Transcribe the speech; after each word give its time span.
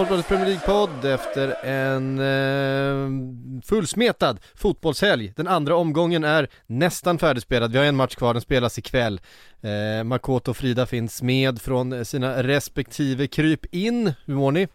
Folkbladets 0.00 0.28
Premier 0.28 0.46
League-podd 0.46 1.04
efter 1.04 1.64
en 1.64 2.18
eh, 2.18 3.62
fullsmetad 3.64 4.40
fotbollshelg. 4.54 5.32
Den 5.36 5.48
andra 5.48 5.76
omgången 5.76 6.24
är 6.24 6.48
nästan 6.66 7.18
färdigspelad. 7.18 7.72
Vi 7.72 7.78
har 7.78 7.84
en 7.84 7.96
match 7.96 8.14
kvar, 8.14 8.34
den 8.34 8.40
spelas 8.40 8.78
ikväll. 8.78 9.20
Eh, 9.60 10.04
Makoto 10.04 10.50
och 10.50 10.56
Frida 10.56 10.86
finns 10.86 11.22
med 11.22 11.60
från 11.62 12.04
sina 12.04 12.42
respektive 12.42 13.26
kryp 13.26 13.74
in. 13.74 14.12
Hur 14.24 14.34
mår 14.34 14.52
ni? 14.52 14.68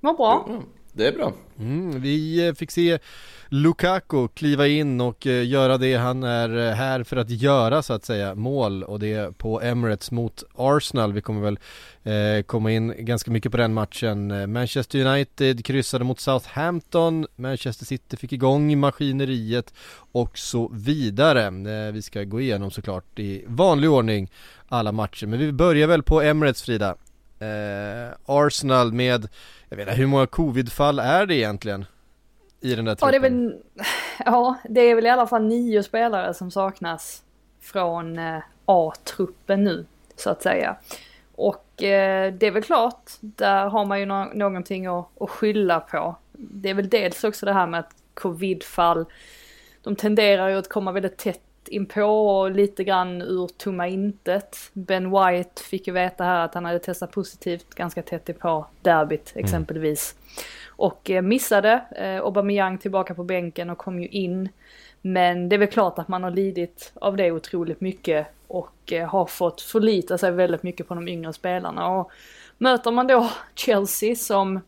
Mår 0.00 0.14
bra. 0.14 0.62
Det 0.96 1.06
är 1.06 1.12
bra. 1.12 1.32
Mm, 1.58 2.00
vi 2.00 2.46
eh, 2.48 2.54
fick 2.54 2.70
se 2.70 2.98
Lukaku 3.48 4.28
kliva 4.28 4.66
in 4.66 5.00
och 5.00 5.26
eh, 5.26 5.46
göra 5.46 5.78
det 5.78 5.94
han 5.94 6.22
är 6.22 6.68
eh, 6.68 6.74
här 6.74 7.02
för 7.02 7.16
att 7.16 7.30
göra 7.30 7.82
så 7.82 7.92
att 7.92 8.04
säga, 8.04 8.34
mål 8.34 8.82
och 8.82 8.98
det 8.98 9.38
på 9.38 9.60
Emirates 9.60 10.10
mot 10.10 10.44
Arsenal. 10.54 11.12
Vi 11.12 11.20
kommer 11.20 11.40
väl 11.40 11.58
eh, 12.02 12.42
komma 12.42 12.72
in 12.72 12.94
ganska 12.98 13.30
mycket 13.30 13.52
på 13.52 13.58
den 13.58 13.74
matchen. 13.74 14.52
Manchester 14.52 15.06
United 15.06 15.64
kryssade 15.64 16.04
mot 16.04 16.20
Southampton, 16.20 17.26
Manchester 17.36 17.86
City 17.86 18.16
fick 18.16 18.32
igång 18.32 18.78
maskineriet 18.78 19.74
och 20.12 20.38
så 20.38 20.70
vidare. 20.74 21.46
Eh, 21.46 21.92
vi 21.92 22.02
ska 22.02 22.24
gå 22.24 22.40
igenom 22.40 22.70
såklart 22.70 23.18
i 23.18 23.44
vanlig 23.46 23.90
ordning 23.90 24.30
alla 24.68 24.92
matcher, 24.92 25.26
men 25.26 25.38
vi 25.38 25.52
börjar 25.52 25.88
väl 25.88 26.02
på 26.02 26.22
Emirates 26.22 26.62
Frida. 26.62 26.96
Eh, 27.38 28.14
Arsenal 28.26 28.92
med, 28.92 29.28
jag 29.68 29.76
vet 29.76 29.88
inte, 29.88 29.98
hur 30.00 30.06
många 30.06 30.26
covidfall 30.26 30.98
är 30.98 31.26
det 31.26 31.34
egentligen? 31.34 31.84
I 32.60 32.74
den 32.74 32.84
där 32.84 32.96
Ja 33.00 33.06
det, 33.06 33.12
truppen? 33.12 33.48
väl, 33.48 33.62
ja, 34.24 34.56
det 34.68 34.80
är 34.80 34.94
väl 34.94 35.06
i 35.06 35.10
alla 35.10 35.26
fall 35.26 35.44
nio 35.44 35.82
spelare 35.82 36.34
som 36.34 36.50
saknas 36.50 37.22
från 37.60 38.18
eh, 38.18 38.38
A-truppen 38.64 39.64
nu, 39.64 39.86
så 40.16 40.30
att 40.30 40.42
säga. 40.42 40.76
Och 41.34 41.82
eh, 41.82 42.32
det 42.34 42.46
är 42.46 42.50
väl 42.50 42.62
klart, 42.62 43.10
där 43.20 43.66
har 43.66 43.84
man 43.84 44.00
ju 44.00 44.06
nå- 44.06 44.30
någonting 44.34 44.86
att, 44.86 45.08
att 45.22 45.30
skylla 45.30 45.80
på. 45.80 46.16
Det 46.32 46.70
är 46.70 46.74
väl 46.74 46.88
dels 46.88 47.24
också 47.24 47.46
det 47.46 47.52
här 47.52 47.66
med 47.66 47.80
att 47.80 47.94
covidfall, 48.14 49.06
de 49.82 49.96
tenderar 49.96 50.48
ju 50.48 50.56
att 50.56 50.68
komma 50.68 50.92
väldigt 50.92 51.16
tätt 51.16 51.45
inpå 51.68 52.02
och 52.02 52.50
lite 52.50 52.84
grann 52.84 53.22
ur 53.22 53.48
tomma 53.56 53.88
intet. 53.88 54.56
Ben 54.72 55.10
White 55.10 55.62
fick 55.62 55.86
ju 55.86 55.92
veta 55.92 56.24
här 56.24 56.44
att 56.44 56.54
han 56.54 56.64
hade 56.64 56.78
testat 56.78 57.12
positivt 57.12 57.74
ganska 57.74 58.02
tätt 58.02 58.28
inpå 58.28 58.66
derbyt 58.82 59.32
exempelvis. 59.34 60.14
Och 60.68 61.10
eh, 61.10 61.22
missade, 61.22 61.84
eh, 61.96 62.24
Aubameyang 62.24 62.78
tillbaka 62.78 63.14
på 63.14 63.24
bänken 63.24 63.70
och 63.70 63.78
kom 63.78 64.00
ju 64.00 64.08
in. 64.08 64.48
Men 65.02 65.48
det 65.48 65.56
är 65.56 65.58
väl 65.58 65.68
klart 65.68 65.98
att 65.98 66.08
man 66.08 66.22
har 66.22 66.30
lidit 66.30 66.92
av 66.94 67.16
det 67.16 67.32
otroligt 67.32 67.80
mycket 67.80 68.26
och 68.46 68.92
eh, 68.92 69.08
har 69.08 69.26
fått 69.26 69.60
förlita 69.60 70.18
sig 70.18 70.30
väldigt 70.30 70.62
mycket 70.62 70.88
på 70.88 70.94
de 70.94 71.08
yngre 71.08 71.32
spelarna. 71.32 71.88
Och 71.88 72.10
möter 72.58 72.90
man 72.90 73.06
då 73.06 73.30
Chelsea 73.54 74.16
som 74.16 74.60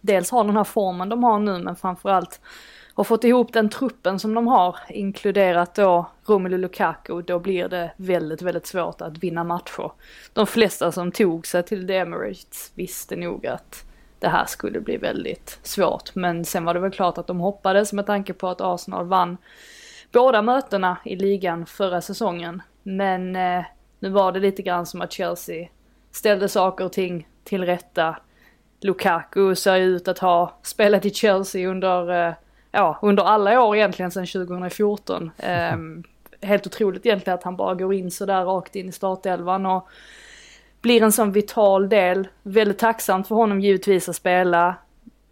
dels 0.00 0.30
har 0.30 0.44
den 0.44 0.56
här 0.56 0.64
formen 0.64 1.08
de 1.08 1.24
har 1.24 1.38
nu 1.38 1.58
men 1.58 1.76
framförallt 1.76 2.40
och 2.96 3.06
fått 3.06 3.24
ihop 3.24 3.52
den 3.52 3.68
truppen 3.68 4.18
som 4.18 4.34
de 4.34 4.46
har, 4.46 4.76
inkluderat 4.88 5.74
då 5.74 6.10
Romelu 6.26 6.58
Lukaku, 6.58 7.22
då 7.22 7.38
blir 7.38 7.68
det 7.68 7.92
väldigt, 7.96 8.42
väldigt 8.42 8.66
svårt 8.66 9.00
att 9.00 9.18
vinna 9.18 9.44
matcher. 9.44 9.92
De 10.32 10.46
flesta 10.46 10.92
som 10.92 11.12
tog 11.12 11.46
sig 11.46 11.62
till 11.62 11.86
The 11.86 11.96
Emirates 11.96 12.72
visste 12.74 13.16
nog 13.16 13.46
att 13.46 13.84
det 14.18 14.28
här 14.28 14.44
skulle 14.46 14.80
bli 14.80 14.96
väldigt 14.96 15.58
svårt. 15.62 16.14
Men 16.14 16.44
sen 16.44 16.64
var 16.64 16.74
det 16.74 16.80
väl 16.80 16.90
klart 16.90 17.18
att 17.18 17.26
de 17.26 17.40
hoppades 17.40 17.92
med 17.92 18.06
tanke 18.06 18.32
på 18.32 18.48
att 18.48 18.60
Arsenal 18.60 19.06
vann 19.06 19.36
båda 20.12 20.42
mötena 20.42 20.96
i 21.04 21.16
ligan 21.16 21.66
förra 21.66 22.00
säsongen. 22.00 22.62
Men 22.82 23.36
eh, 23.36 23.64
nu 23.98 24.08
var 24.08 24.32
det 24.32 24.40
lite 24.40 24.62
grann 24.62 24.86
som 24.86 25.00
att 25.00 25.12
Chelsea 25.12 25.68
ställde 26.12 26.48
saker 26.48 26.84
och 26.84 26.92
ting 26.92 27.28
till 27.44 27.64
rätta. 27.64 28.16
Lukaku 28.80 29.54
ser 29.54 29.76
ut 29.76 30.08
att 30.08 30.18
ha 30.18 30.58
spelat 30.62 31.04
i 31.04 31.10
Chelsea 31.10 31.70
under, 31.70 32.28
eh, 32.28 32.34
ja, 32.72 32.98
under 33.02 33.22
alla 33.22 33.62
år 33.62 33.76
egentligen 33.76 34.10
sedan 34.10 34.26
2014. 34.26 35.30
Eh, 35.38 35.76
helt 36.40 36.66
otroligt 36.66 37.06
egentligen 37.06 37.38
att 37.38 37.44
han 37.44 37.56
bara 37.56 37.74
går 37.74 37.94
in 37.94 38.10
sådär 38.10 38.44
rakt 38.44 38.76
in 38.76 38.88
i 38.88 38.92
startelvan 38.92 39.66
och 39.66 39.88
blir 40.80 41.02
en 41.02 41.12
sån 41.12 41.32
vital 41.32 41.88
del. 41.88 42.28
Väldigt 42.42 42.78
tacksamt 42.78 43.28
för 43.28 43.34
honom 43.34 43.60
givetvis 43.60 44.08
att 44.08 44.16
spela 44.16 44.74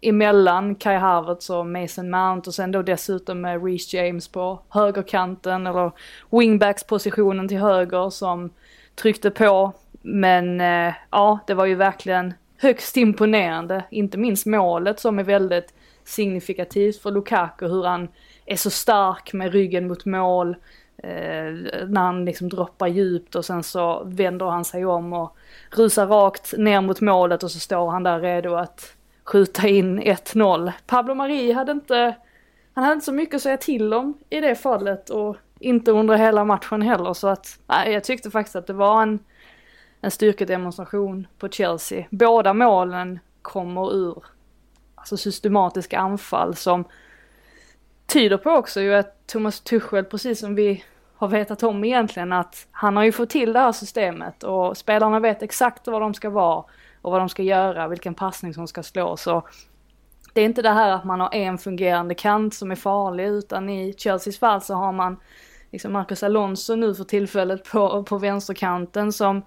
emellan 0.01 0.75
Kai 0.75 0.95
Havertz 0.95 1.49
och 1.49 1.65
Mason 1.65 2.09
Mount 2.09 2.49
och 2.49 2.53
sen 2.53 2.71
då 2.71 2.81
dessutom 2.81 3.41
med 3.41 3.65
Reece 3.65 3.93
James 3.93 4.27
på 4.27 4.59
högerkanten 4.69 5.67
eller 5.67 5.91
wingbacks 6.29 6.83
positionen 6.83 7.47
till 7.47 7.57
höger 7.57 8.09
som 8.09 8.49
tryckte 8.95 9.31
på. 9.31 9.73
Men 10.01 10.61
eh, 10.61 10.93
ja, 11.11 11.39
det 11.47 11.53
var 11.53 11.65
ju 11.65 11.75
verkligen 11.75 12.33
högst 12.57 12.97
imponerande. 12.97 13.83
Inte 13.89 14.17
minst 14.17 14.45
målet 14.45 14.99
som 14.99 15.19
är 15.19 15.23
väldigt 15.23 15.73
signifikativt 16.05 17.01
för 17.01 17.11
Lukaku 17.11 17.67
hur 17.67 17.83
han 17.83 18.07
är 18.45 18.55
så 18.55 18.69
stark 18.69 19.33
med 19.33 19.53
ryggen 19.53 19.87
mot 19.87 20.05
mål. 20.05 20.55
Eh, 20.97 21.53
när 21.87 22.01
han 22.01 22.25
liksom 22.25 22.49
droppar 22.49 22.87
djupt 22.87 23.35
och 23.35 23.45
sen 23.45 23.63
så 23.63 24.03
vänder 24.05 24.45
han 24.45 24.65
sig 24.65 24.85
om 24.85 25.13
och 25.13 25.37
rusar 25.71 26.07
rakt 26.07 26.53
ner 26.57 26.81
mot 26.81 27.01
målet 27.01 27.43
och 27.43 27.51
så 27.51 27.59
står 27.59 27.89
han 27.89 28.03
där 28.03 28.19
redo 28.19 28.55
att 28.55 28.95
skjuta 29.23 29.67
in 29.67 30.01
1-0. 30.01 30.71
Pablo 30.87 31.13
Mari 31.13 31.51
hade 31.51 31.71
inte, 31.71 32.15
han 32.73 32.83
hade 32.83 32.93
inte 32.93 33.05
så 33.05 33.11
mycket 33.11 33.35
att 33.35 33.41
säga 33.41 33.57
till 33.57 33.93
om 33.93 34.13
i 34.29 34.39
det 34.41 34.55
fallet 34.55 35.09
och 35.09 35.37
inte 35.59 35.91
under 35.91 36.15
hela 36.15 36.45
matchen 36.45 36.81
heller 36.81 37.13
så 37.13 37.27
att, 37.27 37.59
nej 37.67 37.93
jag 37.93 38.03
tyckte 38.03 38.31
faktiskt 38.31 38.55
att 38.55 38.67
det 38.67 38.73
var 38.73 39.01
en, 39.01 39.19
en 40.01 40.11
styrkedemonstration 40.11 41.27
på 41.39 41.49
Chelsea. 41.49 42.05
Båda 42.09 42.53
målen 42.53 43.19
kommer 43.41 43.93
ur 43.95 44.23
alltså 45.05 45.17
systematiska 45.17 45.99
anfall 45.99 46.55
som 46.55 46.85
tyder 48.05 48.37
på 48.37 48.49
också 48.49 48.81
ju 48.81 48.95
att 48.95 49.27
Thomas 49.27 49.61
Tuchel, 49.61 50.05
precis 50.05 50.39
som 50.39 50.55
vi 50.55 50.83
har 51.15 51.27
vetat 51.27 51.63
om 51.63 51.83
egentligen, 51.83 52.33
att 52.33 52.67
han 52.71 52.97
har 52.97 53.03
ju 53.03 53.11
fått 53.11 53.29
till 53.29 53.53
det 53.53 53.59
här 53.59 53.71
systemet 53.71 54.43
och 54.43 54.77
spelarna 54.77 55.19
vet 55.19 55.41
exakt 55.41 55.87
var 55.87 55.99
de 55.99 56.13
ska 56.13 56.29
vara 56.29 56.65
och 57.01 57.11
vad 57.11 57.21
de 57.21 57.29
ska 57.29 57.43
göra, 57.43 57.87
vilken 57.87 58.13
passning 58.13 58.53
som 58.53 58.67
ska 58.67 58.83
slås. 58.83 59.27
Det 60.33 60.41
är 60.41 60.45
inte 60.45 60.61
det 60.61 60.69
här 60.69 60.91
att 60.91 61.03
man 61.03 61.19
har 61.19 61.35
en 61.35 61.57
fungerande 61.57 62.15
kant 62.15 62.53
som 62.53 62.71
är 62.71 62.75
farlig 62.75 63.25
utan 63.27 63.69
i 63.69 63.93
Chelseas 63.97 64.39
fall 64.39 64.61
så 64.61 64.73
har 64.73 64.91
man 64.91 65.17
liksom 65.71 65.93
Marcus 65.93 66.23
Alonso 66.23 66.75
nu 66.75 66.95
för 66.95 67.03
tillfället 67.03 67.71
på, 67.71 68.03
på 68.03 68.17
vänsterkanten 68.17 69.11
som 69.11 69.41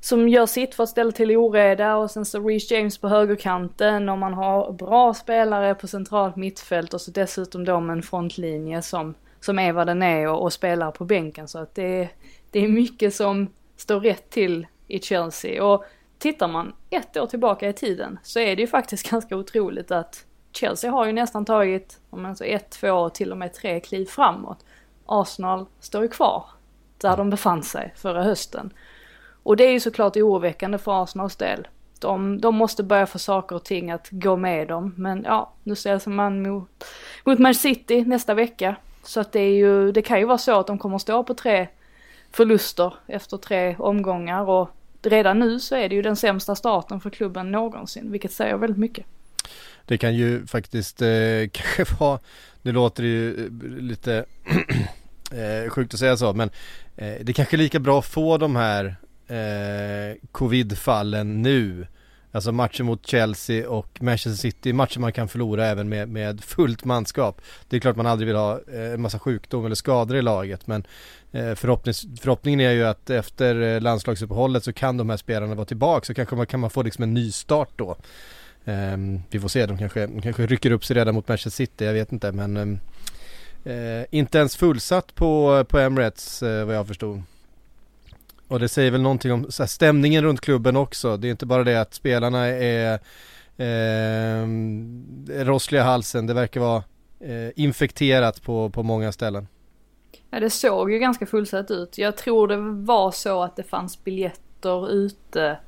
som 0.00 0.28
gör 0.28 0.46
sitt 0.46 0.74
för 0.74 0.82
att 0.82 0.88
ställa 0.88 1.12
till 1.12 1.36
oreda 1.36 1.96
och 1.96 2.10
sen 2.10 2.24
så 2.24 2.48
Reece 2.48 2.70
James 2.70 2.98
på 2.98 3.08
högerkanten 3.08 4.08
och 4.08 4.18
man 4.18 4.34
har 4.34 4.72
bra 4.72 5.14
spelare 5.14 5.74
på 5.74 5.86
centralt 5.86 6.36
mittfält 6.36 6.94
och 6.94 7.00
så 7.00 7.10
dessutom 7.10 7.64
då 7.64 7.80
med 7.80 7.96
en 7.96 8.02
frontlinje 8.02 8.82
som, 8.82 9.14
som 9.40 9.58
är 9.58 9.72
vad 9.72 9.86
den 9.86 10.02
är 10.02 10.28
och, 10.28 10.42
och 10.42 10.52
spelar 10.52 10.90
på 10.90 11.04
bänken 11.04 11.48
så 11.48 11.58
att 11.58 11.74
det, 11.74 12.02
är- 12.02 12.08
det 12.50 12.58
är 12.64 12.68
mycket 12.68 13.14
som 13.14 13.48
står 13.76 14.00
rätt 14.00 14.30
till 14.30 14.66
i 14.86 14.98
Chelsea 15.00 15.64
och 15.64 15.84
tittar 16.18 16.48
man 16.48 16.72
ett 16.90 17.16
år 17.16 17.26
tillbaka 17.26 17.68
i 17.68 17.72
tiden 17.72 18.18
så 18.22 18.40
är 18.40 18.56
det 18.56 18.62
ju 18.62 18.68
faktiskt 18.68 19.10
ganska 19.10 19.36
otroligt 19.36 19.90
att 19.90 20.24
Chelsea 20.52 20.90
har 20.90 21.06
ju 21.06 21.12
nästan 21.12 21.44
tagit, 21.44 22.00
om 22.10 22.22
man 22.22 22.36
så 22.36 22.44
ett, 22.44 22.70
två, 22.70 23.08
till 23.10 23.30
och 23.32 23.38
med 23.38 23.54
tre 23.54 23.80
kliv 23.80 24.06
framåt. 24.06 24.64
Arsenal 25.06 25.66
står 25.80 26.02
ju 26.02 26.08
kvar 26.08 26.44
där 26.98 27.16
de 27.16 27.30
befann 27.30 27.62
sig 27.62 27.94
förra 27.96 28.22
hösten. 28.22 28.72
Och 29.48 29.56
det 29.56 29.64
är 29.64 29.72
ju 29.72 29.80
såklart 29.80 30.16
oroväckande 30.16 30.78
för 30.78 31.02
Arsenals 31.02 31.36
del. 31.36 31.68
de, 31.98 32.40
de 32.40 32.54
måste 32.54 32.82
börja 32.82 33.06
få 33.06 33.18
saker 33.18 33.56
och 33.56 33.64
ting 33.64 33.90
att 33.90 34.08
gå 34.10 34.36
med 34.36 34.68
dem. 34.68 34.94
Men 34.96 35.22
ja, 35.24 35.52
nu 35.62 35.76
ställs 35.76 36.06
man 36.06 36.42
mot, 36.42 36.84
mot 37.24 37.38
Man 37.38 37.54
City 37.54 38.04
nästa 38.04 38.34
vecka. 38.34 38.76
Så 39.02 39.20
att 39.20 39.32
det 39.32 39.40
är 39.40 39.54
ju, 39.54 39.92
det 39.92 40.02
kan 40.02 40.18
ju 40.18 40.24
vara 40.24 40.38
så 40.38 40.60
att 40.60 40.66
de 40.66 40.78
kommer 40.78 40.98
stå 40.98 41.24
på 41.24 41.34
tre 41.34 41.68
förluster 42.32 42.94
efter 43.06 43.36
tre 43.36 43.76
omgångar 43.78 44.48
och 44.48 44.70
redan 45.02 45.38
nu 45.38 45.60
så 45.60 45.76
är 45.76 45.88
det 45.88 45.94
ju 45.94 46.02
den 46.02 46.16
sämsta 46.16 46.54
starten 46.54 47.00
för 47.00 47.10
klubben 47.10 47.50
någonsin, 47.50 48.12
vilket 48.12 48.32
säger 48.32 48.56
väldigt 48.56 48.78
mycket. 48.78 49.06
Det 49.84 49.98
kan 49.98 50.14
ju 50.14 50.46
faktiskt 50.46 51.02
eh, 51.02 51.08
kanske 51.52 51.84
vara, 51.98 52.18
nu 52.62 52.72
låter 52.72 53.02
det 53.02 53.08
ju 53.08 53.46
eh, 53.46 53.52
lite 53.82 54.24
eh, 55.32 55.70
sjukt 55.70 55.94
att 55.94 56.00
säga 56.00 56.16
så, 56.16 56.32
men 56.32 56.50
eh, 56.96 57.14
det 57.20 57.28
är 57.28 57.32
kanske 57.32 57.56
är 57.56 57.58
lika 57.58 57.78
bra 57.78 57.98
att 57.98 58.06
få 58.06 58.38
de 58.38 58.56
här 58.56 58.96
eh, 59.28 60.16
covidfallen 60.32 61.42
nu. 61.42 61.86
Alltså 62.32 62.52
matchen 62.52 62.86
mot 62.86 63.06
Chelsea 63.06 63.68
och 63.68 64.02
Manchester 64.02 64.40
City, 64.40 64.72
matcher 64.72 65.00
man 65.00 65.12
kan 65.12 65.28
förlora 65.28 65.66
även 65.66 65.88
med, 65.88 66.08
med 66.08 66.44
fullt 66.44 66.84
manskap. 66.84 67.40
Det 67.68 67.76
är 67.76 67.80
klart 67.80 67.96
man 67.96 68.06
aldrig 68.06 68.26
vill 68.26 68.36
ha 68.36 68.60
eh, 68.72 68.92
en 68.92 69.00
massa 69.00 69.18
sjukdom 69.18 69.64
eller 69.64 69.74
skador 69.74 70.16
i 70.16 70.22
laget 70.22 70.66
men 70.66 70.84
eh, 71.32 71.54
förhoppnings, 71.54 72.06
förhoppningen 72.20 72.60
är 72.60 72.70
ju 72.70 72.84
att 72.84 73.10
efter 73.10 73.60
eh, 73.60 73.80
landslagsuppehållet 73.80 74.64
så 74.64 74.72
kan 74.72 74.96
de 74.96 75.10
här 75.10 75.16
spelarna 75.16 75.54
vara 75.54 75.66
tillbaka 75.66 76.04
så 76.04 76.14
kanske 76.14 76.36
man 76.36 76.46
kan 76.46 76.60
man 76.60 76.70
få 76.70 76.82
liksom 76.82 77.02
en 77.02 77.14
ny 77.14 77.32
start 77.32 77.70
då. 77.76 77.96
Ehm, 78.64 79.22
vi 79.30 79.40
får 79.40 79.48
se, 79.48 79.66
de 79.66 79.78
kanske, 79.78 80.06
de 80.06 80.22
kanske 80.22 80.46
rycker 80.46 80.70
upp 80.70 80.84
sig 80.84 80.96
redan 80.96 81.14
mot 81.14 81.28
Manchester 81.28 81.64
City, 81.64 81.84
jag 81.84 81.92
vet 81.92 82.12
inte 82.12 82.32
men 82.32 82.56
ehm, 82.56 82.78
inte 84.10 84.38
ens 84.38 84.56
fullsatt 84.56 85.14
på, 85.14 85.64
på 85.68 85.78
Emirates 85.78 86.42
vad 86.42 86.74
jag 86.74 86.86
förstod. 86.86 87.22
Och 88.48 88.60
det 88.60 88.68
säger 88.68 88.90
väl 88.90 89.02
någonting 89.02 89.32
om 89.32 89.40
här, 89.58 89.66
stämningen 89.66 90.24
runt 90.24 90.40
klubben 90.40 90.76
också. 90.76 91.16
Det 91.16 91.28
är 91.28 91.30
inte 91.30 91.46
bara 91.46 91.64
det 91.64 91.80
att 91.80 91.94
spelarna 91.94 92.46
är 92.46 92.98
eh, 93.56 94.46
rossliga 95.44 95.82
halsen. 95.82 96.26
Det 96.26 96.34
verkar 96.34 96.60
vara 96.60 96.82
eh, 97.20 97.50
infekterat 97.56 98.42
på, 98.42 98.70
på 98.70 98.82
många 98.82 99.12
ställen. 99.12 99.46
Ja, 100.30 100.40
det 100.40 100.50
såg 100.50 100.92
ju 100.92 100.98
ganska 100.98 101.26
fullsatt 101.26 101.70
ut. 101.70 101.98
Jag 101.98 102.16
tror 102.16 102.48
det 102.48 102.56
var 102.84 103.10
så 103.10 103.42
att 103.42 103.56
det 103.56 103.62
fanns 103.62 104.04
biljetter 104.04 104.90
ute 104.90 105.58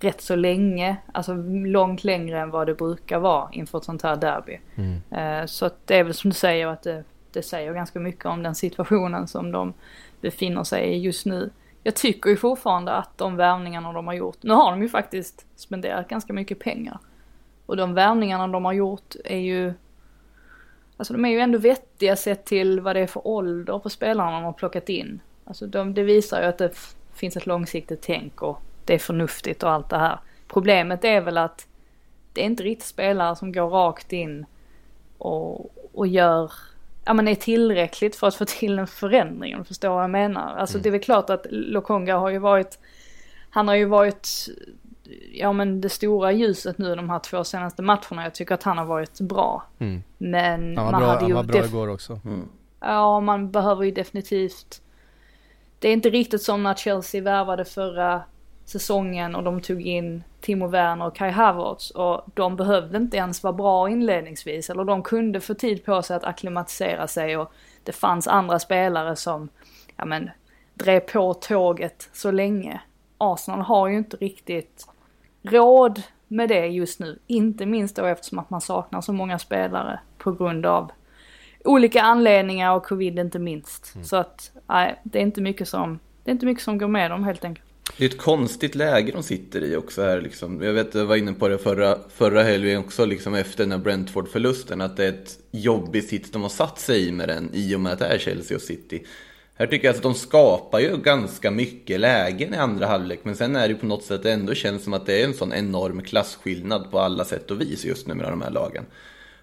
rätt 0.00 0.20
så 0.20 0.36
länge, 0.36 0.96
alltså 1.12 1.34
långt 1.64 2.04
längre 2.04 2.40
än 2.40 2.50
vad 2.50 2.66
det 2.66 2.74
brukar 2.74 3.18
vara 3.18 3.48
inför 3.52 3.78
ett 3.78 3.84
sånt 3.84 4.02
här 4.02 4.16
derby. 4.16 4.60
Mm. 4.74 5.00
Eh, 5.10 5.46
så 5.46 5.66
att 5.66 5.86
det 5.86 5.96
är 5.96 6.04
väl 6.04 6.14
som 6.14 6.30
du 6.30 6.36
säger 6.36 6.66
att 6.66 6.82
det, 6.82 7.04
det 7.32 7.42
säger 7.42 7.72
ganska 7.72 8.00
mycket 8.00 8.26
om 8.26 8.42
den 8.42 8.54
situationen 8.54 9.28
som 9.28 9.52
de 9.52 9.74
befinner 10.20 10.64
sig 10.64 10.84
i 10.84 10.98
just 10.98 11.26
nu 11.26 11.50
jag 11.82 11.94
tycker 11.94 12.30
ju 12.30 12.36
fortfarande 12.36 12.92
att 12.92 13.18
de 13.18 13.36
värvningarna 13.36 13.92
de 13.92 14.06
har 14.06 14.14
gjort, 14.14 14.42
nu 14.42 14.52
har 14.52 14.70
de 14.70 14.82
ju 14.82 14.88
faktiskt 14.88 15.46
spenderat 15.56 16.08
ganska 16.08 16.32
mycket 16.32 16.58
pengar. 16.58 16.98
Och 17.66 17.76
de 17.76 17.94
värvningarna 17.94 18.48
de 18.48 18.64
har 18.64 18.72
gjort 18.72 19.14
är 19.24 19.38
ju, 19.38 19.74
alltså 20.96 21.12
de 21.12 21.24
är 21.24 21.28
ju 21.28 21.40
ändå 21.40 21.58
vettiga 21.58 22.16
sett 22.16 22.44
till 22.44 22.80
vad 22.80 22.96
det 22.96 23.00
är 23.00 23.06
för 23.06 23.26
ålder 23.26 23.78
på 23.78 23.90
spelarna 23.90 24.30
de 24.30 24.44
har 24.44 24.52
plockat 24.52 24.88
in. 24.88 25.20
Alltså 25.44 25.66
de, 25.66 25.94
det 25.94 26.02
visar 26.02 26.42
ju 26.42 26.48
att 26.48 26.58
det 26.58 26.70
finns 27.14 27.36
ett 27.36 27.46
långsiktigt 27.46 28.02
tänk 28.02 28.42
och 28.42 28.62
det 28.84 28.94
är 28.94 28.98
förnuftigt 28.98 29.62
och 29.62 29.70
allt 29.70 29.88
det 29.88 29.98
här. 29.98 30.18
Problemet 30.48 31.04
är 31.04 31.20
väl 31.20 31.38
att 31.38 31.66
det 32.32 32.40
är 32.40 32.44
inte 32.44 32.62
riktigt 32.62 32.88
spelare 32.88 33.36
som 33.36 33.52
går 33.52 33.68
rakt 33.68 34.12
in 34.12 34.46
och, 35.18 35.72
och 35.92 36.06
gör 36.06 36.52
ja 37.04 37.12
men 37.12 37.28
är 37.28 37.34
tillräckligt 37.34 38.16
för 38.16 38.26
att 38.26 38.34
få 38.34 38.44
till 38.44 38.78
en 38.78 38.86
förändring 38.86 39.54
om 39.54 39.60
du 39.60 39.66
förstår 39.66 39.88
vad 39.88 40.02
jag 40.02 40.10
menar. 40.10 40.56
Alltså 40.56 40.76
mm. 40.76 40.82
det 40.82 40.88
är 40.88 40.90
väl 40.90 41.00
klart 41.00 41.30
att 41.30 41.46
Lokonga 41.50 42.16
har 42.16 42.30
ju 42.30 42.38
varit, 42.38 42.78
han 43.50 43.68
har 43.68 43.74
ju 43.74 43.84
varit, 43.84 44.48
ja 45.32 45.52
men 45.52 45.80
det 45.80 45.88
stora 45.88 46.32
ljuset 46.32 46.78
nu 46.78 46.96
de 46.96 47.10
här 47.10 47.18
två 47.18 47.44
senaste 47.44 47.82
matcherna. 47.82 48.22
Jag 48.22 48.34
tycker 48.34 48.54
att 48.54 48.62
han 48.62 48.78
har 48.78 48.84
varit 48.84 49.20
bra. 49.20 49.66
Mm. 49.78 50.02
Men 50.18 50.76
han 50.76 50.84
var 50.84 50.92
man 50.92 51.00
bra, 51.00 51.10
hade 51.10 51.26
ju... 51.26 51.34
Han 51.34 51.46
var 51.46 51.52
bra 51.52 51.64
igår 51.64 51.88
också. 51.88 52.20
Mm. 52.24 52.48
Ja, 52.80 53.20
man 53.20 53.50
behöver 53.50 53.84
ju 53.84 53.90
definitivt, 53.90 54.82
det 55.78 55.88
är 55.88 55.92
inte 55.92 56.10
riktigt 56.10 56.42
som 56.42 56.62
när 56.62 56.74
Chelsea 56.74 57.22
värvade 57.22 57.64
förra 57.64 58.22
säsongen 58.64 59.34
och 59.34 59.42
de 59.42 59.60
tog 59.60 59.82
in 59.82 60.24
Timo 60.40 60.66
Werner 60.66 61.06
och 61.06 61.16
Kai 61.16 61.30
Havertz 61.30 61.90
och 61.90 62.22
de 62.34 62.56
behövde 62.56 62.98
inte 62.98 63.16
ens 63.16 63.42
vara 63.42 63.52
bra 63.52 63.90
inledningsvis 63.90 64.70
eller 64.70 64.84
de 64.84 65.02
kunde 65.02 65.40
få 65.40 65.54
tid 65.54 65.84
på 65.84 66.02
sig 66.02 66.16
att 66.16 66.24
akklimatisera 66.24 67.06
sig 67.06 67.36
och 67.36 67.52
det 67.84 67.92
fanns 67.92 68.28
andra 68.28 68.58
spelare 68.58 69.16
som, 69.16 69.48
ja 69.96 70.04
men, 70.04 70.30
drev 70.74 71.00
på 71.00 71.34
tåget 71.34 72.10
så 72.12 72.30
länge. 72.30 72.80
Arsenal 73.18 73.60
har 73.60 73.88
ju 73.88 73.98
inte 73.98 74.16
riktigt 74.16 74.86
råd 75.42 76.02
med 76.28 76.48
det 76.48 76.66
just 76.66 77.00
nu, 77.00 77.18
inte 77.26 77.66
minst 77.66 77.96
då 77.96 78.04
eftersom 78.04 78.38
att 78.38 78.50
man 78.50 78.60
saknar 78.60 79.00
så 79.00 79.12
många 79.12 79.38
spelare 79.38 80.00
på 80.18 80.32
grund 80.32 80.66
av 80.66 80.92
olika 81.64 82.02
anledningar 82.02 82.74
och 82.74 82.86
covid 82.86 83.18
inte 83.18 83.38
minst. 83.38 83.94
Mm. 83.94 84.04
Så 84.04 84.16
att, 84.16 84.52
nej, 84.66 85.00
det 85.02 85.18
är 85.18 85.22
inte 85.22 85.40
mycket 85.40 85.68
som, 85.68 85.98
det 86.24 86.30
är 86.30 86.32
inte 86.32 86.46
mycket 86.46 86.64
som 86.64 86.78
går 86.78 86.88
med 86.88 87.10
dem 87.10 87.24
helt 87.24 87.44
enkelt. 87.44 87.71
Det 87.96 88.04
är 88.04 88.08
ett 88.08 88.18
konstigt 88.18 88.74
läge 88.74 89.12
de 89.12 89.22
sitter 89.22 89.64
i 89.64 89.76
också 89.76 90.02
här 90.02 90.20
liksom. 90.20 90.62
Jag 90.62 90.72
vet, 90.72 90.94
jag 90.94 91.04
var 91.04 91.16
inne 91.16 91.32
på 91.32 91.48
det 91.48 91.58
förra, 91.58 91.98
förra 92.14 92.42
helgen 92.42 92.78
också 92.78 93.06
liksom 93.06 93.34
efter 93.34 93.64
den 93.64 93.72
här 93.72 93.78
Brentford-förlusten. 93.78 94.80
Att 94.80 94.96
det 94.96 95.04
är 95.04 95.08
ett 95.08 95.38
jobbigt 95.50 96.08
sitt 96.08 96.32
de 96.32 96.42
har 96.42 96.48
satt 96.48 96.78
sig 96.78 97.08
i 97.08 97.12
med 97.12 97.28
den 97.28 97.50
i 97.52 97.74
och 97.76 97.80
med 97.80 97.92
att 97.92 97.98
det 97.98 98.06
är 98.06 98.18
Chelsea 98.18 98.56
och 98.56 98.62
City. 98.62 99.06
Här 99.54 99.66
tycker 99.66 99.84
jag 99.84 99.92
alltså 99.92 100.08
att 100.08 100.14
de 100.14 100.20
skapar 100.20 100.80
ju 100.80 100.96
ganska 100.96 101.50
mycket 101.50 102.00
lägen 102.00 102.54
i 102.54 102.56
andra 102.56 102.86
halvlek. 102.86 103.20
Men 103.22 103.36
sen 103.36 103.56
är 103.56 103.68
det 103.68 103.74
ju 103.74 103.80
på 103.80 103.86
något 103.86 104.04
sätt 104.04 104.24
ändå 104.24 104.54
känns 104.54 104.84
som 104.84 104.94
att 104.94 105.06
det 105.06 105.22
är 105.22 105.24
en 105.24 105.34
sån 105.34 105.52
enorm 105.52 106.02
klasskillnad 106.02 106.90
på 106.90 106.98
alla 106.98 107.24
sätt 107.24 107.50
och 107.50 107.60
vis 107.60 107.84
just 107.84 108.06
nu 108.06 108.14
mellan 108.14 108.30
de 108.30 108.42
här 108.42 108.50
lagen. 108.50 108.84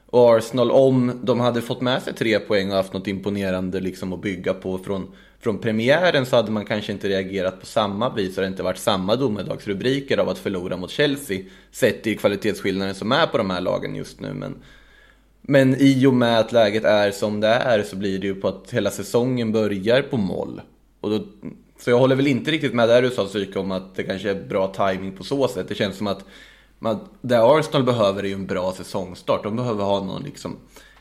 Och 0.06 0.38
Arsenal, 0.38 0.72
om 0.72 1.20
de 1.24 1.40
hade 1.40 1.62
fått 1.62 1.82
med 1.82 2.04
sig 2.04 2.14
tre 2.14 2.40
poäng 2.40 2.72
och 2.72 2.78
haft 2.78 2.94
något 2.94 3.08
imponerande 3.08 3.80
liksom 3.80 4.14
att 4.14 4.22
bygga 4.22 4.54
på 4.54 4.78
från 4.78 5.12
från 5.42 5.58
premiären 5.58 6.26
så 6.26 6.36
hade 6.36 6.52
man 6.52 6.66
kanske 6.66 6.92
inte 6.92 7.10
reagerat 7.10 7.60
på 7.60 7.66
samma 7.66 8.16
vis 8.16 8.38
och 8.38 8.42
det 8.42 8.48
inte 8.48 8.64
varit 8.64 8.78
samma 8.78 9.16
domedagsrubriker 9.16 10.18
av 10.18 10.30
att 10.30 10.38
förlora 10.38 10.78
mot 10.78 10.92
Chelsea 10.92 11.44
sett 11.72 12.08
i 12.08 12.16
kvalitetsskillnaden 12.16 12.96
som 12.96 13.12
är 13.12 13.28
på 13.28 13.38
de 13.38 13.50
här 13.50 13.62
lagen 13.62 13.96
just 13.96 14.20
nu. 14.20 14.34
Men, 14.34 14.56
men 15.42 15.76
i 15.80 16.06
och 16.06 16.14
med 16.14 16.40
att 16.40 16.52
läget 16.52 16.84
är 16.84 17.12
som 17.12 17.40
det 17.40 17.48
är 17.48 17.84
så 17.84 17.96
blir 17.96 18.20
det 18.20 18.28
ju 18.28 18.36
på 18.36 18.48
att 18.48 18.72
hela 18.72 18.92
säsongen 18.92 19.52
börjar 19.52 20.02
på 20.02 20.18
moll. 20.18 20.62
Och 21.02 21.10
då, 21.10 21.26
så 21.80 21.90
jag 21.90 22.00
håller 22.00 22.16
väl 22.16 22.28
inte 22.28 22.52
riktigt 22.52 22.74
med 22.74 22.90
där 22.90 23.02
du 23.02 23.10
sa 23.10 23.26
Psyke 23.26 23.60
om 23.60 23.72
att 23.72 23.96
det 23.96 24.04
kanske 24.04 24.30
är 24.30 24.48
bra 24.48 24.68
timing 24.68 25.12
på 25.12 25.24
så 25.24 25.48
sätt. 25.48 25.68
Det 25.68 25.76
känns 25.76 25.98
som 25.98 26.08
att 26.08 26.26
man, 26.80 27.00
det 27.22 27.42
Arsenal 27.42 27.84
behöver 27.84 28.24
är 28.24 28.28
ju 28.28 28.34
en 28.34 28.48
bra 28.48 28.74
säsongstart. 28.74 29.44
De 29.44 29.56
behöver 29.56 29.84
ha 29.84 30.04
någon 30.04 30.24
liksom 30.24 30.58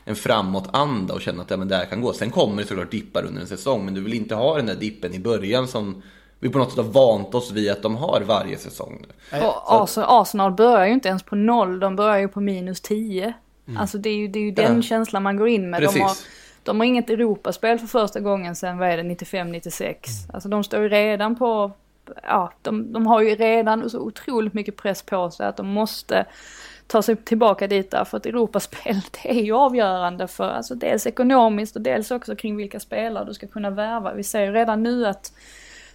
en 0.09 0.15
framåtanda 0.15 1.13
och 1.13 1.21
känna 1.21 1.41
att 1.41 1.49
ja, 1.49 1.57
men 1.57 1.67
det 1.67 1.75
här 1.75 1.85
kan 1.85 2.01
gå. 2.01 2.13
Sen 2.13 2.31
kommer 2.31 2.61
det 2.61 2.67
såklart 2.67 2.91
dippar 2.91 3.25
under 3.25 3.41
en 3.41 3.47
säsong, 3.47 3.85
men 3.85 3.93
du 3.93 4.01
vill 4.01 4.13
inte 4.13 4.35
ha 4.35 4.55
den 4.55 4.65
där 4.65 4.75
dippen 4.75 5.13
i 5.13 5.19
början 5.19 5.67
som 5.67 6.01
vi 6.39 6.49
på 6.49 6.57
något 6.57 6.69
sätt 6.69 6.85
har 6.85 6.91
vant 6.91 7.35
oss 7.35 7.51
vid 7.51 7.71
att 7.71 7.81
de 7.81 7.95
har 7.95 8.21
varje 8.21 8.57
säsong. 8.57 9.05
Nu. 9.31 9.39
Och 9.39 9.83
Arsenal, 9.83 10.21
Arsenal 10.21 10.51
börjar 10.51 10.85
ju 10.85 10.93
inte 10.93 11.09
ens 11.09 11.23
på 11.23 11.35
noll, 11.35 11.79
de 11.79 11.95
börjar 11.95 12.17
ju 12.17 12.27
på 12.27 12.41
minus 12.41 12.81
10. 12.81 13.33
Mm. 13.67 13.81
Alltså 13.81 13.97
det 13.97 14.09
är 14.09 14.15
ju, 14.15 14.27
det 14.27 14.39
är 14.39 14.43
ju 14.43 14.51
den 14.51 14.75
ja. 14.75 14.81
känslan 14.81 15.23
man 15.23 15.37
går 15.37 15.47
in 15.47 15.69
med. 15.69 15.81
De 15.81 16.01
har, 16.01 16.11
de 16.63 16.79
har 16.79 16.85
inget 16.85 17.09
Europaspel 17.09 17.79
för 17.79 17.87
första 17.87 18.19
gången 18.19 18.55
sedan, 18.55 18.77
vad 18.77 18.89
är 18.89 18.97
det, 18.97 19.03
95-96. 19.03 19.83
Mm. 19.83 19.95
Alltså 20.33 20.49
de 20.49 20.63
står 20.63 20.81
ju 20.81 20.89
redan 20.89 21.35
på, 21.35 21.71
ja, 22.23 22.53
de, 22.61 22.93
de 22.93 23.07
har 23.07 23.21
ju 23.21 23.35
redan 23.35 23.89
så 23.89 23.99
otroligt 23.99 24.53
mycket 24.53 24.77
press 24.77 25.01
på 25.01 25.31
sig 25.31 25.47
att 25.47 25.57
de 25.57 25.67
måste 25.67 26.25
ta 26.89 27.01
sig 27.01 27.15
tillbaka 27.15 27.67
dit 27.67 27.91
där 27.91 28.03
för 28.03 28.17
att 28.17 28.25
Europaspel 28.25 28.95
det 29.11 29.29
är 29.29 29.43
ju 29.43 29.53
avgörande 29.53 30.27
för 30.27 30.49
alltså 30.49 30.75
dels 30.75 31.07
ekonomiskt 31.07 31.75
och 31.75 31.81
dels 31.81 32.11
också 32.11 32.35
kring 32.35 32.57
vilka 32.57 32.79
spelare 32.79 33.25
du 33.25 33.33
ska 33.33 33.47
kunna 33.47 33.69
värva. 33.69 34.13
Vi 34.13 34.23
ser 34.23 34.41
ju 34.41 34.51
redan 34.51 34.83
nu 34.83 35.05
att 35.05 35.33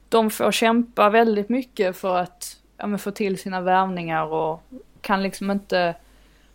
de 0.08 0.30
får 0.30 0.52
kämpa 0.52 1.10
väldigt 1.10 1.48
mycket 1.48 1.96
för 1.96 2.16
att 2.18 2.56
ja, 2.76 2.98
få 2.98 3.10
till 3.10 3.38
sina 3.38 3.60
värvningar 3.60 4.24
och 4.32 4.62
kan 5.00 5.22
liksom 5.22 5.50
inte 5.50 5.94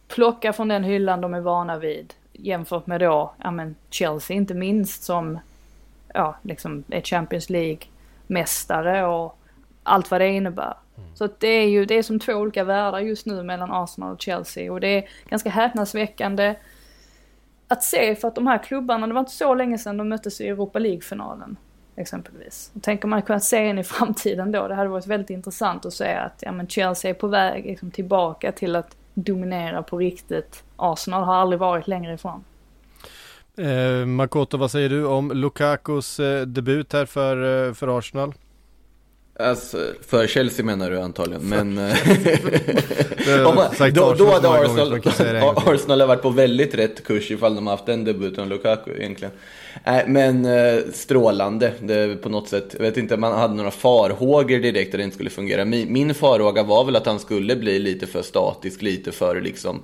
plocka 0.08 0.54
från 0.54 0.68
den 0.68 0.84
hyllan 0.84 1.22
de 1.22 1.34
är 1.34 1.40
vana 1.40 1.78
vid 1.78 2.14
jämfört 2.34 2.88
med 2.88 3.00
då, 3.02 3.34
ja 3.44 3.52
men 3.52 3.76
Chelsea 3.90 4.38
inte 4.38 4.54
minst 4.54 5.04
som 5.04 5.40
ja, 6.14 6.36
liksom 6.42 6.84
är 6.90 7.02
Champions 7.02 7.50
League-mästare 7.50 9.06
och 9.06 9.40
allt 9.84 10.12
vad 10.12 10.22
det 10.22 10.28
innebär. 10.28 10.74
Mm. 11.00 11.16
Så 11.16 11.30
det 11.40 11.48
är 11.48 11.68
ju, 11.68 11.86
det 11.86 11.98
är 11.98 12.04
som 12.04 12.20
två 12.20 12.34
olika 12.34 12.64
världar 12.64 13.00
just 13.00 13.26
nu 13.26 13.44
mellan 13.44 13.72
Arsenal 13.72 14.14
och 14.14 14.22
Chelsea 14.22 14.74
och 14.74 14.80
det 14.80 14.88
är 14.88 15.10
ganska 15.30 15.50
häpnadsväckande 15.50 16.56
att 17.68 17.84
se 17.84 18.16
för 18.16 18.28
att 18.28 18.36
de 18.36 18.48
här 18.48 18.64
klubbarna, 18.64 19.08
det 19.08 19.14
var 19.14 19.20
inte 19.20 19.32
så 19.32 19.54
länge 19.54 19.78
sedan 19.78 19.98
de 19.98 20.10
möttes 20.10 20.42
i 20.42 20.48
Europa 20.48 20.80
League-finalen 20.80 21.58
exempelvis. 21.96 22.72
Och 22.76 22.84
tänker 22.84 23.08
man 23.08 23.22
kunna 23.22 23.40
se 23.40 23.58
en 23.58 23.80
i 23.80 23.84
framtiden 23.84 24.52
då, 24.52 24.68
det 24.68 24.76
hade 24.76 24.90
varit 24.90 25.08
väldigt 25.08 25.30
intressant 25.30 25.86
att 25.86 25.94
se 25.94 26.14
att 26.14 26.40
ja, 26.42 26.52
men 26.52 26.68
Chelsea 26.68 27.12
är 27.12 27.14
på 27.14 27.28
väg 27.28 27.66
liksom, 27.66 27.92
tillbaka 27.92 28.52
till 28.52 28.76
att 28.76 28.96
dominera 29.14 29.84
på 29.84 29.98
riktigt. 29.98 30.64
Arsenal 30.76 31.24
har 31.24 31.36
aldrig 31.36 31.60
varit 31.60 31.88
längre 31.88 32.14
ifrån. 32.14 32.44
Eh, 33.58 34.06
Makoto, 34.06 34.58
vad 34.58 34.72
säger 34.72 34.90
du 34.90 35.06
om 35.06 35.32
Lukakos 35.32 36.20
eh, 36.20 36.42
debut 36.42 36.94
här 36.94 37.06
för, 37.06 37.68
eh, 37.68 37.74
för 37.74 37.98
Arsenal? 37.98 38.34
Alltså, 39.40 39.78
för 40.08 40.28
Chelsea 40.28 40.66
menar 40.66 40.92
du 40.92 41.00
antagligen, 41.02 41.42
men... 41.50 41.78
eh, 41.78 41.96
man- 43.56 43.94
då, 43.94 44.14
då 44.14 44.26
hade 44.32 44.50
Arsenal. 44.50 45.02
Arsenal 45.56 46.00
har 46.02 46.08
varit 46.08 46.22
på 46.22 46.30
väldigt 46.30 46.76
rätt 46.76 47.04
kurs 47.04 47.32
ifall 47.32 47.56
de 47.56 47.68
har 47.68 47.74
haft 47.74 47.86
den 47.86 48.04
debuten 48.04 48.50
Lukaku 48.50 48.92
egentligen. 49.00 49.34
Nej, 49.86 50.04
men 50.08 50.46
eh, 50.46 50.80
strålande 50.94 51.74
det, 51.82 52.22
på 52.22 52.30
något 52.30 52.48
sätt. 52.50 52.76
Jag 52.78 52.82
vet 52.82 52.98
inte 52.98 53.18
man 53.18 53.34
hade 53.38 53.54
några 53.54 53.72
farhågor 53.72 54.60
direkt 54.60 54.94
att 54.94 54.98
det 55.00 55.04
inte 55.04 55.16
skulle 55.16 55.30
fungera. 55.30 55.66
Min, 55.66 55.94
min 55.94 56.14
farhåga 56.14 56.64
var 56.64 56.84
väl 56.86 56.96
att 56.96 57.06
han 57.06 57.20
skulle 57.20 57.56
bli 57.56 57.80
lite 57.80 58.08
för 58.08 58.22
statisk, 58.22 58.82
lite 58.82 59.12
för 59.12 59.42
liksom 59.42 59.82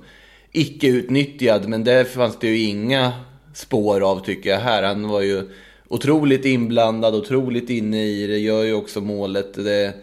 icke 0.52 0.86
utnyttjad. 0.86 1.68
Men 1.68 1.84
det 1.84 2.04
fanns 2.04 2.38
det 2.38 2.48
ju 2.48 2.58
inga 2.68 3.12
spår 3.54 4.10
av 4.10 4.24
tycker 4.24 4.50
jag 4.50 4.58
här. 4.58 4.82
Han 4.82 5.08
var 5.08 5.20
ju 5.20 5.48
otroligt 5.88 6.44
inblandad, 6.44 7.14
otroligt 7.14 7.70
inne 7.70 8.04
i 8.04 8.26
det, 8.26 8.38
gör 8.38 8.64
ju 8.64 8.74
också 8.74 9.00
målet. 9.00 9.54
Det, 9.54 9.94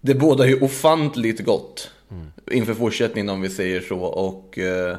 det 0.00 0.14
bådar 0.14 0.46
ju 0.46 0.60
ofantligt 0.60 1.44
gott 1.44 1.90
inför 2.50 2.74
fortsättningen 2.74 3.28
om 3.28 3.40
vi 3.40 3.48
säger 3.48 3.80
så. 3.80 3.98
Och 3.98 4.58
eh, 4.58 4.96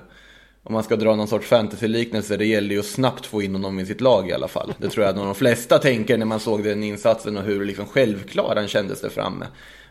om 0.63 0.73
man 0.73 0.83
ska 0.83 0.95
dra 0.95 1.15
någon 1.15 1.27
sorts 1.27 1.47
fantasy-liknelse, 1.47 2.37
det 2.37 2.45
gäller 2.45 2.69
ju 2.69 2.79
att 2.79 2.85
snabbt 2.85 3.25
få 3.25 3.41
in 3.41 3.55
honom 3.55 3.79
i 3.79 3.85
sitt 3.85 4.01
lag 4.01 4.29
i 4.29 4.33
alla 4.33 4.47
fall. 4.47 4.73
Det 4.77 4.89
tror 4.89 5.05
jag 5.05 5.09
att 5.17 5.25
de 5.25 5.35
flesta 5.35 5.77
tänker 5.77 6.17
när 6.17 6.25
man 6.25 6.39
såg 6.39 6.63
den 6.63 6.83
insatsen 6.83 7.37
och 7.37 7.43
hur 7.43 7.65
liksom 7.65 7.85
självklar 7.85 8.55
han 8.55 8.67
kändes 8.67 9.01
där 9.01 9.09
framme. 9.09 9.45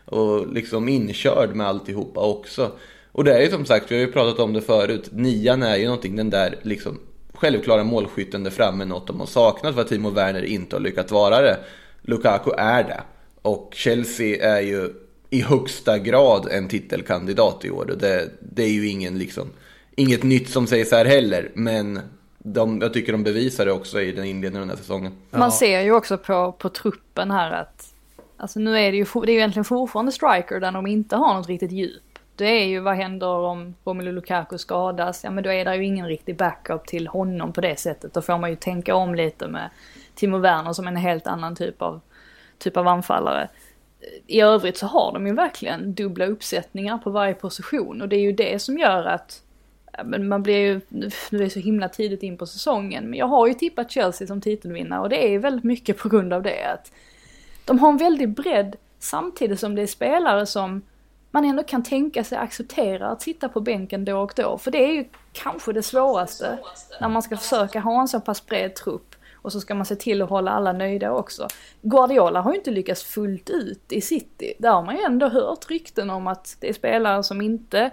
Och 0.05 0.53
liksom 0.53 0.89
inkörd 0.89 1.55
med 1.55 1.67
alltihopa 1.67 2.21
också. 2.21 2.71
Och 3.11 3.23
det 3.23 3.33
är 3.33 3.41
ju 3.41 3.49
som 3.49 3.65
sagt, 3.65 3.91
vi 3.91 3.95
har 3.95 4.01
ju 4.01 4.11
pratat 4.11 4.39
om 4.39 4.53
det 4.53 4.61
förut, 4.61 5.09
nian 5.11 5.63
är 5.63 5.77
ju 5.77 5.85
någonting, 5.85 6.15
den 6.15 6.29
där 6.29 6.55
liksom 6.61 6.99
självklara 7.39 7.83
målskytten 7.83 8.43
där 8.43 8.51
framme, 8.51 8.85
något 8.85 9.07
de 9.07 9.19
har 9.19 9.27
saknat 9.27 9.75
för 9.75 9.81
att 9.81 9.87
Timo 9.87 10.09
Werner 10.09 10.43
inte 10.43 10.75
har 10.75 10.81
lyckats 10.81 11.11
vara 11.11 11.41
det. 11.41 11.57
Lukaku 12.01 12.51
är 12.57 12.83
det. 12.83 13.01
Och 13.41 13.71
Chelsea 13.75 14.57
är 14.57 14.61
ju 14.61 14.89
i 15.29 15.41
högsta 15.41 15.97
grad 15.97 16.47
en 16.51 16.67
titelkandidat 16.67 17.65
i 17.65 17.69
år. 17.71 17.91
Och 17.91 17.97
det, 17.97 18.29
det 18.39 18.63
är 18.63 18.69
ju 18.69 18.87
ingen, 18.87 19.17
liksom, 19.19 19.47
inget 19.95 20.23
nytt 20.23 20.49
som 20.49 20.67
sägs 20.67 20.91
här 20.91 21.05
heller. 21.05 21.51
Men 21.53 21.99
de, 22.37 22.81
jag 22.81 22.93
tycker 22.93 23.11
de 23.11 23.23
bevisar 23.23 23.65
det 23.65 23.71
också 23.71 24.01
i 24.01 24.11
den 24.11 24.25
inledningen 24.25 24.61
av 24.61 24.67
den 24.67 24.77
här 24.77 24.83
säsongen. 24.83 25.11
Man 25.31 25.51
ser 25.51 25.81
ju 25.81 25.91
också 25.91 26.17
på, 26.17 26.51
på 26.51 26.69
truppen 26.69 27.31
här 27.31 27.51
att, 27.51 27.93
alltså 28.37 28.59
nu 28.59 28.79
är 28.79 28.91
det 28.91 28.97
ju, 28.97 29.05
det 29.13 29.31
är 29.31 29.33
ju 29.33 29.37
egentligen 29.37 29.65
fortfarande 29.65 30.11
striker 30.11 30.59
där 30.59 30.71
de 30.71 30.87
inte 30.87 31.15
har 31.15 31.33
något 31.33 31.47
riktigt 31.47 31.71
djup. 31.71 32.03
Det 32.39 32.45
är 32.45 32.65
ju 32.65 32.79
vad 32.79 32.95
händer 32.95 33.27
om 33.27 33.75
Romelu 33.83 34.11
Lukaku 34.11 34.57
skadas? 34.57 35.23
Ja 35.23 35.31
men 35.31 35.43
då 35.43 35.51
är 35.51 35.65
det 35.65 35.75
ju 35.75 35.85
ingen 35.85 36.07
riktig 36.07 36.37
backup 36.37 36.87
till 36.87 37.07
honom 37.07 37.53
på 37.53 37.61
det 37.61 37.79
sättet. 37.79 38.13
Då 38.13 38.21
får 38.21 38.37
man 38.37 38.49
ju 38.49 38.55
tänka 38.55 38.95
om 38.95 39.15
lite 39.15 39.47
med 39.47 39.69
Timo 40.15 40.37
Werner 40.37 40.73
som 40.73 40.87
en 40.87 40.95
helt 40.95 41.27
annan 41.27 41.55
typ 41.55 41.81
av, 41.81 42.01
typ 42.57 42.77
av 42.77 42.87
anfallare. 42.87 43.49
I 44.27 44.41
övrigt 44.41 44.77
så 44.77 44.87
har 44.87 45.13
de 45.13 45.27
ju 45.27 45.33
verkligen 45.33 45.93
dubbla 45.93 46.25
uppsättningar 46.25 46.97
på 46.97 47.09
varje 47.09 47.33
position 47.33 48.01
och 48.01 48.09
det 48.09 48.15
är 48.15 48.21
ju 48.21 48.31
det 48.31 48.59
som 48.59 48.77
gör 48.77 49.05
att 49.05 49.43
men 50.03 50.27
man 50.27 50.43
blir 50.43 50.57
ju, 50.57 50.81
nu 50.89 51.07
är 51.31 51.39
det 51.39 51.49
så 51.49 51.59
himla 51.59 51.89
tidigt 51.89 52.23
in 52.23 52.37
på 52.37 52.45
säsongen, 52.45 53.09
men 53.09 53.19
jag 53.19 53.25
har 53.25 53.47
ju 53.47 53.53
tippat 53.53 53.91
Chelsea 53.91 54.27
som 54.27 54.41
titelvinnare 54.41 54.99
och 55.01 55.09
det 55.09 55.33
är 55.33 55.39
väldigt 55.39 55.63
mycket 55.63 55.97
på 55.97 56.09
grund 56.09 56.33
av 56.33 56.43
det. 56.43 56.63
att 56.63 56.91
De 57.65 57.79
har 57.79 57.89
en 57.89 57.97
väldig 57.97 58.29
bredd 58.29 58.75
samtidigt 58.99 59.59
som 59.59 59.75
det 59.75 59.81
är 59.81 59.87
spelare 59.87 60.45
som 60.45 60.81
man 61.31 61.45
ändå 61.45 61.63
kan 61.63 61.83
tänka 61.83 62.23
sig 62.23 62.37
acceptera 62.37 63.07
att 63.07 63.21
sitta 63.21 63.49
på 63.49 63.61
bänken 63.61 64.05
då 64.05 64.19
och 64.19 64.33
då. 64.35 64.57
För 64.57 64.71
det 64.71 64.85
är 64.85 64.93
ju 64.93 65.05
kanske 65.33 65.73
det 65.73 65.83
svåraste 65.83 66.59
när 67.01 67.09
man 67.09 67.21
ska 67.21 67.37
försöka 67.37 67.79
ha 67.79 68.01
en 68.01 68.07
så 68.07 68.19
pass 68.19 68.45
bred 68.45 68.75
trupp 68.75 69.15
och 69.41 69.51
så 69.51 69.61
ska 69.61 69.75
man 69.75 69.85
se 69.85 69.95
till 69.95 70.21
att 70.21 70.29
hålla 70.29 70.51
alla 70.51 70.73
nöjda 70.73 71.11
också. 71.11 71.47
Guardiola 71.81 72.41
har 72.41 72.51
ju 72.51 72.57
inte 72.57 72.71
lyckats 72.71 73.03
fullt 73.03 73.49
ut 73.49 73.91
i 73.91 74.01
City. 74.01 74.53
Där 74.59 74.71
har 74.71 74.83
man 74.83 74.95
ju 74.95 75.01
ändå 75.01 75.29
hört 75.29 75.69
rykten 75.69 76.09
om 76.09 76.27
att 76.27 76.57
det 76.59 76.69
är 76.69 76.73
spelare 76.73 77.23
som 77.23 77.41
inte 77.41 77.91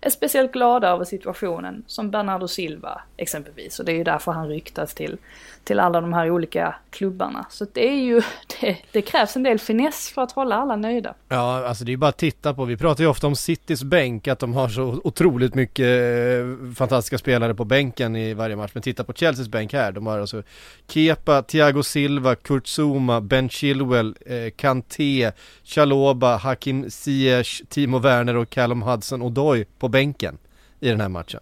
är 0.00 0.10
speciellt 0.10 0.52
glada 0.52 0.88
över 0.88 1.04
situationen, 1.04 1.84
som 1.86 2.10
Bernardo 2.10 2.48
Silva 2.48 3.00
exempelvis. 3.16 3.78
Och 3.78 3.84
det 3.84 3.92
är 3.92 3.96
ju 3.96 4.04
därför 4.04 4.32
han 4.32 4.48
ryktas 4.48 4.94
till, 4.94 5.18
till 5.64 5.80
alla 5.80 6.00
de 6.00 6.12
här 6.12 6.30
olika 6.30 6.74
klubbarna. 6.90 7.46
Så 7.50 7.66
det 7.72 7.88
är 7.88 8.00
ju, 8.00 8.22
det, 8.60 8.76
det 8.92 9.02
krävs 9.02 9.36
en 9.36 9.42
del 9.42 9.58
finess 9.58 10.10
för 10.14 10.22
att 10.22 10.32
hålla 10.32 10.56
alla 10.56 10.76
nöjda. 10.76 11.14
Ja, 11.28 11.68
alltså 11.68 11.84
det 11.84 11.90
är 11.90 11.92
ju 11.92 11.96
bara 11.96 12.08
att 12.08 12.16
titta 12.16 12.54
på. 12.54 12.64
Vi 12.64 12.76
pratar 12.76 13.04
ju 13.04 13.10
ofta 13.10 13.26
om 13.26 13.36
Citys 13.36 13.82
bänk, 13.82 14.28
att 14.28 14.38
de 14.38 14.54
har 14.54 14.68
så 14.68 15.00
otroligt 15.04 15.54
mycket 15.54 15.86
eh, 15.86 16.74
fantastiska 16.76 17.18
spelare 17.18 17.54
på 17.54 17.64
bänken 17.64 18.16
i 18.16 18.34
varje 18.34 18.56
match. 18.56 18.70
Men 18.74 18.82
titta 18.82 19.04
på 19.04 19.12
Chelseas 19.12 19.48
bänk 19.48 19.72
här. 19.72 19.92
De 19.92 20.06
har 20.06 20.18
alltså 20.18 20.42
Kepa, 20.88 21.42
Thiago 21.42 21.82
Silva, 21.82 22.34
Kurt 22.34 22.66
Zuma, 22.66 23.20
Ben 23.20 23.48
Chilwell, 23.48 24.16
eh, 24.26 24.50
Kanté, 24.56 25.32
Chaloba, 25.64 26.36
Hakim 26.36 26.90
Ziyech, 26.90 27.62
Timo 27.68 27.98
Werner 27.98 28.36
och 28.36 28.50
Callum 28.50 28.82
Hudson-Odoi 28.82 29.64
på 29.78 29.87
bänken 29.88 30.38
i 30.80 30.88
den 30.88 31.00
här 31.00 31.08
matchen. 31.08 31.40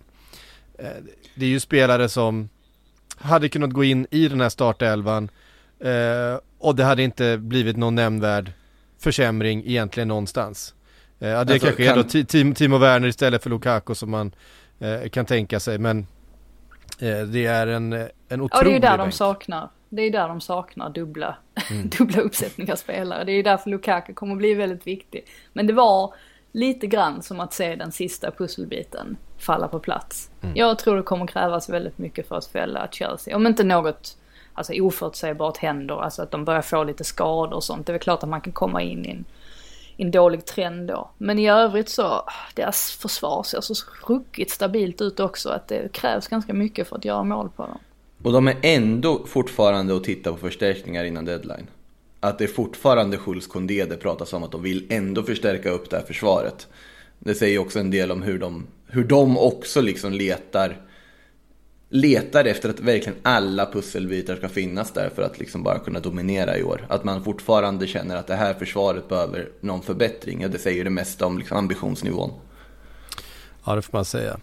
Eh, 0.79 0.89
det 1.35 1.45
är 1.47 1.51
ju 1.51 1.61
spelare 1.61 2.09
som 2.09 2.49
hade 3.17 3.49
kunnat 3.49 3.71
gå 3.71 3.85
in 3.85 4.07
i 4.11 4.29
den 4.29 4.41
här 4.41 4.49
startelvan 4.49 5.31
eh, 5.81 6.41
och 6.59 6.77
det 6.77 6.85
hade 6.85 7.03
inte 7.03 7.39
blivit 7.39 7.77
någon 7.77 7.95
nämnvärd 7.95 8.53
försämring 8.99 9.63
egentligen 9.67 10.09
någonstans. 10.09 10.75
Eh, 11.19 11.29
ja, 11.29 11.45
det 11.45 11.53
Alltså, 11.53 11.67
kanske 11.67 11.85
kan- 11.87 11.99
är 11.99 12.03
då 12.03 12.09
Ti- 12.09 12.25
Tim, 12.25 12.55
Timo 12.55 12.79
Werner 12.79 13.09
istället 13.09 13.43
för 13.43 13.51
Lukaku 13.51 13.95
som 13.95 14.11
man 14.11 14.33
kan 15.13 15.27
tänka 15.27 15.61
sig 15.61 15.79
men 15.79 16.07
det 17.33 17.47
är 17.47 17.67
en, 17.67 17.93
en 18.29 18.41
otrolig 18.41 18.51
Ja, 18.53 18.63
det 18.65 18.71
är 18.71 18.73
ju 18.73 18.79
där 18.79 18.99
de 18.99 19.05
bänk. 19.05 19.15
saknar. 19.15 19.69
Det 19.89 20.03
är 20.03 20.05
ju 20.05 20.11
där 20.11 20.29
de 20.29 20.41
saknar 20.41 20.91
dubbla, 20.91 21.37
dubbla 21.99 22.21
uppsättningar 22.21 22.77
spelare. 22.77 23.25
Det 23.25 23.33
är 23.33 23.43
därför 23.43 23.71
Lukaku 23.71 24.15
kommer 24.15 24.33
att 24.33 24.39
bli 24.39 24.55
väldigt 24.55 24.87
viktig. 24.87 25.27
Men 25.53 25.67
det 25.67 25.73
var 25.73 26.15
lite 26.57 26.87
grann 26.87 27.23
som 27.23 27.41
att 27.41 27.53
se 27.53 27.75
den 27.75 27.93
sista 27.93 28.31
pusselbiten 28.31 29.17
falla 29.39 29.69
på 29.69 29.79
plats. 29.79 30.31
Jag 30.55 30.79
tror 30.79 30.97
det 30.97 31.03
kommer 31.03 31.27
krävas 31.27 31.69
väldigt 31.69 31.99
mycket 31.99 32.29
för 32.29 32.37
att 32.37 32.47
fälla 32.47 32.89
Chelsea. 32.91 33.37
Om 33.37 33.47
inte 33.47 33.65
något 33.65 34.17
alltså, 34.55 34.73
oförutsägbart 34.73 35.57
händer, 35.57 36.03
alltså 36.03 36.23
att 36.23 36.31
de 36.31 36.45
börjar 36.45 36.63
få 36.63 36.85
lite 36.85 37.05
skador 37.05 37.57
och 37.57 37.65
sånt. 37.65 37.87
Det 37.87 37.91
är 37.91 37.95
väl 37.95 38.01
klart 38.01 38.23
att 38.23 38.29
man 38.29 38.41
kan 38.41 38.53
komma 38.53 38.83
in 38.83 39.05
i 39.05 39.11
en, 39.11 39.25
i 39.97 40.03
en 40.03 40.11
dålig 40.11 40.45
trend 40.45 40.89
då. 40.89 41.11
Men 41.19 41.39
i 41.39 41.51
övrigt 41.51 41.89
så, 41.89 42.23
deras 42.55 42.91
försvar 42.91 43.43
ser 43.43 43.61
så 43.61 43.75
ruckigt 44.07 44.51
stabilt 44.51 45.01
ut 45.01 45.21
också 45.21 45.49
att 45.49 45.69
det 45.69 45.93
krävs 45.93 46.29
ganska 46.29 46.55
mycket 46.55 46.89
för 46.89 46.97
att 46.97 47.05
göra 47.05 47.25
mål 47.25 47.49
på 47.57 47.63
dem. 47.63 47.79
Och 48.23 48.33
de 48.33 48.49
är 48.49 48.57
ändå 48.63 49.27
fortfarande 49.27 49.97
att 49.97 50.05
titta 50.05 50.33
på 50.33 50.39
förstärkningar 50.39 51.05
innan 51.05 51.25
deadline. 51.25 51.67
Att 52.27 52.39
det 52.39 52.45
är 52.45 52.49
fortfarande 52.49 53.19
Schultz 53.19 53.47
Kondé 53.47 53.85
det 53.85 53.97
pratas 53.97 54.33
om 54.33 54.43
att 54.43 54.53
de 54.53 54.63
vill 54.63 54.87
ändå 54.89 55.23
förstärka 55.23 55.71
upp 55.71 55.91
det 55.91 55.97
här 55.97 56.05
försvaret. 56.05 56.67
Det 57.19 57.35
säger 57.35 57.59
också 57.59 57.79
en 57.79 57.91
del 57.91 58.11
om 58.11 58.23
hur 58.23 58.39
de, 58.39 58.67
hur 58.87 59.05
de 59.05 59.39
också 59.39 59.81
liksom 59.81 60.13
letar 60.13 60.77
letar 61.89 62.45
efter 62.45 62.69
att 62.69 62.81
verkligen 62.81 63.19
alla 63.23 63.67
pusselbitar 63.67 64.37
ska 64.37 64.49
finnas 64.49 64.93
där 64.93 65.11
för 65.15 65.23
att 65.23 65.39
liksom 65.39 65.63
bara 65.63 65.79
kunna 65.79 66.01
dominera 66.01 66.59
i 66.59 66.63
år. 66.63 66.87
Att 66.89 67.05
man 67.05 67.25
fortfarande 67.25 67.87
känner 67.87 68.17
att 68.17 68.27
det 68.27 68.37
här 68.37 68.55
försvaret 68.55 69.09
behöver 69.09 69.49
någon 69.61 69.83
förbättring. 69.83 70.41
Ja, 70.41 70.49
det 70.49 70.59
säger 70.59 70.85
det 70.85 70.91
mesta 70.91 71.27
om 71.27 71.39
liksom 71.39 71.57
ambitionsnivån. 71.57 72.31
Ja 73.65 73.75
det 73.75 73.83
får 73.83 73.99
man 73.99 74.05
säga. 74.05 74.41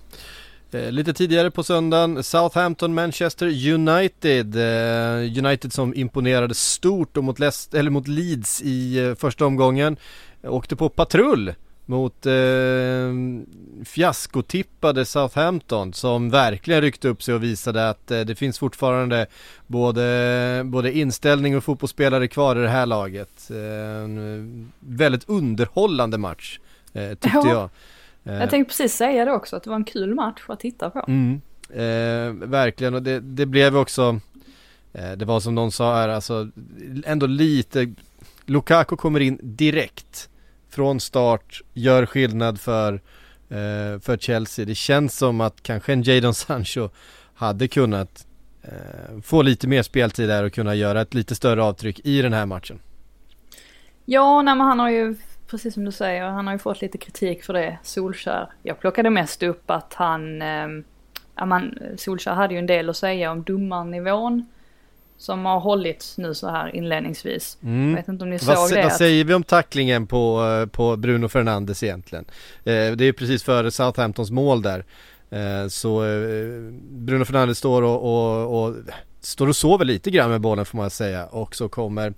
Eh, 0.73 0.91
lite 0.91 1.13
tidigare 1.13 1.51
på 1.51 1.63
söndagen, 1.63 2.23
Southampton 2.23 2.93
Manchester 2.93 3.67
United. 3.73 4.55
Eh, 4.55 5.45
United 5.45 5.73
som 5.73 5.93
imponerade 5.95 6.53
stort 6.55 7.17
och 7.17 7.23
mot, 7.23 7.39
Leicester, 7.39 7.79
eller 7.79 7.91
mot 7.91 8.07
Leeds 8.07 8.61
i 8.61 8.97
eh, 8.97 9.15
första 9.15 9.45
omgången. 9.45 9.97
Åkte 10.43 10.75
på 10.75 10.89
patrull 10.89 11.53
mot 11.85 12.25
eh, 12.25 12.33
fiaskotippade 13.85 15.05
Southampton 15.05 15.93
som 15.93 16.29
verkligen 16.29 16.81
ryckte 16.81 17.07
upp 17.07 17.23
sig 17.23 17.35
och 17.35 17.43
visade 17.43 17.89
att 17.89 18.11
eh, 18.11 18.19
det 18.21 18.35
finns 18.35 18.59
fortfarande 18.59 19.25
både, 19.67 20.61
både 20.65 20.97
inställning 20.97 21.57
och 21.57 21.63
fotbollsspelare 21.63 22.27
kvar 22.27 22.55
i 22.55 22.61
det 22.61 22.69
här 22.69 22.85
laget. 22.85 23.49
Eh, 23.49 24.09
väldigt 24.79 25.29
underhållande 25.29 26.17
match 26.17 26.59
eh, 26.93 27.09
tyckte 27.09 27.29
Ja. 27.43 27.49
jag. 27.49 27.69
Eh, 28.25 28.33
Jag 28.33 28.49
tänkte 28.49 28.69
precis 28.69 28.95
säga 28.95 29.25
det 29.25 29.31
också, 29.31 29.55
att 29.55 29.63
det 29.63 29.69
var 29.69 29.77
en 29.77 29.83
kul 29.83 30.15
match 30.15 30.41
att 30.47 30.59
titta 30.59 30.89
på. 30.89 31.05
Mm, 31.07 31.41
eh, 31.69 32.47
verkligen 32.49 32.93
och 32.93 33.03
det, 33.03 33.19
det 33.19 33.45
blev 33.45 33.77
också 33.77 34.19
eh, 34.93 35.11
Det 35.11 35.25
var 35.25 35.39
som 35.39 35.55
någon 35.55 35.71
sa 35.71 35.95
här 35.95 36.09
alltså 36.09 36.47
Ändå 37.05 37.25
lite 37.25 37.93
Lukaku 38.45 38.95
kommer 38.95 39.19
in 39.19 39.39
direkt 39.41 40.29
Från 40.69 40.99
start 40.99 41.61
Gör 41.73 42.05
skillnad 42.05 42.59
för 42.59 42.93
eh, 43.49 43.99
För 43.99 44.17
Chelsea. 44.17 44.65
Det 44.65 44.75
känns 44.75 45.17
som 45.17 45.41
att 45.41 45.63
kanske 45.63 45.93
en 45.93 46.03
Jadon 46.03 46.33
Sancho 46.33 46.89
Hade 47.33 47.67
kunnat 47.67 48.27
eh, 48.61 49.19
Få 49.23 49.41
lite 49.41 49.67
mer 49.67 49.83
speltid 49.83 50.29
där 50.29 50.43
och 50.43 50.53
kunna 50.53 50.75
göra 50.75 51.01
ett 51.01 51.13
lite 51.13 51.35
större 51.35 51.63
avtryck 51.63 51.99
i 52.03 52.21
den 52.21 52.33
här 52.33 52.45
matchen. 52.45 52.79
Ja, 54.05 54.41
nej, 54.41 54.55
men 54.55 54.67
han 54.67 54.79
har 54.79 54.89
ju, 54.89 55.15
precis 55.53 55.73
som 55.73 55.85
du 55.85 55.91
säger, 55.91 56.23
han 56.23 56.47
har 56.47 56.53
ju 56.53 56.59
fått 56.59 56.81
lite 56.81 56.97
kritik 56.97 57.43
för 57.43 57.53
det, 57.53 57.77
Solskär. 57.83 58.47
Jag 58.63 58.79
plockade 58.79 59.09
mest 59.09 59.43
upp 59.43 59.71
att 59.71 59.93
han, 59.93 60.41
eh, 60.41 60.67
ja, 61.35 61.45
man, 61.45 61.79
Solskär 61.97 62.33
hade 62.33 62.53
ju 62.53 62.59
en 62.59 62.65
del 62.65 62.89
att 62.89 62.97
säga 62.97 63.31
om 63.31 63.43
domarnivån 63.43 64.45
som 65.17 65.45
har 65.45 65.59
hållit 65.59 66.13
nu 66.17 66.33
så 66.33 66.49
här 66.49 66.75
inledningsvis. 66.75 67.57
Mm. 67.63 67.89
Jag 67.89 67.95
vet 67.95 68.07
inte 68.07 68.23
om 68.23 68.29
ni 68.29 68.37
Vad, 68.37 68.57
såg 68.57 68.69
sä- 68.69 68.73
det. 68.75 68.81
vad 68.83 68.91
att- 68.91 68.97
säger 68.97 69.23
vi 69.25 69.33
om 69.33 69.43
tacklingen 69.43 70.07
på, 70.07 70.43
eh, 70.61 70.65
på 70.69 70.95
Bruno 70.97 71.27
Fernandes 71.27 71.83
egentligen? 71.83 72.25
Eh, 72.57 72.71
det 72.73 73.01
är 73.01 73.03
ju 73.03 73.13
precis 73.13 73.43
före 73.43 73.71
Southamptons 73.71 74.31
mål 74.31 74.61
där. 74.61 74.85
Eh, 75.29 75.67
så 75.67 76.03
eh, 76.03 76.71
Bruno 76.91 77.25
Fernandes 77.25 77.57
står 77.57 77.81
och, 77.81 78.01
och, 78.03 78.63
och 78.65 78.75
står 79.19 79.47
och 79.47 79.55
sover 79.55 79.85
lite 79.85 80.11
grann 80.11 80.29
med 80.29 80.41
bollen 80.41 80.65
får 80.65 80.77
man 80.77 80.89
säga 80.89 81.25
och 81.25 81.55
så 81.55 81.69
kommer 81.69 82.13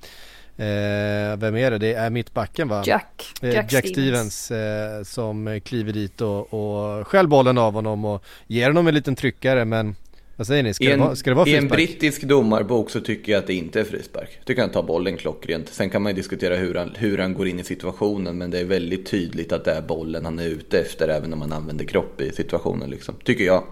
eh, 0.57 1.37
vem 1.37 1.55
är 1.55 1.71
det? 1.71 1.77
Det 1.77 1.93
är 1.93 2.09
mittbacken 2.09 2.67
va? 2.67 2.83
Jack, 2.85 3.33
Eh, 3.41 3.53
Jack, 3.53 3.71
Jack 3.73 3.87
Stevens. 3.87 4.43
Stevens, 4.45 4.51
eh, 4.51 5.03
som 5.03 5.61
kliver 5.65 5.93
dit 5.93 6.21
och, 6.21 6.53
och 6.53 7.07
stjäl 7.07 7.27
bollen 7.27 7.57
av 7.57 7.73
honom 7.73 8.05
och 8.05 8.23
ger 8.47 8.67
honom 8.67 8.87
en 8.87 8.93
liten 8.93 9.15
tryckare 9.15 9.65
men 9.65 9.95
vad 10.37 10.47
säger 10.47 10.63
ni? 10.63 10.73
Ska, 10.73 10.83
I 10.83 10.87
det, 10.87 10.93
en, 10.93 10.99
vara, 10.99 11.15
ska 11.15 11.29
det 11.29 11.35
vara 11.35 11.47
I 11.49 11.55
en 11.55 11.61
frispark? 11.61 11.77
brittisk 11.77 12.23
domarbok 12.23 12.89
så 12.89 13.01
tycker 13.01 13.31
jag 13.31 13.39
att 13.39 13.47
det 13.47 13.53
inte 13.53 13.79
är 13.79 13.83
frispark. 13.83 14.29
Jag 14.37 14.45
tycker 14.45 14.61
han 14.61 14.71
tar 14.71 14.83
bollen 14.83 15.17
klockrent. 15.17 15.69
Sen 15.69 15.89
kan 15.89 16.01
man 16.01 16.09
ju 16.09 16.15
diskutera 16.15 16.55
hur 16.55 16.75
han, 16.75 16.91
hur 16.97 17.17
han 17.17 17.33
går 17.33 17.47
in 17.47 17.59
i 17.59 17.63
situationen. 17.63 18.37
Men 18.37 18.51
det 18.51 18.59
är 18.59 18.65
väldigt 18.65 19.05
tydligt 19.11 19.51
att 19.51 19.65
det 19.65 19.71
är 19.71 19.81
bollen 19.81 20.25
han 20.25 20.39
är 20.39 20.45
ute 20.47 20.79
efter. 20.79 21.07
Även 21.07 21.33
om 21.33 21.39
man 21.39 21.53
använder 21.53 21.85
kropp 21.85 22.21
i 22.21 22.31
situationen 22.31 22.89
liksom. 22.89 23.15
Tycker 23.23 23.43
jag. 23.43 23.63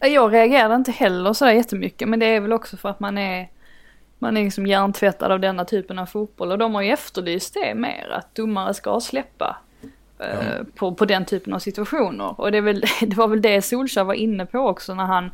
Jag 0.00 0.32
reagerade 0.32 0.74
inte 0.74 0.92
heller 0.92 1.32
sådär 1.32 1.52
jättemycket 1.52 2.08
men 2.08 2.18
det 2.18 2.26
är 2.26 2.40
väl 2.40 2.52
också 2.52 2.76
för 2.76 2.88
att 2.88 3.00
man 3.00 3.18
är 3.18 3.48
man 4.20 4.36
är 4.36 4.44
liksom 4.44 4.66
hjärntvättad 4.66 5.32
av 5.32 5.40
denna 5.40 5.64
typen 5.64 5.98
av 5.98 6.06
fotboll 6.06 6.52
och 6.52 6.58
de 6.58 6.74
har 6.74 6.82
ju 6.82 6.90
efterlyst 6.90 7.54
det 7.54 7.74
mer, 7.74 8.10
att 8.10 8.34
domare 8.34 8.74
ska 8.74 9.00
släppa 9.00 9.56
eh, 10.18 10.64
på, 10.74 10.94
på 10.94 11.04
den 11.04 11.24
typen 11.24 11.54
av 11.54 11.58
situationer. 11.58 12.40
Och 12.40 12.52
det, 12.52 12.60
väl, 12.60 12.84
det 13.00 13.16
var 13.16 13.28
väl 13.28 13.42
det 13.42 13.62
Solskjaer 13.62 14.04
var 14.04 14.14
inne 14.14 14.46
på 14.46 14.58
också 14.58 14.94
när 14.94 15.04
han 15.04 15.30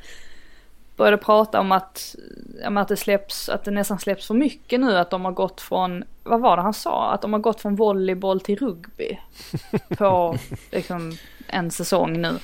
började 0.96 1.16
prata 1.16 1.60
om 1.60 1.72
att, 1.72 2.16
att 2.64 2.88
det 2.88 2.96
släpps, 2.96 3.48
att 3.48 3.64
det 3.64 3.70
nästan 3.70 3.98
släpps 3.98 4.26
för 4.26 4.34
mycket 4.34 4.80
nu, 4.80 4.98
att 4.98 5.10
de 5.10 5.24
har 5.24 5.32
gått 5.32 5.60
från, 5.60 6.04
vad 6.22 6.40
var 6.40 6.56
det 6.56 6.62
han 6.62 6.74
sa, 6.74 7.12
att 7.12 7.22
de 7.22 7.32
har 7.32 7.40
gått 7.40 7.60
från 7.60 7.76
volleyboll 7.76 8.40
till 8.40 8.58
rugby 8.58 9.18
på 9.98 10.36
liksom 10.72 11.12
en 11.48 11.70
säsong 11.70 12.20
nu. 12.20 12.38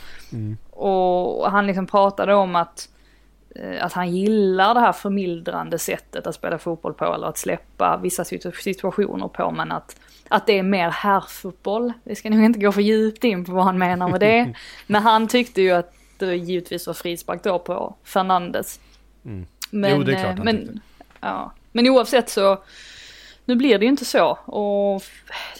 Och 0.70 1.50
han 1.50 1.66
liksom 1.66 1.86
pratade 1.86 2.34
om 2.34 2.56
att, 2.56 2.88
att 3.80 3.92
han 3.92 4.16
gillar 4.16 4.74
det 4.74 4.80
här 4.80 4.92
förmildrande 4.92 5.78
sättet 5.78 6.26
att 6.26 6.34
spela 6.34 6.58
fotboll 6.58 6.94
på 6.94 7.14
eller 7.14 7.26
att 7.26 7.38
släppa 7.38 7.96
vissa 8.02 8.22
situ- 8.22 8.52
situationer 8.62 9.28
på 9.28 9.50
men 9.50 9.72
att, 9.72 9.96
att 10.28 10.46
det 10.46 10.58
är 10.58 10.62
mer 10.62 10.90
herrfotboll. 10.90 11.92
Vi 12.04 12.14
ska 12.14 12.30
nog 12.30 12.44
inte 12.44 12.58
gå 12.58 12.72
för 12.72 12.80
djupt 12.80 13.24
in 13.24 13.44
på 13.44 13.52
vad 13.52 13.64
han 13.64 13.78
menar 13.78 14.08
med 14.08 14.20
det. 14.20 14.54
men 14.86 15.02
han 15.02 15.28
tyckte 15.28 15.62
ju 15.62 15.70
att 15.70 15.92
det 16.18 16.36
givetvis 16.36 16.86
var 16.86 16.94
frispark 16.94 17.42
då 17.42 17.58
på 17.58 17.94
Fernandes. 18.04 18.80
Men, 19.22 19.46
Mm. 19.72 19.98
Jo, 19.98 20.02
det 20.02 20.12
är 20.12 20.16
klart 20.16 20.30
eh, 20.30 20.36
han 20.36 20.44
men, 20.44 20.58
tyckte. 20.58 20.80
ja. 21.20 21.52
men 21.72 21.88
oavsett 21.88 22.30
så, 22.30 22.62
nu 23.44 23.54
blir 23.54 23.78
det 23.78 23.84
ju 23.84 23.90
inte 23.90 24.04
så. 24.04 24.30
Och 24.44 25.02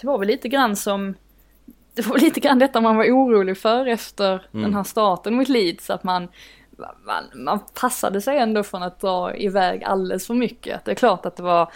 det 0.01 0.07
var 0.07 0.17
väl 0.17 0.27
lite 0.27 0.49
grann 0.49 0.75
som, 0.75 1.15
det 1.93 2.05
var 2.07 2.17
lite 2.17 2.39
grann 2.39 2.59
detta 2.59 2.81
man 2.81 2.95
var 2.97 3.05
orolig 3.05 3.57
för 3.57 3.85
efter 3.85 4.45
den 4.51 4.73
här 4.73 4.83
starten 4.83 5.33
mot 5.35 5.49
Leeds. 5.49 5.89
Att 5.89 6.03
man, 6.03 6.27
man, 6.77 7.23
man 7.33 7.59
passade 7.81 8.21
sig 8.21 8.37
ändå 8.37 8.63
från 8.63 8.83
att 8.83 8.99
dra 8.99 9.35
iväg 9.35 9.83
alldeles 9.83 10.27
för 10.27 10.33
mycket. 10.33 10.85
Det 10.85 10.91
är 10.91 10.95
klart 10.95 11.25
att 11.25 11.35
det 11.35 11.43
var, 11.43 11.71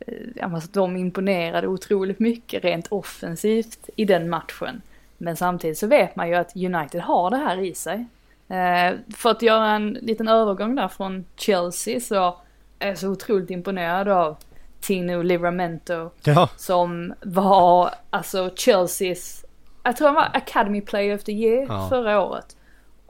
eh, 0.00 0.14
ja, 0.34 0.48
men 0.48 0.60
så 0.60 0.64
att 0.64 0.72
de 0.74 0.96
imponerade 0.96 1.66
otroligt 1.68 2.18
mycket 2.18 2.64
rent 2.64 2.86
offensivt 2.88 3.88
i 3.96 4.04
den 4.04 4.30
matchen. 4.30 4.82
Men 5.18 5.36
samtidigt 5.36 5.78
så 5.78 5.86
vet 5.86 6.16
man 6.16 6.28
ju 6.28 6.34
att 6.34 6.56
United 6.56 7.00
har 7.00 7.30
det 7.30 7.36
här 7.36 7.60
i 7.60 7.74
sig. 7.74 8.06
Eh, 8.48 8.94
för 9.16 9.30
att 9.30 9.42
göra 9.42 9.70
en 9.70 9.90
liten 9.90 10.28
övergång 10.28 10.74
där 10.76 10.88
från 10.88 11.24
Chelsea 11.36 12.00
så 12.00 12.36
är 12.78 12.88
jag 12.88 12.98
så 12.98 13.08
otroligt 13.08 13.50
imponerad 13.50 14.08
av 14.08 14.36
Tino 14.80 15.22
Livramento 15.22 16.10
Ja, 16.24 16.48
som 16.56 17.14
var 17.22 17.90
alltså 18.10 18.50
Chelseas, 18.56 19.44
jag 19.82 19.96
tror 19.96 20.06
han 20.08 20.14
var 20.14 20.30
Academy 20.32 20.80
Player 20.80 21.14
of 21.14 21.24
the 21.24 21.32
Year 21.32 21.66
Ja. 21.68 21.86
förra 21.88 22.22
året. 22.22 22.56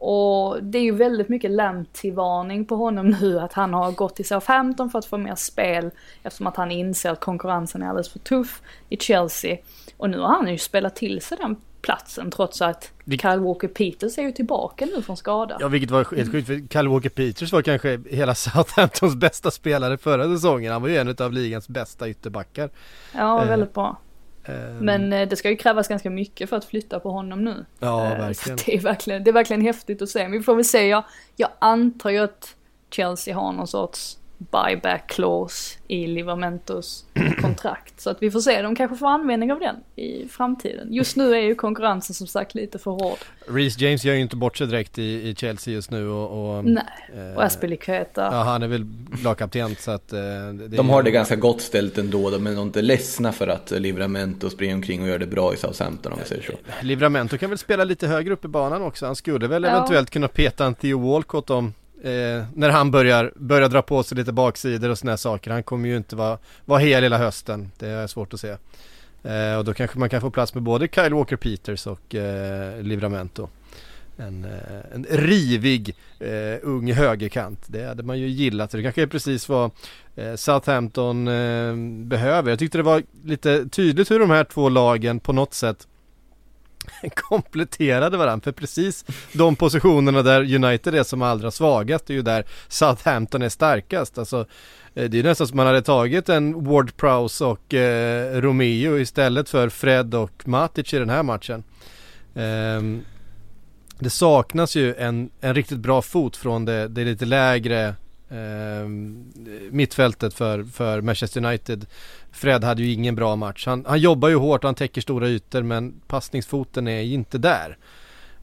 Och 0.07 0.63
det 0.63 0.79
är 0.79 0.83
ju 0.83 0.91
väldigt 0.95 1.29
mycket 1.29 1.51
Lamptey-varning 1.51 2.65
på 2.65 2.77
honom 2.77 3.09
nu 3.21 3.41
att 3.41 3.53
han 3.53 3.75
har 3.75 3.93
gått 3.93 4.17
till 4.17 4.25
Southampton 4.29 4.91
för 4.91 4.99
att 4.99 5.07
få 5.07 5.17
mer 5.19 5.35
spel 5.35 5.91
eftersom 6.23 6.47
att 6.47 6.57
han 6.57 6.71
inser 6.71 7.11
att 7.11 7.21
konkurrensen 7.21 7.83
är 7.83 7.89
alldeles 7.89 8.09
för 8.09 8.19
tuff 8.19 8.63
i 8.89 8.97
Chelsea. 8.97 9.57
Och 9.97 10.11
nu 10.11 10.19
har 10.19 10.29
han 10.29 10.49
ju 10.49 10.59
spelat 10.59 10.97
till 10.97 11.21
sig 11.21 11.39
den 11.41 11.57
platsen 11.83 12.31
trots 12.31 12.63
att 12.63 12.91
Det- 13.05 13.19
Kyle 13.19 13.41
Walker-Peters 13.41 14.19
är 14.19 14.23
ju 14.23 14.33
tillbaka 14.33 14.87
nu 14.87 15.03
från 15.03 15.17
skada. 15.17 15.57
ja 15.61 15.69
vilket 15.69 15.91
var 15.91 16.17
helt 16.17 16.33
sjukt 16.33 16.47
för 16.47 16.69
Kyle 16.73 16.89
Walker 16.89 17.09
Peters 17.11 17.53
var 17.53 17.63
kanske 17.63 18.01
hela 18.11 18.35
Southamptons 18.35 19.15
bästa 19.17 19.51
spelare 19.51 19.99
förra 19.99 20.25
säsongen. 20.25 20.73
Han 20.73 20.83
var 20.83 20.89
ju 20.89 20.97
en 20.97 21.17
av 21.19 21.33
ligans 21.33 21.69
bästa 21.69 22.09
ytterbackar. 22.09 22.71
Ja, 23.15 23.43
Eh, 23.43 23.49
väldigt 23.49 23.75
bra. 23.75 23.97
Ehm, 24.45 24.77
Men 24.79 25.13
eh, 25.13 25.29
det 25.29 25.37
ska 25.37 25.51
ju 25.51 25.57
krävas 25.57 25.89
ganska 25.89 26.11
mycket 26.11 26.49
för 26.51 26.57
att 26.57 26.65
flytta 26.65 27.01
på 27.01 27.11
honom 27.11 27.45
nu. 27.45 27.65
Ja, 27.81 28.05
Eh, 28.05 28.19
verkligen. 28.19 28.59
Det, 28.67 28.75
är 28.77 28.81
verkligen, 28.81 29.25
det 29.25 29.31
är 29.31 29.33
verkligen 29.33 29.63
häftigt 29.63 30.03
att 30.03 30.09
se. 30.09 30.23
Men 30.23 30.33
vi 30.33 30.43
får 30.43 30.55
väl 30.55 30.65
se. 30.65 30.87
Jag, 30.89 31.05
jag 31.37 31.49
antar 31.59 32.11
ju 32.11 32.19
att 32.19 32.55
Chelsea 32.91 33.37
har 33.37 33.53
någon 33.53 33.67
sorts 33.67 34.19
buyback 34.51 35.07
clause 35.11 35.79
i 35.89 36.07
Livermentos 36.07 37.05
kontrakt. 37.41 38.01
Så 38.01 38.11
att 38.11 38.23
vi 38.23 38.31
får 38.31 38.41
se. 38.41 38.63
De 38.63 38.77
kanske 38.77 38.97
får 38.97 39.07
användning 39.09 39.53
av 39.53 39.61
den 39.61 39.77
i 39.97 40.29
framtiden. 40.29 40.93
Just 40.93 41.17
nu 41.17 41.35
är 41.35 41.41
ju 41.41 41.55
konkurrensen 41.55 42.15
som 42.15 42.27
sagt 42.27 42.55
lite 42.55 42.79
för 42.79 42.91
hård. 42.91 43.19
Reece 43.49 43.79
James 43.81 44.05
gör 44.05 44.15
ju 44.15 44.21
inte 44.21 44.37
bort 44.37 44.57
sig 44.57 44.67
direkt 44.67 44.99
i, 44.99 45.03
i 45.29 45.35
Chelsea 45.35 45.75
just 45.75 45.91
nu 45.91 46.09
och, 46.09 46.57
och 46.57 46.65
Nej. 46.65 46.85
eh, 47.17 47.37
Och 47.37 47.45
Aspilicueta. 47.45 48.23
Ja, 48.33 48.43
han 48.43 48.63
är 48.63 48.69
väl 48.69 48.87
lagkapten 49.25 49.77
så 49.79 49.91
att 49.91 50.13
eh, 50.13 50.19
det, 50.53 50.69
De 50.77 50.91
har 50.91 51.01
är- 51.01 51.03
det 51.03 51.11
ganska 51.11 51.37
gott 51.37 51.61
ställt 51.61 51.99
ändå, 51.99 52.31
de 52.31 52.47
är 52.47 52.51
nog 52.53 52.67
inte 52.67 52.83
ledsna 52.83 53.33
för 53.33 53.49
att 53.49 53.71
Livramento 53.71 54.51
springer 54.51 54.75
omkring 54.75 55.03
och 55.03 55.09
gör 55.09 55.19
det 55.19 55.27
bra 55.27 55.55
i 55.55 55.57
Southampton 55.57 56.13
om 56.13 56.19
vi 56.23 56.29
säger 56.29 56.43
så. 56.43 56.53
Livramento 56.87 57.39
kan 57.39 57.51
väl 57.51 57.59
spela 57.59 57.85
lite 57.85 58.07
högre 58.07 58.33
upp 58.33 58.45
i 58.45 58.49
banan 58.49 58.83
också. 58.83 59.07
Han 59.07 59.17
skulle 59.17 59.47
väl 59.47 59.63
Ja. 59.65 59.71
eventuellt 59.71 60.11
kunna 60.11 60.29
peta 60.29 60.67
en 60.67 60.75
Theo 60.75 61.11
Walcott 61.13 61.51
om 61.51 61.75
eh, 62.05 62.45
när 62.55 62.71
han 62.71 62.91
börjar, 62.91 63.33
börjar 63.37 63.69
dra 63.69 63.83
på 63.83 64.03
sig 64.03 64.17
lite 64.17 64.33
baksidor 64.33 64.91
och 64.91 64.99
sådana 64.99 65.13
här 65.13 65.17
saker. 65.17 65.51
Han 65.51 65.63
kommer 65.63 65.89
ju 65.89 65.97
inte 65.97 66.17
vara, 66.17 66.39
vara 66.65 66.79
hel 66.79 67.03
hela 67.03 67.19
hösten. 67.19 67.71
Det 67.79 67.89
är 67.89 68.07
svårt 68.07 68.35
att 68.35 68.41
se. 68.41 68.57
Eh, 69.23 69.59
och 69.59 69.65
då 69.65 69.75
kanske 69.75 69.99
man 69.99 70.09
kan 70.09 70.21
få 70.21 70.31
plats 70.31 70.55
med 70.55 70.63
både 70.63 70.89
Kyle 70.89 71.15
Walker 71.15 71.37
Peters 71.37 71.87
och 71.87 72.15
eh, 72.15 72.83
Livramento. 72.83 73.49
En, 74.17 74.45
eh, 74.45 74.95
en 74.95 75.07
rivig 75.11 75.97
eh, 76.19 76.59
ung 76.63 76.93
högerkant. 76.93 77.61
Det 77.67 77.85
hade 77.85 78.03
man 78.03 78.19
ju 78.19 78.29
gillat. 78.29 78.71
Det 78.71 78.83
kanske 78.83 79.03
är 79.03 79.07
precis 79.07 79.49
vad 79.49 79.71
eh, 80.17 80.35
Southampton 80.35 81.29
eh, 81.29 81.77
behöver. 82.07 82.51
Jag 82.51 82.59
tyckte 82.59 82.79
det 82.79 82.83
var 82.83 83.03
lite 83.25 83.69
tydligt 83.69 84.11
hur 84.11 84.21
de 84.21 84.31
här 84.31 84.45
två 84.45 84.69
lagen 84.69 85.21
på 85.21 85.33
något 85.33 85.55
sätt 85.55 85.89
kompletterade 87.15 88.17
varandra. 88.17 88.45
För 88.45 88.53
precis 88.53 89.05
de 89.33 89.57
positionerna 89.57 90.23
där 90.23 90.55
United 90.55 90.95
är 90.95 91.03
som 91.03 91.23
allra 91.23 91.51
svagast 91.51 92.11
är 92.11 92.15
ju 92.15 92.23
där 92.23 92.45
Southampton 92.69 93.43
är 93.43 93.49
starkast. 93.49 94.19
Alltså, 94.19 94.47
eh, 94.95 95.11
det 95.11 95.19
är 95.19 95.23
nästan 95.23 95.47
som 95.47 95.57
man 95.57 95.67
hade 95.67 95.83
tagit 95.83 96.29
en 96.29 96.65
Ward 96.65 96.97
Prowse 96.97 97.45
och 97.45 97.75
eh, 97.75 98.41
Romeo 98.41 98.99
istället 98.99 99.49
för 99.49 99.69
Fred 99.69 100.15
och 100.15 100.49
Matic 100.49 100.95
i 100.95 100.99
den 100.99 101.11
här 101.11 101.23
matchen. 101.23 101.65
Eh, 102.35 103.03
det 103.99 104.11
saknas 104.11 104.77
ju 104.77 104.95
en, 104.95 105.31
en 105.41 105.55
riktigt 105.55 105.79
bra 105.79 106.03
fot 106.03 106.37
från 106.37 106.65
det, 106.65 106.89
det 106.89 107.05
lite 107.05 107.25
lägre 107.25 107.95
eh, 108.29 108.89
mittfältet 109.71 110.35
för, 110.35 110.65
för 110.65 111.01
Manchester 111.01 111.45
United. 111.45 111.87
Fred 112.33 112.65
hade 112.65 112.83
ju 112.83 112.93
ingen 112.93 113.15
bra 113.15 113.37
match. 113.37 113.67
Han, 113.67 113.85
han 113.89 114.01
jobbar 114.01 114.29
ju 114.29 114.37
hårt 114.37 114.65
och 114.65 114.69
han 114.69 114.75
täcker 114.75 115.01
stora 115.01 115.29
ytor 115.29 115.63
men 115.63 116.01
passningsfoten 116.07 116.89
är 116.89 117.03
inte 117.03 117.39
där. 117.39 117.79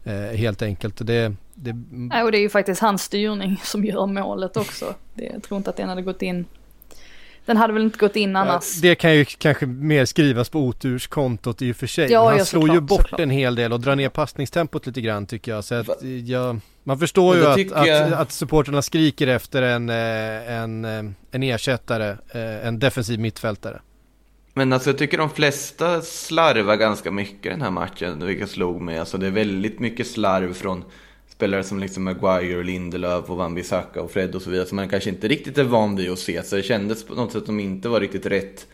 Eh, 0.04 0.38
helt 0.38 0.62
enkelt. 0.62 1.00
Och 1.00 1.06
Det, 1.06 1.36
det, 1.54 1.76
Nej, 1.92 2.24
och 2.24 2.32
det 2.32 2.38
är 2.38 2.42
ju 2.42 2.50
faktiskt 2.50 2.82
hans 2.82 3.04
styrning 3.04 3.58
som 3.64 3.86
gör 3.86 4.06
målet 4.06 4.58
också. 4.58 4.96
Det, 5.14 5.26
jag 5.26 5.44
tror 5.44 5.58
inte 5.58 5.70
att 5.70 5.78
den 5.78 5.90
hade 5.90 6.02
gått 6.02 6.22
in. 6.22 6.46
Den 7.46 7.58
hade 7.58 7.74
väl 7.74 7.84
inte 7.84 7.98
gått 7.98 8.16
in 8.16 8.36
annars. 8.36 8.82
det 8.82 8.96
kan 8.96 9.16
ju 9.16 9.26
kanske 9.26 9.66
mer 9.66 10.06
skrivas 10.06 10.50
på 10.50 10.60
oturskontot 10.60 11.62
i 11.62 11.72
och 11.72 11.76
för 11.76 11.88
sig. 11.88 12.12
Ja, 12.12 12.20
Men 12.20 12.28
han 12.30 12.38
ja, 12.38 12.46
slår 12.46 12.70
ju 12.70 12.76
såklart, 12.76 13.10
bort 13.12 13.20
en 13.20 13.30
hel 13.30 13.56
del 13.56 13.74
och 13.74 13.80
drar 13.80 13.96
ner 13.96 14.10
passningstempot 14.10 14.86
lite 14.88 15.02
grann 15.02 15.26
tycker 15.26 15.52
jag. 15.52 15.64
Så 15.64 15.76
att 15.76 15.88
jag, 16.26 16.60
man 16.84 17.00
förstår 17.00 17.36
ju 17.38 17.46
att, 17.46 17.72
att, 17.72 17.88
jag- 17.88 18.14
att 18.14 18.32
supporterna 18.32 18.82
skriker 18.82 19.28
efter 19.28 19.62
en, 19.62 19.90
eh, 19.90 20.54
en, 20.54 20.86
eh, 20.86 21.04
en 21.32 21.44
ersättare, 21.44 22.10
eh, 22.32 22.68
en 22.68 22.80
defensiv 22.80 23.20
mittfältare. 23.20 23.82
Men 24.54 24.74
alltså 24.74 24.90
jag 24.90 24.98
tycker 24.98 25.18
de 25.18 25.30
flesta 25.30 26.02
slarvar 26.02 26.76
ganska 26.76 27.12
mycket 27.12 27.52
den 27.52 27.62
här 27.62 27.72
matchen, 27.72 28.26
vilket 28.26 28.50
slog 28.50 28.82
mig. 28.82 29.00
Alltså 29.00 29.18
det 29.18 29.28
är 29.28 29.32
väldigt 29.32 29.80
mycket 29.80 30.08
slarv 30.08 30.54
från 30.54 30.84
spelare 31.42 31.64
som 31.64 31.80
liksom 31.80 32.04
Maguire 32.04 32.58
och 32.58 32.66
Lindelöf 32.66 33.30
och 33.30 33.38
Wan-Bissaka 33.38 34.00
och 34.00 34.12
Fred 34.12 34.36
och 34.36 34.42
så 34.42 34.50
vidare 34.50 34.68
som 34.68 34.76
man 34.76 34.90
kanske 34.90 35.10
inte 35.10 35.28
riktigt 35.28 35.58
är 35.58 35.64
van 35.64 35.96
vid 35.96 36.12
att 36.12 36.20
se. 36.20 36.44
Så 36.44 36.56
det 36.56 36.64
kändes 36.64 37.04
på 37.04 37.14
något 37.14 37.32
sätt 37.32 37.46
som 37.46 37.60
inte 37.60 37.90
var 37.90 38.00
riktigt 38.00 38.26
rätt 38.26 38.68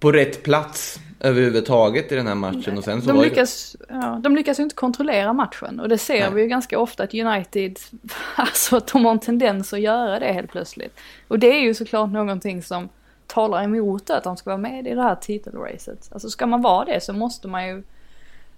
på 0.00 0.12
rätt 0.12 0.42
plats 0.42 1.00
överhuvudtaget 1.20 2.12
i 2.12 2.14
den 2.14 2.26
här 2.26 2.34
matchen. 2.34 2.78
Och 2.78 2.84
sen 2.84 3.02
så 3.02 3.12
de, 3.12 3.22
lyckas, 3.22 3.76
ja, 3.88 4.20
de 4.22 4.36
lyckas 4.36 4.58
ju 4.58 4.62
inte 4.62 4.74
kontrollera 4.74 5.32
matchen 5.32 5.80
och 5.80 5.88
det 5.88 5.98
ser 5.98 6.20
Nej. 6.20 6.34
vi 6.34 6.42
ju 6.42 6.48
ganska 6.48 6.78
ofta 6.78 7.02
att 7.02 7.14
United, 7.14 7.78
alltså 8.36 8.76
att 8.76 8.86
de 8.86 9.04
har 9.04 9.12
en 9.12 9.18
tendens 9.18 9.72
att 9.72 9.80
göra 9.80 10.18
det 10.18 10.32
helt 10.32 10.50
plötsligt. 10.50 11.00
Och 11.28 11.38
det 11.38 11.46
är 11.46 11.60
ju 11.60 11.74
såklart 11.74 12.10
någonting 12.10 12.62
som 12.62 12.88
talar 13.26 13.62
emot 13.62 14.10
att 14.10 14.24
de 14.24 14.36
ska 14.36 14.50
vara 14.50 14.58
med 14.58 14.86
i 14.86 14.94
det 14.94 15.02
här 15.02 15.14
titelracet. 15.14 16.08
Alltså 16.12 16.30
ska 16.30 16.46
man 16.46 16.62
vara 16.62 16.84
det 16.84 17.00
så 17.00 17.12
måste 17.12 17.48
man 17.48 17.68
ju, 17.68 17.82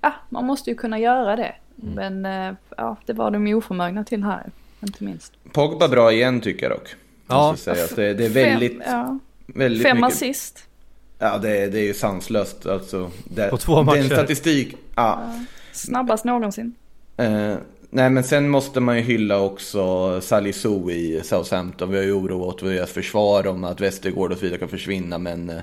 ja 0.00 0.12
man 0.28 0.44
måste 0.46 0.70
ju 0.70 0.76
kunna 0.76 0.98
göra 0.98 1.36
det. 1.36 1.54
Mm. 1.82 1.94
Men 2.20 2.48
eh, 2.48 2.56
ja, 2.76 2.96
det 3.06 3.12
var 3.12 3.30
de 3.30 3.46
ju 3.46 3.54
oförmögna 3.54 4.04
till 4.04 4.22
här, 4.22 4.50
inte 4.80 5.04
minst. 5.04 5.32
Pogba 5.52 5.88
bra 5.88 6.12
igen 6.12 6.40
tycker 6.40 6.62
jag 6.70 6.78
dock. 6.78 6.88
Ja. 7.28 7.54
Sägas. 7.58 7.90
Det, 7.90 8.14
det 8.14 8.24
är 8.24 8.28
väldigt, 8.28 8.72
Fem, 8.72 8.82
ja, 8.86 9.18
väldigt 9.46 9.82
fem 9.82 9.96
mycket. 9.96 10.12
assist. 10.12 10.64
Ja, 11.18 11.38
det, 11.38 11.56
är- 11.58 11.68
det 11.70 11.78
är 11.78 11.84
ju 11.84 11.94
sanslöst 11.94 12.66
alltså. 12.66 13.10
Det, 13.24 13.50
På 13.50 13.56
två 13.56 13.82
matcher. 13.82 13.96
Den 13.98 14.06
statistik, 14.10 14.76
ja. 14.94 15.34
Snabbast 15.72 16.24
någonsin. 16.24 16.74
Eh, 17.16 17.54
nej 17.90 18.10
men 18.10 18.24
sen 18.24 18.48
måste 18.48 18.80
man 18.80 18.96
ju 18.96 19.02
hylla 19.02 19.40
också 19.40 20.20
Salisu 20.20 20.90
i 20.90 21.20
Southampton. 21.24 21.90
Vi 21.90 21.96
har 21.96 22.04
ju 22.04 22.12
oroat 22.12 22.58
deras 22.58 22.90
försvar 22.90 23.46
om 23.46 23.64
att 23.64 23.80
Westergård 23.80 24.32
och 24.32 24.38
så 24.38 24.42
vidare 24.42 24.58
kan 24.58 24.68
försvinna. 24.68 25.18
Men 25.18 25.50
eh, 25.50 25.56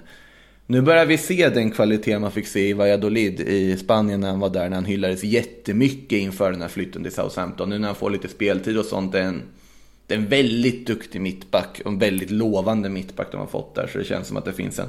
nu 0.68 0.82
börjar 0.82 1.06
vi 1.06 1.18
se 1.18 1.50
den 1.50 1.72
kvalitet 1.72 2.20
man 2.20 2.32
fick 2.32 2.48
se 2.48 2.70
i 2.70 2.74
Valladolid 2.74 3.40
i 3.40 3.78
Spanien 3.78 4.22
när 4.22 4.30
han 4.30 4.40
var 4.40 4.50
där. 4.50 4.70
När 4.70 4.76
han 4.76 4.86
hyllades 4.86 5.24
jättemycket 5.24 6.20
inför 6.20 6.52
den 6.52 6.62
här 6.62 6.68
flytten 6.68 7.04
till 7.04 7.12
Southampton. 7.12 7.70
Nu 7.70 7.80
när 7.80 7.88
han 7.88 7.96
får 7.96 8.10
lite 8.10 8.28
speltid 8.28 8.78
och 8.78 8.86
sånt. 8.86 9.12
Det 9.12 9.20
är 9.20 9.24
en, 9.24 9.42
det 10.08 10.14
är 10.14 10.18
en 10.18 10.28
väldigt 10.28 10.88
duktig 10.88 11.22
mittback 11.22 11.82
och 11.86 11.92
en 11.92 12.00
väldigt 12.00 12.32
lovande 12.32 12.90
mittback 12.90 13.32
de 13.32 13.38
har 13.38 13.48
fått 13.48 13.76
där. 13.76 13.88
Så 13.88 13.98
det 13.98 14.04
känns 14.04 14.28
som 14.28 14.38
att 14.38 14.46
det 14.46 14.54
finns 14.54 14.80
en 14.80 14.88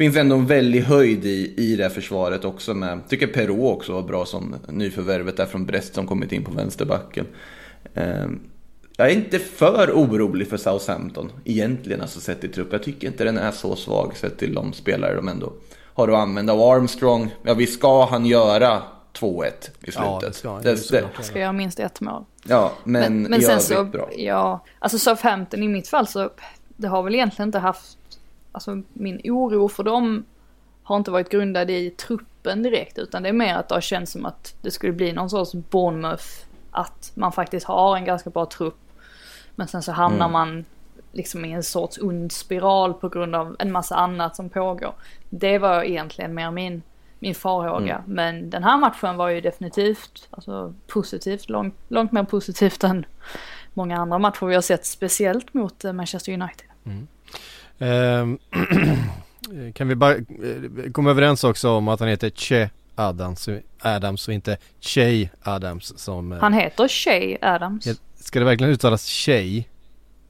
finns 0.00 0.16
ändå 0.16 0.36
en 0.36 0.46
väldig 0.46 0.80
höjd 0.80 1.24
i, 1.24 1.54
i 1.56 1.76
det 1.76 1.82
här 1.82 1.90
försvaret 1.90 2.44
också 2.44 2.74
med. 2.74 3.08
Tycker 3.08 3.26
Perrault 3.26 3.76
också 3.76 3.92
var 3.92 4.02
bra 4.02 4.26
som 4.26 4.56
nyförvärvet 4.68 5.36
där 5.36 5.46
från 5.46 5.66
Brest 5.66 5.94
som 5.94 6.06
kommit 6.06 6.32
in 6.32 6.44
på 6.44 6.52
vänsterbacken. 6.52 7.26
Eh, 7.94 8.26
jag 9.00 9.10
är 9.10 9.14
inte 9.14 9.38
för 9.38 9.90
orolig 9.90 10.48
för 10.48 10.56
Southampton 10.56 11.32
egentligen, 11.44 12.00
alltså 12.00 12.20
sett 12.20 12.44
i 12.44 12.48
trupp. 12.48 12.72
Jag 12.72 12.82
tycker 12.82 13.06
inte 13.06 13.24
den 13.24 13.38
är 13.38 13.50
så 13.50 13.76
svag 13.76 14.16
sett 14.16 14.38
till 14.38 14.54
de 14.54 14.72
spelare 14.72 15.14
de 15.14 15.28
ändå 15.28 15.52
har 15.94 16.08
att 16.08 16.18
använda. 16.18 16.52
Och 16.52 16.74
Armstrong, 16.74 17.34
ja 17.42 17.54
vi 17.54 17.66
ska 17.66 18.04
han 18.04 18.26
göra 18.26 18.82
2-1 19.12 19.46
i 19.80 19.92
slutet. 19.92 19.94
Ja, 19.94 20.20
det 20.22 20.32
ska 20.32 20.58
det, 20.58 20.70
det, 20.70 20.76
såklart. 20.76 21.24
Ska 21.24 21.38
göra 21.38 21.52
minst 21.52 21.80
ett 21.80 22.00
mål. 22.00 22.24
ja, 22.44 22.72
men, 22.84 23.02
Men, 23.02 23.22
men 23.22 23.40
i 23.40 23.42
sen 23.42 23.60
så, 23.60 23.84
bra. 23.84 24.08
ja, 24.16 24.64
alltså 24.78 24.98
Southampton 24.98 25.62
i 25.62 25.68
mitt 25.68 25.88
fall 25.88 26.06
så, 26.06 26.30
det 26.68 26.88
har 26.88 27.02
väl 27.02 27.14
egentligen 27.14 27.48
inte 27.48 27.58
haft, 27.58 27.98
alltså 28.52 28.82
min 28.92 29.20
oro 29.24 29.68
för 29.68 29.82
dem 29.82 30.24
har 30.82 30.96
inte 30.96 31.10
varit 31.10 31.28
grundad 31.28 31.70
i 31.70 31.90
truppen 31.90 32.62
direkt 32.62 32.98
utan 32.98 33.22
det 33.22 33.28
är 33.28 33.32
mer 33.32 33.54
att 33.54 33.68
det 33.68 33.74
har 33.74 33.80
känts 33.80 34.12
som 34.12 34.26
att 34.26 34.54
det 34.62 34.70
skulle 34.70 34.92
bli 34.92 35.12
någon 35.12 35.30
sorts 35.30 35.52
Bournemouth, 35.52 36.24
att 36.70 37.12
man 37.14 37.32
faktiskt 37.32 37.66
har 37.66 37.96
en 37.96 38.04
ganska 38.04 38.30
bra 38.30 38.46
trupp. 38.46 38.76
Men 39.60 39.68
sen 39.68 39.82
så 39.82 39.92
hamnar 39.92 40.26
Mm. 40.26 40.32
man 40.32 40.64
liksom 41.12 41.44
i 41.44 41.52
en 41.52 41.62
sorts 41.62 41.98
ond 41.98 42.32
spiral 42.32 42.94
på 42.94 43.08
grund 43.08 43.34
av 43.34 43.56
en 43.58 43.72
massa 43.72 43.94
annat 43.96 44.36
som 44.36 44.48
pågår. 44.48 44.92
Det 45.30 45.58
var 45.58 45.82
egentligen 45.82 46.34
mer 46.34 46.50
min, 46.50 46.82
min 47.18 47.34
farhåga. 47.34 47.94
Mm. 47.96 48.14
Men 48.14 48.50
den 48.50 48.64
här 48.64 48.78
matchen 48.78 49.16
var 49.16 49.28
ju 49.28 49.40
definitivt 49.40 50.28
alltså, 50.30 50.74
positivt, 50.86 51.48
långt, 51.48 51.74
långt 51.88 52.12
mer 52.12 52.24
positivt 52.24 52.84
än 52.84 53.04
många 53.74 53.98
andra 53.98 54.18
matcher 54.18 54.46
vi 54.46 54.54
har 54.54 54.62
sett, 54.62 54.86
speciellt 54.86 55.54
mot 55.54 55.84
eh, 55.84 55.92
Manchester 55.92 56.32
United. 56.32 56.66
Ehm, 57.78 58.38
kan 59.74 59.88
vi 59.88 59.94
bara 59.94 60.14
eh, 60.14 60.92
komma 60.92 61.10
överens 61.10 61.44
också 61.44 61.70
om 61.70 61.88
att 61.88 62.00
han 62.00 62.08
heter 62.08 62.30
Che 62.30 62.70
Adams, 62.94 63.48
Adams 63.82 64.28
och 64.28 64.34
inte 64.34 64.56
Che 64.80 65.28
Adams 65.42 65.98
som... 65.98 66.32
eh, 66.32 66.38
Han 66.38 66.52
heter 66.52 66.88
Shay 66.88 67.36
Adams. 67.40 67.86
Ska 68.20 68.38
det 68.38 68.44
verkligen 68.44 68.72
uttalas 68.72 69.06
Che? 69.06 69.64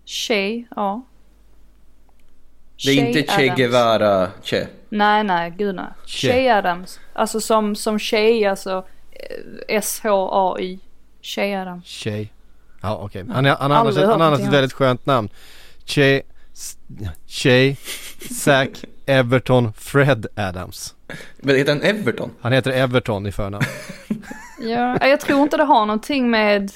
Shay, 0.06 0.64
ja. 0.76 1.02
Det 2.84 2.90
är 2.90 2.96
Shay 2.96 3.06
inte 3.06 3.22
Che 3.32 3.42
Adams. 3.44 3.56
Guevara 3.58 4.30
Che. 4.42 4.66
Nej, 4.88 5.24
nej, 5.24 5.50
gud 5.50 5.74
nej. 5.74 5.84
Che. 6.06 6.28
Shay 6.28 6.48
Adams. 6.48 7.00
Alltså 7.12 7.40
som, 7.40 7.76
som 7.76 7.98
Shay, 7.98 8.44
alltså 8.44 8.84
eh, 9.12 9.76
S-H-A-Y. 9.78 10.78
Shay 11.22 11.54
Adams. 11.54 11.86
Che. 11.86 12.28
Ja 12.82 12.96
okej. 12.96 13.24
Han, 13.30 13.46
är- 13.46 13.56
han 13.56 13.70
har 13.70 13.78
annars, 13.78 13.86
Aldrig 13.88 14.04
hört 14.06 14.10
han 14.12 14.20
har 14.20 14.26
annars 14.26 14.38
någonting 14.38 14.46
ett 14.46 14.54
väldigt 14.54 14.72
skönt 14.72 15.06
namn. 15.06 15.28
Che, 15.84 16.22
S- 16.54 16.78
Che, 17.26 17.76
Zack, 18.30 18.70
Everton, 19.10 19.72
Fred 19.72 20.26
Adams. 20.36 20.94
Men 21.36 21.56
heter 21.56 21.72
han 21.72 21.82
Everton? 21.82 22.30
Han 22.40 22.52
heter 22.52 22.70
Everton 22.70 23.26
i 23.26 23.32
förnamn. 23.32 23.64
Ja, 24.62 25.06
jag 25.06 25.20
tror 25.20 25.42
inte 25.42 25.56
det 25.56 25.64
har 25.64 25.86
någonting 25.86 26.30
med 26.30 26.70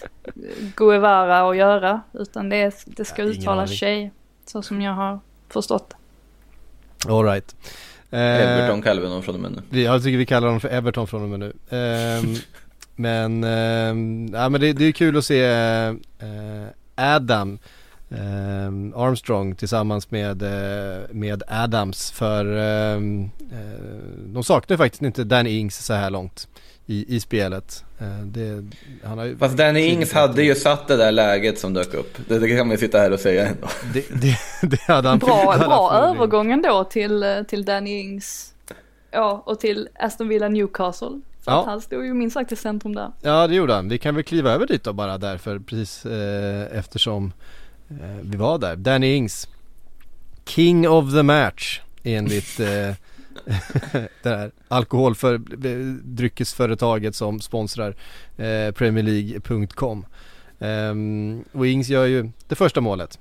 Guevara 0.77 1.49
att 1.51 1.57
göra. 1.57 2.01
Utan 2.13 2.49
det, 2.49 2.57
är- 2.57 2.73
det 2.87 3.05
ska 3.05 3.23
Ja, 3.23 3.29
uttalas. 3.29 3.71
Shay. 3.81 4.11
Så 4.47 4.63
som 4.63 4.83
jag 4.83 4.93
har 4.93 5.21
förstått 5.49 5.91
det. 5.91 7.13
Alright. 7.13 7.55
Eh, 8.11 8.21
Everton 8.21 8.83
kallar 8.83 9.01
vi 9.03 9.09
honom 9.09 9.23
från 9.23 9.35
och 9.35 9.41
med 9.41 9.53
nu. 9.53 9.63
Vi, 9.71 9.85
jag 9.85 10.03
tycker 10.03 10.19
vi 10.19 10.27
kallar 10.27 10.47
honom 10.47 10.61
för 10.61 10.69
Everton 10.69 11.07
från 11.07 11.23
och 11.23 11.29
med 11.29 11.39
nu. 11.41 11.53
Ehm, 11.71 12.35
men, 12.97 13.43
ja, 14.35 14.49
men 14.49 14.61
det, 14.61 14.73
det 14.73 14.85
är 14.85 14.93
kul 14.93 15.17
att 15.17 15.25
se 15.25 15.45
eh, 15.45 15.95
Adam 16.95 17.59
ehm, 18.19 18.93
Armstrong 18.97 19.55
tillsammans 19.55 20.11
med, 20.11 20.43
eh, 20.43 21.03
med 21.11 21.43
Adams 21.49 22.11
för 22.11 22.57
ehm, 22.57 23.31
eh, 23.53 23.59
de 24.27 24.45
saknar 24.45 24.77
faktiskt 24.77 25.03
inte 25.03 25.25
Danny 25.25 25.51
Ings 25.59 25.85
så 25.87 25.93
här 25.95 26.11
långt 26.11 26.49
i, 26.87 27.17
i 27.17 27.21
spelet. 27.21 27.85
Eh, 27.99 28.07
det, 28.27 28.65
han 29.05 29.19
har 29.19 29.25
ju, 29.25 29.37
Fast 29.37 29.57
Danny 29.57 29.81
Ings 29.81 30.13
hade 30.13 30.43
ju 30.43 30.55
satt 30.55 30.89
det 30.89 30.97
där 30.97 31.13
läget 31.13 31.59
som 31.59 31.75
dök 31.75 31.95
upp. 31.95 32.19
Det, 32.29 32.39
det 32.39 32.49
kan 32.49 32.59
man 32.67 32.71
ju 32.71 32.79
sitta 32.79 32.99
här 32.99 33.13
och 33.13 33.21
säga 33.21 33.47
ändå. 33.49 33.67
det, 33.93 34.07
det, 34.21 34.39
det 34.63 34.81
hade 34.81 35.09
han 35.09 35.19
Bra, 35.19 35.53
hade 35.53 35.65
bra 35.65 35.91
förmodligen. 35.91 36.17
övergången 36.17 36.63
då 36.63 36.85
till, 36.85 37.23
eh, 37.23 37.43
till 37.43 37.65
Danny 37.65 38.01
Ings. 38.01 38.51
Ja, 39.11 39.43
och 39.47 39.61
till 39.61 39.89
Aston 39.99 40.29
Villa 40.29 40.49
Newcastle. 40.49 41.21
För 41.45 41.53
Ja. 41.53 41.61
att 41.61 41.67
han 41.67 41.81
stod 41.81 42.05
ju 42.05 42.15
minst 42.15 42.35
sagt 42.35 42.53
i 42.53 42.57
centrum 42.57 42.95
där. 42.95 43.13
Ja 43.23 43.47
det 43.47 43.55
gjorde 43.55 43.75
han. 43.75 43.89
Vi 43.89 43.99
kan 43.99 44.15
väl 44.15 44.25
kliva 44.25 44.51
över 44.53 44.67
dit 44.67 44.85
då 44.85 44.93
bara 44.93 45.19
därför 45.19 45.59
precis 45.59 46.07
eh, 46.07 46.79
eftersom 46.79 47.27
eh, 47.27 47.33
vi 48.23 48.37
var 48.37 48.59
där. 48.59 48.77
Danny 48.77 49.15
Ings. 49.15 49.49
King 50.45 50.89
of 50.89 51.13
the 51.13 51.23
match 51.23 51.81
enligt 52.03 52.61
eh, 52.61 52.67
det 54.23 54.29
här 54.29 54.51
alkoholdryckesföretaget 54.69 57.15
som 57.15 57.41
sponsrar 57.41 57.95
eh, 58.37 58.71
Premierleague.com. 58.73 60.07
Um, 60.59 61.45
och 61.53 61.67
Ings 61.67 61.89
gör 61.89 62.07
ju 62.07 62.31
det 62.49 62.55
första 62.55 62.81
målet. 62.81 63.19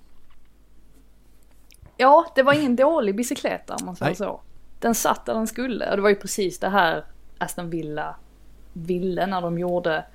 Ja, 1.97 2.31
det 2.35 2.43
var 2.43 2.53
ingen 2.53 2.75
dålig 2.75 3.15
bicykleta 3.15 3.75
om 3.75 3.85
man 3.85 3.95
säger 3.95 4.13
så. 4.13 4.41
Den 4.79 4.95
satt 4.95 5.25
där 5.25 5.33
den 5.33 5.47
skulle 5.47 5.89
och 5.89 5.95
det 5.95 6.01
var 6.01 6.09
ju 6.09 6.15
precis 6.15 6.59
det 6.59 6.69
här 6.69 7.05
Aston 7.37 7.69
Villa 7.69 8.15
ville 8.73 9.25
när 9.25 9.41
de 9.41 9.59
gjorde, 9.59 10.05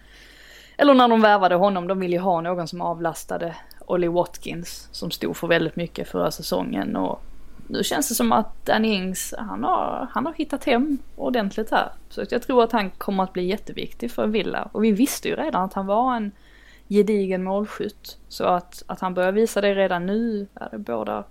eller 0.76 0.94
när 0.94 1.08
de 1.08 1.20
värvade 1.20 1.54
honom. 1.54 1.88
De 1.88 2.00
ville 2.00 2.16
ju 2.16 2.22
ha 2.22 2.40
någon 2.40 2.68
som 2.68 2.80
avlastade 2.80 3.56
Ollie 3.88 4.08
Watkins 4.08 4.88
som 4.92 5.10
stod 5.10 5.36
för 5.36 5.46
väldigt 5.46 5.76
mycket 5.76 6.08
förra 6.08 6.30
säsongen 6.30 6.96
och 6.96 7.22
nu 7.66 7.84
känns 7.84 8.08
det 8.08 8.14
som 8.14 8.32
att 8.32 8.66
Danny 8.66 8.88
Ings, 8.88 9.34
han 9.38 9.64
har, 9.64 10.08
han 10.12 10.26
har 10.26 10.32
hittat 10.32 10.64
hem 10.64 10.98
ordentligt 11.16 11.70
här. 11.70 11.88
Så 12.08 12.24
jag 12.30 12.42
tror 12.42 12.64
att 12.64 12.72
han 12.72 12.90
kommer 12.90 13.22
att 13.22 13.32
bli 13.32 13.46
jätteviktig 13.46 14.10
för 14.10 14.26
Villa. 14.26 14.68
Och 14.72 14.84
vi 14.84 14.92
visste 14.92 15.28
ju 15.28 15.36
redan 15.36 15.64
att 15.64 15.72
han 15.72 15.86
var 15.86 16.16
en 16.16 16.32
gedigen 16.88 17.44
målskytt. 17.44 18.18
Så 18.28 18.44
att, 18.44 18.82
att 18.86 19.00
han 19.00 19.14
börjar 19.14 19.32
visa 19.32 19.60
det 19.60 19.74
redan 19.74 20.06
nu, 20.06 20.46
är 20.54 20.68
det 20.70 20.78
båda 20.78 21.24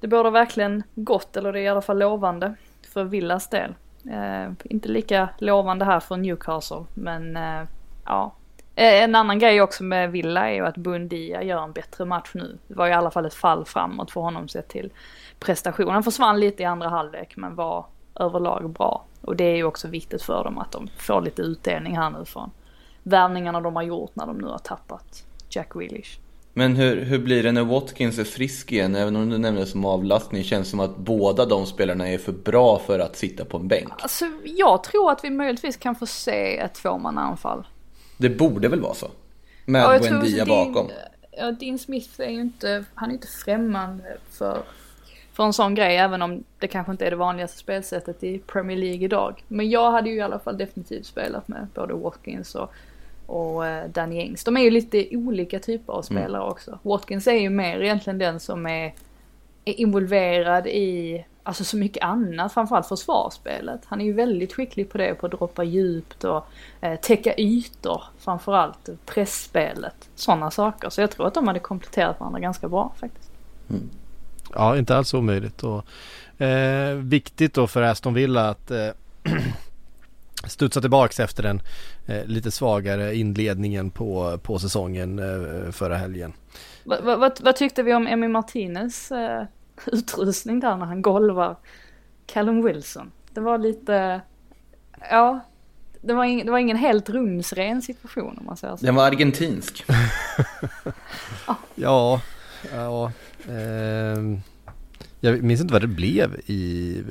det 0.00 0.08
bådar 0.08 0.30
verkligen 0.30 0.82
gott, 0.94 1.36
eller 1.36 1.52
det 1.52 1.60
är 1.60 1.62
i 1.62 1.68
alla 1.68 1.82
fall 1.82 1.98
lovande 1.98 2.54
för 2.88 3.04
Villas 3.04 3.48
del. 3.48 3.74
Eh, 4.10 4.52
inte 4.64 4.88
lika 4.88 5.28
lovande 5.38 5.84
här 5.84 6.00
för 6.00 6.16
Newcastle, 6.16 6.84
men 6.94 7.36
eh, 7.36 7.62
ja. 8.04 8.32
Eh, 8.78 9.02
En 9.02 9.14
annan 9.14 9.38
grej 9.38 9.62
också 9.62 9.84
med 9.84 10.12
Villa 10.12 10.50
är 10.50 10.54
ju 10.54 10.66
att 10.66 10.76
Bundia 10.76 11.42
gör 11.42 11.62
en 11.64 11.72
bättre 11.72 12.04
match 12.04 12.30
nu. 12.34 12.58
Det 12.68 12.74
var 12.74 12.88
i 12.88 12.92
alla 12.92 13.10
fall 13.10 13.26
ett 13.26 13.34
fall 13.34 13.64
framåt 13.64 14.10
för 14.10 14.20
honom 14.20 14.48
sett 14.48 14.68
till 14.68 14.92
prestationen. 15.38 15.94
Han 15.94 16.02
försvann 16.02 16.40
lite 16.40 16.62
i 16.62 16.66
andra 16.66 16.88
halvlek 16.88 17.36
men 17.36 17.54
var 17.54 17.86
överlag 18.20 18.70
bra. 18.70 19.04
Och 19.20 19.36
det 19.36 19.44
är 19.44 19.56
ju 19.56 19.64
också 19.64 19.88
viktigt 19.88 20.22
för 20.22 20.44
dem 20.44 20.58
att 20.58 20.72
de 20.72 20.88
får 20.98 21.20
lite 21.20 21.42
utdelning 21.42 21.96
här 21.96 22.10
nu 22.10 22.24
från 22.24 22.50
värvningarna 23.02 23.60
de 23.60 23.76
har 23.76 23.82
gjort 23.82 24.10
när 24.16 24.26
de 24.26 24.38
nu 24.38 24.46
har 24.46 24.58
tappat 24.58 25.24
Jack 25.50 25.72
Grealish. 25.72 26.18
Men 26.52 26.76
hur, 26.76 27.04
hur 27.04 27.18
blir 27.18 27.42
det 27.42 27.52
när 27.52 27.64
Watkins 27.64 28.18
är 28.18 28.24
frisk 28.24 28.72
igen? 28.72 28.94
Även 28.94 29.16
om 29.16 29.30
du 29.30 29.38
nämner 29.38 29.60
det 29.60 29.66
som 29.66 29.84
avlastning 29.84 30.44
känns 30.44 30.66
det 30.66 30.70
som 30.70 30.80
att 30.80 30.96
båda 30.96 31.46
de 31.46 31.66
spelarna 31.66 32.08
är 32.08 32.18
för 32.18 32.32
bra 32.32 32.78
för 32.78 32.98
att 32.98 33.16
sitta 33.16 33.44
på 33.44 33.56
en 33.56 33.68
bänk. 33.68 33.92
Alltså 33.98 34.24
jag 34.44 34.84
tror 34.84 35.10
att 35.10 35.24
vi 35.24 35.30
möjligtvis 35.30 35.76
kan 35.76 35.94
få 35.94 36.06
se 36.06 36.58
ett 36.58 36.74
tvåmannaanfall. 36.74 37.64
Det 38.18 38.30
borde 38.30 38.68
väl 38.68 38.80
vara 38.80 38.94
så? 38.94 39.10
Med 39.64 39.82
Ja, 39.82 39.98
Buendia 39.98 40.42
också 40.42 40.54
bakom. 40.54 40.90
Ja, 41.30 41.52
Dean 41.52 41.78
Smith 41.78 42.20
är 42.20 42.30
ju 42.30 42.40
inte, 42.40 42.84
han 42.94 43.10
är 43.10 43.14
inte 43.14 43.26
främmande 43.26 44.16
för, 44.30 44.62
för 45.32 45.44
en 45.44 45.52
sån 45.52 45.74
grej, 45.74 45.96
även 45.96 46.22
om 46.22 46.44
det 46.58 46.68
kanske 46.68 46.92
inte 46.92 47.06
är 47.06 47.10
det 47.10 47.16
vanligaste 47.16 47.58
spelsättet 47.58 48.24
i 48.24 48.38
Premier 48.38 48.76
League 48.76 49.04
idag. 49.04 49.44
Men 49.48 49.70
jag 49.70 49.90
hade 49.90 50.10
ju 50.10 50.16
i 50.16 50.20
alla 50.20 50.38
fall 50.38 50.58
definitivt 50.58 51.06
spelat 51.06 51.48
med 51.48 51.66
både 51.74 51.94
Watkins 51.94 52.54
och, 52.54 52.72
och 53.26 53.62
uh, 53.62 53.84
Danny 53.92 54.20
Ings. 54.20 54.44
De 54.44 54.56
är 54.56 54.60
ju 54.60 54.70
lite 54.70 55.08
olika 55.16 55.58
typer 55.58 55.92
av 55.92 56.02
spelare 56.02 56.42
mm. 56.42 56.52
också. 56.52 56.78
Watkins 56.82 57.26
är 57.26 57.32
ju 57.40 57.50
mer 57.50 57.80
egentligen 57.80 58.18
den 58.18 58.40
som 58.40 58.66
är, 58.66 58.94
är 59.64 59.80
involverad 59.80 60.66
i 60.66 61.24
alltså 61.48 61.64
så 61.64 61.76
mycket 61.76 62.02
annat, 62.02 62.52
framförallt 62.52 62.86
försvarsspelet. 62.86 63.80
Han 63.84 64.00
är 64.00 64.04
ju 64.04 64.12
väldigt 64.12 64.52
skicklig 64.52 64.90
på 64.90 64.98
det, 64.98 65.14
på 65.14 65.26
att 65.26 65.32
droppa 65.32 65.64
djupt 65.64 66.24
och 66.24 66.46
eh, 66.80 67.00
täcka 67.00 67.34
ytor 67.38 68.02
framförallt, 68.18 68.88
pressspelet, 69.06 70.08
sådana 70.14 70.50
saker. 70.50 70.90
Så 70.90 71.00
jag 71.00 71.10
tror 71.10 71.26
att 71.26 71.34
de 71.34 71.46
hade 71.46 71.60
kompletterat 71.60 72.20
varandra 72.20 72.40
ganska 72.40 72.68
bra 72.68 72.92
faktiskt. 73.00 73.30
Mm. 73.70 73.88
Ja, 74.54 74.76
inte 74.76 74.96
alls 74.96 75.14
omöjligt 75.14 75.62
och 75.62 75.84
eh, 76.42 76.94
viktigt 76.94 77.54
då 77.54 77.66
för 77.66 77.82
Aston 77.82 78.14
Villa 78.14 78.48
att 78.48 78.70
eh, 78.70 78.88
studsa 80.46 80.80
tillbaks 80.80 81.20
efter 81.20 81.42
den 81.42 81.62
eh, 82.06 82.24
lite 82.24 82.50
svagare 82.50 83.14
inledningen 83.14 83.90
på, 83.90 84.38
på 84.42 84.58
säsongen 84.58 85.18
eh, 85.18 85.70
förra 85.72 85.96
helgen. 85.96 86.32
Vad 86.84 87.04
va, 87.04 87.16
va, 87.16 87.30
va 87.40 87.52
tyckte 87.52 87.82
vi 87.82 87.94
om 87.94 88.06
Emi 88.06 88.28
Martinez 88.28 89.12
eh, 89.12 89.44
utrustning 89.86 90.60
där 90.60 90.76
när 90.76 90.86
han 90.86 91.02
golvar 91.02 91.56
Callum 92.26 92.64
Wilson. 92.64 93.12
Det 93.32 93.40
var 93.40 93.58
lite, 93.58 94.20
ja, 95.10 95.40
det 96.00 96.14
var, 96.14 96.24
ing, 96.24 96.44
det 96.44 96.50
var 96.50 96.58
ingen 96.58 96.76
helt 96.76 97.10
rumsren 97.10 97.82
situation 97.82 98.38
om 98.38 98.46
man 98.46 98.56
säger 98.56 98.76
så. 98.76 98.86
Den 98.86 98.94
var 98.94 99.06
argentinsk. 99.06 99.84
ja, 101.74 102.20
ja. 102.72 103.12
Eh, 103.48 104.38
jag 105.20 105.42
minns 105.42 105.60
inte 105.60 105.72
vad 105.72 105.82
det 105.82 105.88
blev 105.88 106.40
i... 106.46 107.02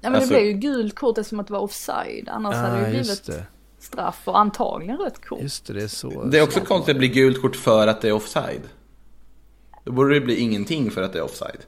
Ja 0.00 0.10
men 0.10 0.14
alltså, 0.14 0.34
det 0.34 0.40
blev 0.40 0.46
ju 0.46 0.52
gult 0.52 0.94
kort 0.94 1.18
eftersom 1.18 1.40
att 1.40 1.46
det 1.46 1.52
var 1.52 1.60
offside. 1.60 2.28
Annars 2.28 2.54
ah, 2.54 2.58
hade 2.58 2.80
det 2.80 2.86
ju 2.86 2.90
blivit 2.90 3.30
straff 3.78 4.22
och 4.24 4.38
antagligen 4.38 4.98
rött 4.98 5.26
kort. 5.26 5.42
Just 5.42 5.66
det, 5.66 5.72
det 5.72 5.82
är 5.82 5.88
så. 5.88 6.24
Det 6.24 6.38
är 6.38 6.42
också 6.42 6.60
konstigt 6.60 6.90
att 6.90 6.94
det 6.96 6.98
blir 6.98 7.14
gult 7.14 7.42
kort 7.42 7.56
för 7.56 7.86
att 7.86 8.00
det 8.00 8.08
är 8.08 8.12
offside. 8.12 8.62
Då 9.84 9.92
borde 9.92 10.14
det 10.14 10.20
bli 10.20 10.38
ingenting 10.38 10.90
för 10.90 11.02
att 11.02 11.12
det 11.12 11.18
är 11.18 11.22
offside. 11.22 11.60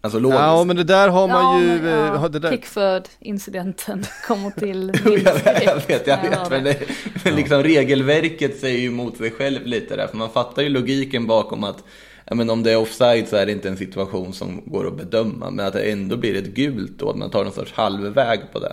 Alltså 0.00 0.18
logiskt. 0.18 0.40
Ja 0.40 0.64
men 0.64 0.76
det 0.76 0.84
där 0.84 1.08
har 1.08 1.28
man 1.28 1.62
ja, 1.62 1.62
ju... 1.62 1.82
Men, 1.82 2.22
ja. 2.22 2.28
det 2.28 2.38
där... 2.38 2.50
Pickford-incidenten 2.50 4.04
kommer 4.26 4.50
till 4.50 4.92
jag, 5.04 5.34
vet, 5.34 5.64
jag 5.64 5.74
vet, 5.86 6.06
jag 6.06 6.22
vet. 6.22 6.50
Men, 6.50 6.64
det, 6.64 6.78
men 7.24 7.36
liksom 7.36 7.62
regelverket 7.62 8.60
säger 8.60 8.78
ju 8.78 8.86
emot 8.86 9.16
sig 9.16 9.30
själv 9.30 9.66
lite 9.66 9.96
där. 9.96 10.06
För 10.06 10.16
man 10.16 10.30
fattar 10.30 10.62
ju 10.62 10.68
logiken 10.68 11.26
bakom 11.26 11.64
att 11.64 11.84
men 12.30 12.50
om 12.50 12.62
det 12.62 12.72
är 12.72 12.76
offside 12.76 13.28
så 13.28 13.36
är 13.36 13.46
det 13.46 13.52
inte 13.52 13.68
en 13.68 13.76
situation 13.76 14.32
som 14.32 14.62
går 14.66 14.86
att 14.86 14.96
bedöma. 14.96 15.50
Men 15.50 15.66
att 15.66 15.72
det 15.72 15.82
ändå 15.82 16.16
blir 16.16 16.36
ett 16.36 16.54
gult 16.54 16.98
då, 16.98 17.10
att 17.10 17.16
man 17.16 17.30
tar 17.30 17.44
någon 17.44 17.52
sorts 17.52 17.72
halvväg 17.72 18.40
på 18.52 18.58
det. 18.58 18.72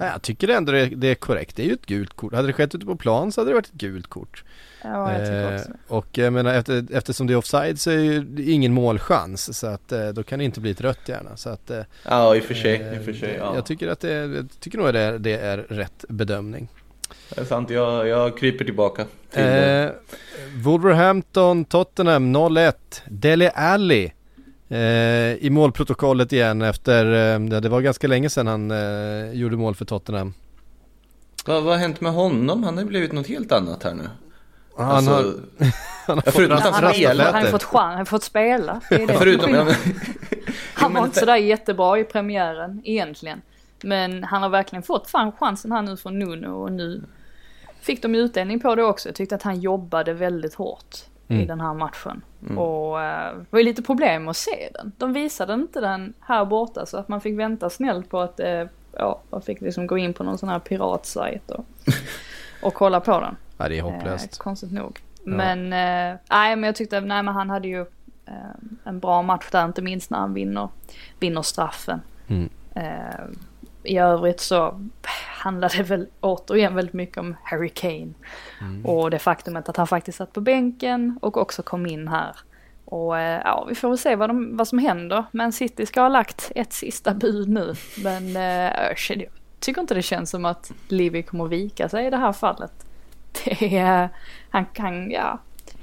Jag 0.00 0.22
tycker 0.22 0.48
ändå 0.48 0.72
det 0.72 1.08
är 1.08 1.14
korrekt. 1.14 1.56
Det 1.56 1.62
är 1.62 1.66
ju 1.66 1.72
ett 1.72 1.86
gult 1.86 2.14
kort. 2.14 2.34
Hade 2.34 2.46
det 2.46 2.52
skett 2.52 2.74
ute 2.74 2.86
på 2.86 2.96
plan 2.96 3.32
så 3.32 3.40
hade 3.40 3.50
det 3.50 3.54
varit 3.54 3.66
ett 3.66 3.72
gult 3.72 4.06
kort. 4.06 4.44
Ja, 4.86 5.12
jag 5.12 5.20
tycker 5.20 5.54
också. 5.54 5.68
Eh, 5.68 5.96
och 5.96 6.06
jag 6.12 6.32
menar 6.32 6.54
efter, 6.54 6.86
eftersom 6.92 7.26
det 7.26 7.32
är 7.32 7.36
offside 7.36 7.80
så 7.80 7.90
är 7.90 7.96
det 7.96 8.42
ju 8.42 8.52
ingen 8.52 8.72
målchans 8.72 9.58
så 9.58 9.66
att 9.66 9.92
eh, 9.92 10.08
då 10.08 10.22
kan 10.22 10.38
det 10.38 10.44
inte 10.44 10.60
bli 10.60 10.70
ett 10.70 10.80
rött 10.80 11.08
gärna. 11.08 11.36
Så 11.36 11.48
att, 11.48 11.70
eh, 11.70 11.82
ja, 12.04 12.36
i 12.36 12.40
och 12.40 12.44
för 12.44 12.54
sig. 12.54 12.98
I 13.00 13.04
för 13.04 13.12
sig 13.12 13.36
ja. 13.38 13.54
Jag 13.54 13.66
tycker 13.66 13.88
att 13.88 14.00
det, 14.00 14.12
jag 14.12 14.48
tycker 14.60 14.78
nog 14.78 14.86
att 14.86 14.94
det 14.94 15.00
är, 15.00 15.18
det 15.18 15.38
är 15.38 15.56
rätt 15.56 16.04
bedömning. 16.08 16.68
Det 17.34 17.40
är 17.40 17.44
sant, 17.44 17.70
jag, 17.70 18.08
jag 18.08 18.38
kryper 18.38 18.64
tillbaka. 18.64 19.04
Till 19.30 19.42
eh, 19.42 19.88
Wolverhampton, 20.64 21.64
Tottenham 21.64 22.36
0-1. 22.36 22.72
Dele 23.06 23.50
Alli 23.50 24.12
eh, 24.68 24.78
i 25.34 25.48
målprotokollet 25.50 26.32
igen 26.32 26.62
efter, 26.62 27.34
eh, 27.34 27.60
det 27.60 27.68
var 27.68 27.80
ganska 27.80 28.06
länge 28.06 28.30
sedan 28.30 28.46
han 28.46 28.70
eh, 28.70 29.32
gjorde 29.32 29.56
mål 29.56 29.74
för 29.74 29.84
Tottenham. 29.84 30.34
Vad, 31.46 31.62
vad 31.62 31.74
har 31.74 31.80
hänt 31.80 32.00
med 32.00 32.12
honom? 32.12 32.64
Han 32.64 32.74
har 32.74 32.82
ju 32.82 32.88
blivit 32.88 33.12
något 33.12 33.26
helt 33.26 33.52
annat 33.52 33.82
här 33.82 33.94
nu. 33.94 34.08
Han 34.76 34.90
alltså, 34.90 35.10
har, 35.10 35.34
han 36.06 36.18
har 36.18 36.22
förutom 36.32 36.56
fått, 36.56 36.74
han, 36.74 36.84
han, 36.84 37.20
han 37.20 37.34
har 37.34 37.50
fått 37.50 37.62
chans, 37.62 37.88
han 37.88 37.98
har 37.98 38.04
fått 38.04 38.22
spela. 38.22 38.80
Det 38.88 38.94
är 38.94 39.06
det. 39.06 39.14
förutom, 39.14 39.52
men, 39.52 39.66
han 40.74 40.94
var 40.94 41.04
inte 41.04 41.20
sådär 41.20 41.36
jättebra 41.36 41.98
i 41.98 42.04
premiären 42.04 42.80
egentligen. 42.84 43.42
Men 43.82 44.24
han 44.24 44.42
har 44.42 44.48
verkligen 44.48 44.82
fått 44.82 45.10
fan 45.10 45.32
chansen 45.32 45.72
här 45.72 45.82
nu 45.82 45.96
från 45.96 46.18
Nuno 46.18 46.48
och 46.48 46.72
nu 46.72 47.02
fick 47.80 48.02
de 48.02 48.14
utdelning 48.14 48.60
på 48.60 48.74
det 48.74 48.84
också. 48.84 49.08
Jag 49.08 49.16
tyckte 49.16 49.34
att 49.34 49.42
han 49.42 49.60
jobbade 49.60 50.12
väldigt 50.12 50.54
hårt 50.54 50.96
mm. 51.28 51.42
i 51.42 51.46
den 51.46 51.60
här 51.60 51.74
matchen. 51.74 52.22
Mm. 52.42 52.58
Och 52.58 52.96
uh, 52.96 53.38
det 53.38 53.46
var 53.50 53.58
ju 53.58 53.64
lite 53.64 53.82
problem 53.82 54.28
att 54.28 54.36
se 54.36 54.68
den. 54.74 54.92
De 54.98 55.12
visade 55.12 55.54
inte 55.54 55.80
den 55.80 56.14
här 56.20 56.44
borta 56.44 56.86
så 56.86 56.96
att 56.96 57.08
man 57.08 57.20
fick 57.20 57.38
vänta 57.38 57.70
snällt 57.70 58.10
på 58.10 58.20
att, 58.20 58.40
uh, 58.40 58.64
ja, 58.92 59.20
man 59.30 59.42
fick 59.42 59.60
liksom 59.60 59.86
gå 59.86 59.98
in 59.98 60.14
på 60.14 60.24
någon 60.24 60.38
sån 60.38 60.48
här 60.48 60.58
piratsajt 60.58 61.50
och, 61.50 61.64
och 62.62 62.74
kolla 62.74 63.00
på 63.00 63.20
den. 63.20 63.36
Ja, 63.56 63.68
det 63.68 63.78
är 63.78 63.82
hopplöst. 63.82 64.32
Eh, 64.32 64.42
konstigt 64.42 64.72
nog. 64.72 65.00
Ja. 65.24 65.32
Men, 65.32 65.72
eh, 65.72 66.18
nej 66.30 66.56
men 66.56 66.62
jag 66.62 66.76
tyckte, 66.76 67.00
nej 67.00 67.22
men 67.22 67.34
han 67.34 67.50
hade 67.50 67.68
ju 67.68 67.80
eh, 68.26 68.34
en 68.84 69.00
bra 69.00 69.22
match 69.22 69.48
där, 69.52 69.64
inte 69.64 69.82
minst 69.82 70.10
när 70.10 70.18
han 70.18 70.34
vinner, 70.34 70.68
vinner 71.20 71.42
straffen. 71.42 72.00
Mm. 72.26 72.48
Eh, 72.74 73.24
I 73.82 73.98
övrigt 73.98 74.40
så 74.40 74.80
handlade 75.26 75.76
det 75.76 75.82
väl 75.82 76.08
återigen 76.20 76.74
väldigt 76.74 76.94
mycket 76.94 77.18
om 77.18 77.36
Harry 77.42 77.68
Kane. 77.68 78.12
Mm. 78.60 78.86
Och 78.86 79.10
det 79.10 79.18
faktumet 79.18 79.68
att 79.68 79.76
han 79.76 79.86
faktiskt 79.86 80.18
satt 80.18 80.32
på 80.32 80.40
bänken 80.40 81.18
och 81.22 81.36
också 81.36 81.62
kom 81.62 81.86
in 81.86 82.08
här. 82.08 82.36
Och 82.84 83.18
eh, 83.18 83.40
ja, 83.44 83.66
vi 83.68 83.74
får 83.74 83.88
väl 83.88 83.98
se 83.98 84.16
vad, 84.16 84.30
de, 84.30 84.56
vad 84.56 84.68
som 84.68 84.78
händer. 84.78 85.24
Men 85.30 85.52
City 85.52 85.86
ska 85.86 86.00
ha 86.00 86.08
lagt 86.08 86.52
ett 86.54 86.72
sista 86.72 87.14
bud 87.14 87.48
nu. 87.48 87.74
Men 88.04 88.36
eh, 88.36 88.72
jag 88.78 88.96
tycker 89.60 89.80
inte 89.80 89.94
det 89.94 90.02
känns 90.02 90.30
som 90.30 90.44
att 90.44 90.72
Livy 90.88 91.22
kommer 91.22 91.46
vika 91.46 91.88
sig 91.88 92.06
i 92.06 92.10
det 92.10 92.16
här 92.16 92.32
fallet 92.32 92.85
det 93.58 93.76
är, 93.76 94.08
han 94.50 94.66
kan, 94.66 95.10
ja, 95.10 95.40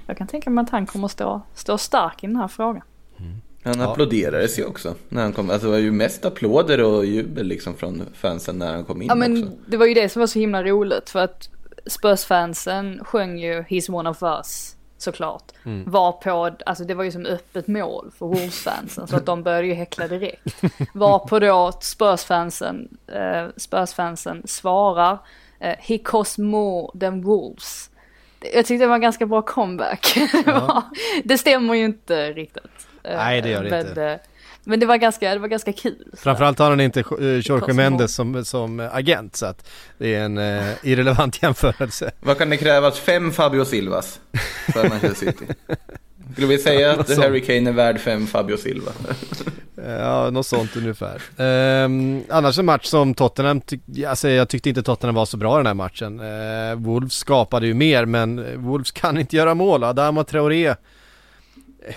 jag 0.07 0.17
kan 0.17 0.27
tänka 0.27 0.49
mig 0.49 0.61
att 0.61 0.69
han 0.69 0.85
kommer 0.85 1.07
stå, 1.07 1.41
stå 1.53 1.77
stark 1.77 2.23
i 2.23 2.27
den 2.27 2.35
här 2.35 2.47
frågan. 2.47 2.83
Mm. 3.19 3.41
Han 3.63 3.81
applåderades 3.81 4.59
ju 4.59 4.65
också 4.65 4.95
när 5.09 5.21
han 5.21 5.33
kom. 5.33 5.49
Alltså 5.49 5.67
det 5.67 5.71
var 5.71 5.79
ju 5.79 5.91
mest 5.91 6.25
applåder 6.25 6.83
och 6.83 7.05
jubel 7.05 7.47
liksom 7.47 7.75
från 7.75 8.03
fansen 8.13 8.59
när 8.59 8.73
han 8.73 8.85
kom 8.85 9.01
in 9.01 9.07
Ja 9.07 9.15
men 9.15 9.43
också. 9.43 9.57
det 9.65 9.77
var 9.77 9.85
ju 9.85 9.93
det 9.93 10.09
som 10.09 10.19
var 10.19 10.27
så 10.27 10.39
himla 10.39 10.63
roligt 10.63 11.09
för 11.09 11.19
att 11.19 11.49
Spurs-fansen 11.85 13.03
sjöng 13.03 13.39
ju 13.39 13.61
He's 13.61 13.91
one 13.91 14.09
of 14.09 14.23
us 14.23 14.75
såklart. 14.97 15.51
Mm. 15.65 15.91
Var 15.91 16.11
på, 16.11 16.55
alltså 16.65 16.83
det 16.83 16.93
var 16.93 17.03
ju 17.03 17.11
som 17.11 17.25
öppet 17.25 17.67
mål 17.67 18.11
för 18.17 18.25
Wolves-fansen 18.25 19.07
så 19.07 19.15
att 19.15 19.25
de 19.25 19.43
började 19.43 19.67
ju 19.67 19.73
häckla 19.73 20.07
direkt. 20.07 20.63
Var 20.93 21.19
på 21.19 21.39
då 21.39 21.71
Spurs-fansen, 21.81 22.97
eh, 23.07 23.47
Spurs-fansen 23.57 24.41
svarar 24.47 25.17
he 25.79 25.97
cost 25.97 26.37
more 26.37 26.99
than 26.99 27.21
Wolves. 27.21 27.89
Jag 28.53 28.65
tyckte 28.65 28.83
det 28.83 28.87
var 28.87 28.95
en 28.95 29.01
ganska 29.01 29.25
bra 29.25 29.41
comeback. 29.41 30.17
Ja. 30.45 30.83
det 31.23 31.37
stämmer 31.37 31.73
ju 31.73 31.85
inte 31.85 32.31
riktigt. 32.31 32.87
Eh, 33.03 33.17
Nej 33.17 33.41
det 33.41 33.49
gör 33.49 33.63
det 33.63 33.69
men, 33.69 33.87
inte. 33.87 34.03
Eh, 34.03 34.19
men 34.63 34.79
det 34.79 34.85
var 34.85 34.97
ganska, 34.97 35.33
det 35.33 35.39
var 35.39 35.47
ganska 35.47 35.73
kul. 35.73 36.11
Framförallt 36.13 36.59
har 36.59 36.69
han 36.69 36.81
inte 36.81 36.99
Jorge 36.99 37.73
Mendes 37.73 38.15
som, 38.15 38.45
som 38.45 38.89
agent 38.91 39.35
så 39.35 39.45
att 39.45 39.69
det 39.97 40.15
är 40.15 40.23
en 40.23 40.37
uh, 40.37 40.73
irrelevant 40.83 41.43
jämförelse. 41.43 42.11
Vad 42.19 42.37
kan 42.37 42.49
det 42.49 42.57
krävas? 42.57 42.99
Fem 42.99 43.31
Fabio 43.31 43.65
Silvas 43.65 44.19
för 44.73 44.89
Manchester 44.89 45.25
City? 45.25 45.45
Skulle 46.33 46.47
vi 46.47 46.57
säga 46.57 46.91
att 46.91 47.17
Harry 47.17 47.41
Kane 47.41 47.69
är 47.69 47.73
värd 47.73 47.99
fem 47.99 48.27
Fabio 48.27 48.57
Silva? 48.57 48.91
ja, 49.75 50.29
något 50.29 50.45
sånt 50.45 50.75
ungefär. 50.75 51.21
Um, 51.37 52.23
annars 52.29 52.59
en 52.59 52.65
match 52.65 52.85
som 52.85 53.13
Tottenham, 53.13 53.61
ty 53.61 54.05
alltså, 54.05 54.29
jag 54.29 54.49
tyckte 54.49 54.69
inte 54.69 54.83
Tottenham 54.83 55.15
var 55.15 55.25
så 55.25 55.37
bra 55.37 55.57
den 55.57 55.65
här 55.65 55.73
matchen. 55.73 56.19
Uh, 56.19 56.75
Wolves 56.75 57.13
skapade 57.13 57.67
ju 57.67 57.73
mer, 57.73 58.05
men 58.05 58.61
Wolves 58.63 58.91
kan 58.91 59.17
inte 59.17 59.35
göra 59.35 59.55
mål. 59.55 59.83
Adama 59.83 60.23
Traoré, 60.23 60.75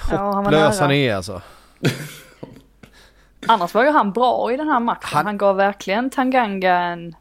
hopplös 0.00 0.76
ja, 0.78 0.80
han 0.80 0.92
är 0.92 1.14
alltså. 1.14 1.42
Annars 3.48 3.74
var 3.74 3.84
ju 3.84 3.90
han 3.90 4.12
bra 4.12 4.52
i 4.52 4.56
den 4.56 4.68
här 4.68 4.80
matchen. 4.80 5.00
Han, 5.02 5.26
han 5.26 5.38
gav 5.38 5.56
verkligen 5.56 6.10
Tanganga 6.10 6.74
en... 6.74 7.14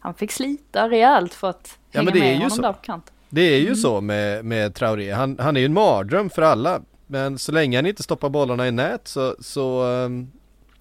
Han 0.00 0.14
fick 0.14 0.32
slita 0.32 0.88
rejält 0.88 1.34
för 1.34 1.50
att 1.50 1.78
hänga 1.92 2.02
ja, 2.02 2.02
men 2.02 2.14
det 2.14 2.20
med 2.20 2.28
är 2.28 2.32
ju 2.32 2.36
honom 2.36 2.50
så. 2.50 2.62
där 2.62 2.72
på 2.72 2.78
kanten. 2.82 3.14
Det 3.30 3.40
är 3.40 3.58
ju 3.58 3.66
mm. 3.66 3.76
så 3.76 4.00
med, 4.00 4.44
med 4.44 4.74
Traoré. 4.74 5.10
Han, 5.10 5.38
han 5.40 5.56
är 5.56 5.60
ju 5.60 5.66
en 5.66 5.74
mardröm 5.74 6.30
för 6.30 6.42
alla. 6.42 6.80
Men 7.06 7.38
så 7.38 7.52
länge 7.52 7.78
han 7.78 7.86
inte 7.86 8.02
stoppar 8.02 8.28
bollarna 8.28 8.68
i 8.68 8.72
nät 8.72 9.08
så, 9.08 9.36
så, 9.40 9.82
um, 9.84 10.32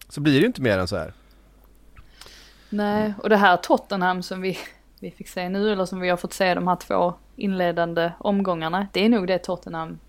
så 0.10 0.22
blir 0.22 0.34
det 0.34 0.40
ju 0.40 0.46
inte 0.46 0.62
mer 0.62 0.78
än 0.78 0.88
så 0.88 0.98
här. 0.98 1.14
Nej, 2.70 3.14
och 3.24 3.30
det 3.30 3.38
här 3.38 3.58
Tottenham 3.58 4.24
som 4.24 4.42
vi, 4.42 4.58
vi 5.00 5.12
fick 5.12 5.28
se 5.28 5.50
nu, 5.50 5.72
eller 5.72 5.86
som 5.86 6.00
vi 6.00 6.10
har 6.10 6.18
fått 6.18 6.34
se 6.34 6.54
de 6.54 6.68
här 6.68 6.76
två 6.76 7.14
inledande 7.36 8.12
omgångarna. 8.20 8.88
Det 8.94 9.06
är 9.06 9.10
nog 9.10 9.28
det 9.28 9.40
Tottenham, 9.40 10.00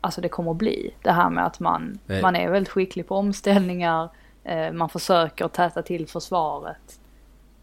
alltså 0.00 0.20
det 0.20 0.28
kommer 0.28 0.50
att 0.50 0.56
bli. 0.56 0.94
Det 1.02 1.12
här 1.12 1.30
med 1.30 1.46
att 1.46 1.60
man, 1.60 1.98
man 2.22 2.36
är 2.36 2.50
väldigt 2.50 2.72
skicklig 2.72 3.08
på 3.08 3.16
omställningar, 3.16 4.08
eh, 4.44 4.72
man 4.72 4.88
försöker 4.88 5.48
täta 5.48 5.82
till 5.82 6.08
försvaret 6.08 7.00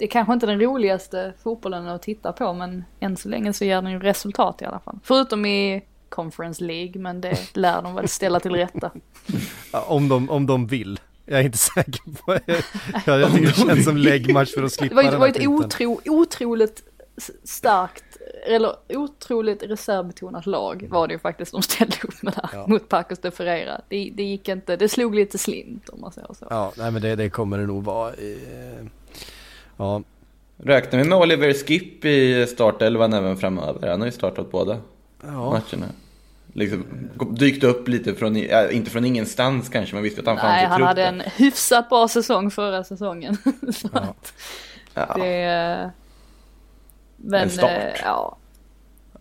det 0.04 0.08
är 0.08 0.10
kanske 0.10 0.34
inte 0.34 0.46
den 0.46 0.60
roligaste 0.62 1.34
fotbollen 1.44 1.88
att 1.88 2.02
titta 2.02 2.32
på 2.34 2.54
men 2.54 2.84
än 3.00 3.18
så 3.18 3.30
länge 3.30 3.54
så 3.54 3.66
ger 3.66 3.82
den 3.82 3.92
ju 3.92 4.00
resultat 4.00 4.62
i 4.62 4.66
alla 4.66 4.80
fall. 4.80 5.00
Förutom 5.04 5.46
i 5.46 5.84
Conference 6.10 6.64
League, 6.64 7.02
men 7.02 7.22
det 7.22 7.56
lär 7.58 7.82
de 7.82 7.96
väl 7.96 8.08
ställa 8.08 8.40
till 8.40 8.52
rätta. 8.56 8.92
Ja, 9.74 9.82
om, 9.88 10.10
de, 10.10 10.30
om 10.30 10.46
de 10.46 10.68
vill. 10.68 11.00
Jag 11.26 11.40
är 11.40 11.44
inte 11.44 11.58
säker 11.58 12.02
på 12.26 12.34
det. 12.46 12.64
Jag, 13.06 13.20
jag 13.20 13.32
tycker 13.32 13.48
det 13.48 13.54
känns 13.54 13.86
som 13.86 13.98
läggmatch 13.98 14.54
för 14.54 14.64
att 14.64 14.70
Det 14.72 14.76
slippa 14.76 14.96
var 14.96 15.04
ju, 15.04 15.10
det 15.12 15.18
var 15.18 15.28
ett 15.28 15.48
otro, 15.48 16.00
otroligt 16.06 16.84
starkt, 17.44 18.04
eller 18.48 18.72
otroligt 18.90 19.64
reservbetonat 19.64 20.46
lag 20.46 20.88
var 20.90 21.08
det 21.08 21.14
ju 21.14 21.20
faktiskt 21.20 21.52
de 21.52 21.62
ställde 21.62 21.96
upp 22.04 22.22
med 22.24 22.34
där 22.34 22.50
Ja. 22.54 22.66
mot 22.68 22.90
Pacos 22.90 23.20
de 23.20 23.32
Ferreira. 23.32 23.82
Det, 23.88 24.12
det 24.14 24.24
gick 24.24 24.48
inte, 24.50 24.76
det 24.76 24.90
slog 24.90 25.16
lite 25.16 25.38
slint 25.38 25.90
om 25.90 26.02
man 26.02 26.12
säger 26.12 26.34
så. 26.34 26.48
Ja, 26.50 26.74
nej 26.78 26.92
men 26.92 27.02
det, 27.02 27.16
det 27.16 27.30
kommer 27.30 27.58
det 27.58 27.66
nog 27.66 27.84
vara. 27.84 28.10
eh, 28.14 28.86
Ja, 29.78 30.02
Räknar 30.58 31.00
vi 31.00 31.06
med 31.10 31.18
Oliver 31.18 31.54
Skip 31.54 32.06
i 32.06 32.48
startelvan 32.48 33.14
även 33.14 33.38
framöver? 33.38 33.90
Han 33.90 34.00
har 34.02 34.06
ju 34.06 34.12
startat 34.12 34.52
båda 34.52 34.78
ja. 35.22 35.30
matcherna. 35.50 35.86
Liksom 36.54 36.86
dykt 37.32 37.64
upp 37.64 37.88
lite 37.88 38.16
från, 38.16 38.36
äh, 38.36 38.76
inte 38.76 38.92
från 38.92 39.06
ingenstans 39.06 39.70
kanske, 39.70 39.96
men 39.96 40.04
visste 40.04 40.22
att 40.22 40.28
han 40.28 40.38
fanns 40.38 40.48
Nej, 40.52 40.66
han 40.66 40.82
hade 40.84 41.06
en 41.06 41.20
hyfsat 41.36 41.90
bra 41.90 42.08
säsong 42.08 42.52
förra 42.52 42.84
säsongen. 42.84 43.38
så 43.74 43.90
Ja. 43.94 44.00
att 44.00 44.34
Ja, 44.94 45.14
det... 45.16 45.92
Men, 47.18 47.42
En 47.44 47.50
start. 47.50 47.70
eh, 47.72 48.02
ja. 48.04 48.38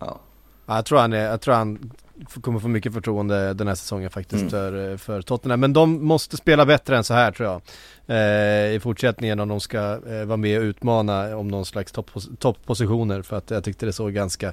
ja. 0.00 0.18
Ja, 0.66 0.76
jag 0.76 0.84
tror 0.84 0.98
han, 0.98 1.12
är, 1.12 1.24
jag 1.24 1.40
tror 1.40 1.54
han 1.54 1.92
kommer 2.40 2.58
få 2.60 2.68
mycket 2.68 2.92
förtroende 2.92 3.54
den 3.54 3.68
här 3.68 3.74
säsongen 3.74 4.10
faktiskt 4.10 4.40
Mm. 4.40 4.50
för, 4.50 4.90
eh, 4.92 4.96
för 4.96 5.22
Tottenham. 5.22 5.60
Men 5.60 5.72
de 5.72 6.04
måste 6.04 6.36
spela 6.36 6.66
bättre 6.66 6.96
än 6.96 7.04
så 7.04 7.14
här 7.14 7.32
tror 7.32 7.48
jag. 7.48 7.60
Eh, 8.06 8.74
I 8.74 8.80
fortsättningen 8.82 9.40
om 9.40 9.48
de 9.48 9.60
ska 9.60 9.78
eh, 10.08 10.24
vara 10.24 10.36
med 10.36 10.58
och 10.58 10.62
utmana 10.64 11.36
om 11.36 11.48
någon 11.48 11.66
slags 11.66 11.92
topppositioner. 12.38 13.22
För 13.22 13.36
att 13.36 13.50
jag 13.50 13.64
tyckte 13.64 13.86
det 13.86 13.92
såg 13.92 14.12
ganska, 14.12 14.52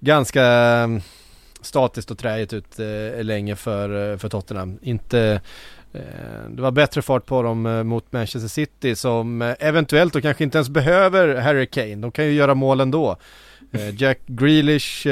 ganska 0.00 0.42
eh, 0.44 0.88
statiskt 1.62 2.10
och 2.10 2.18
träigt 2.18 2.52
ut 2.52 2.78
eh, 2.78 3.24
länge 3.24 3.56
för, 3.56 4.12
eh, 4.12 4.18
för 4.18 4.28
Tottenham. 4.28 4.78
Inte 4.82 5.40
eh, 5.92 6.00
det 6.50 6.62
var 6.62 6.70
bättre 6.70 7.02
fart 7.02 7.26
på 7.26 7.42
dem 7.42 7.62
mot 7.88 8.12
Manchester 8.12 8.48
City 8.48 8.96
som 8.96 9.54
eventuellt 9.60 10.16
och 10.16 10.22
kanske 10.22 10.44
inte 10.44 10.58
ens 10.58 10.68
behöver 10.68 11.36
Harry 11.36 11.66
Kane. 11.66 11.96
De 11.96 12.10
kan 12.12 12.24
ju 12.24 12.32
göra 12.32 12.54
mål 12.54 12.80
ändå. 12.80 13.16
Jack 13.94 14.18
Grealish 14.26 15.06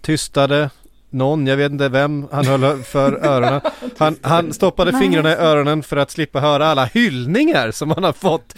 tystade 0.00 0.70
någon, 1.10 1.46
jag 1.46 1.56
vet 1.56 1.72
inte 1.72 1.88
vem 1.88 2.28
han 2.32 2.46
höll 2.46 2.82
för 2.82 3.12
öronen. 3.12 3.60
Han, 3.98 4.16
han 4.22 4.52
stoppade 4.52 4.98
fingrarna 4.98 5.32
i 5.32 5.34
öronen 5.34 5.82
för 5.82 5.96
att 5.96 6.10
slippa 6.10 6.40
höra 6.40 6.66
alla 6.66 6.84
hyllningar 6.84 7.70
som 7.70 7.90
han 7.90 8.04
har 8.04 8.12
fått 8.12 8.54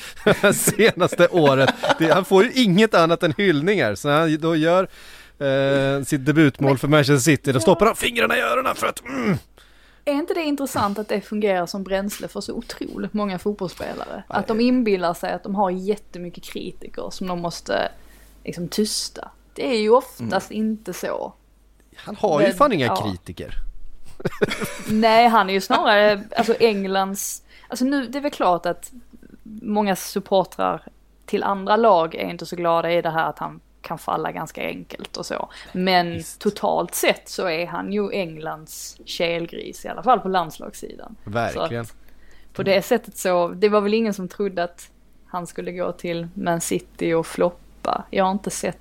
senaste 0.55 1.29
året. 1.29 1.75
Det, 1.99 2.13
han 2.13 2.25
får 2.25 2.45
ju 2.45 2.53
inget 2.53 2.95
annat 2.95 3.23
än 3.23 3.35
hyllningar. 3.37 3.95
Så 3.95 4.09
han 4.09 4.39
då 4.41 4.57
gör 4.57 4.89
eh, 5.39 6.05
sitt 6.05 6.27
debutmål 6.27 6.79
för 6.79 6.89
Manchester 6.89 7.33
City, 7.33 7.53
då 7.53 7.61
stoppar 7.61 7.87
han 7.87 7.97
fingrarna 7.97 8.37
i 8.37 8.41
öronen 8.41 8.75
för 8.75 8.87
att 8.87 9.05
mm, 9.05 9.39
Är 10.05 10.13
inte 10.13 10.35
det 10.35 10.43
intressant 10.43 10.99
att 10.99 11.09
det 11.09 11.21
fungerar 11.21 11.67
som 11.67 11.83
bränsle 11.83 12.29
för 12.29 12.41
så 12.41 12.53
otroligt 12.53 13.15
många 13.15 13.39
fotbollsspelare? 13.39 14.25
Att 14.29 14.47
de 14.47 14.61
inbillar 14.61 15.15
sig 15.15 15.33
att 15.33 15.43
de 15.43 15.55
har 15.55 15.71
jättemycket 15.71 16.45
kritiker 16.45 17.11
som 17.11 17.27
de 17.27 17.41
måste 17.41 17.93
liksom 18.45 18.69
tysta. 18.69 19.31
Det 19.55 19.67
är 19.67 19.81
ju 19.81 19.91
oftast 19.91 20.51
inte 20.51 20.93
så. 20.93 21.33
Han 21.97 22.17
har 22.17 22.41
ju 22.41 22.47
Men, 22.47 22.57
fan 22.57 22.73
inga 22.73 22.87
ja. 22.87 22.97
kritiker. 22.97 23.55
Nej, 24.89 25.29
han 25.29 25.51
är 25.51 25.55
ju 25.55 25.61
snarare, 25.71 26.25
alltså 26.37 26.55
Englands, 26.61 27.43
alltså 27.69 27.85
nu, 27.85 28.07
det 28.07 28.19
är 28.19 28.23
väl 28.23 28.31
klart 28.31 28.67
att 28.67 28.93
många 29.63 29.97
supportrar 29.97 30.83
till 31.27 31.43
andra 31.43 31.77
lag 31.77 32.15
är 32.15 32.31
inte 32.31 32.47
så 32.47 32.57
glada 32.57 32.93
i 32.93 33.03
det 33.03 33.11
här 33.11 33.29
att 33.29 33.39
han 33.39 33.61
kan 33.83 33.99
falla 33.99 34.33
ganska 34.33 34.63
enkelt 34.63 35.17
och 35.17 35.27
så. 35.27 35.49
Men 35.73 36.13
Visst. 36.13 36.41
totalt 36.41 36.95
sett 36.95 37.29
så 37.29 37.49
är 37.49 37.67
han 37.67 37.93
ju 37.93 38.13
Englands 38.13 39.01
kelgris, 39.05 39.85
i 39.85 39.89
alla 39.89 40.03
fall 40.03 40.21
på 40.21 40.29
landslagssidan. 40.29 41.17
Verkligen. 41.25 41.83
Att 41.83 41.95
på 42.53 42.63
det 42.63 42.83
sättet 42.83 43.17
så, 43.17 43.49
det 43.49 43.69
var 43.69 43.81
väl 43.81 43.95
ingen 43.95 44.15
som 44.15 44.29
trodde 44.29 44.65
att 44.65 44.91
han 45.27 45.47
skulle 45.47 45.73
gå 45.73 45.93
till 45.93 46.29
Man 46.35 46.61
City 46.61 47.13
och 47.13 47.27
floppa. 47.27 48.05
Jag 48.11 48.25
har 48.25 48.33
inte 48.33 48.51
sett 48.51 48.79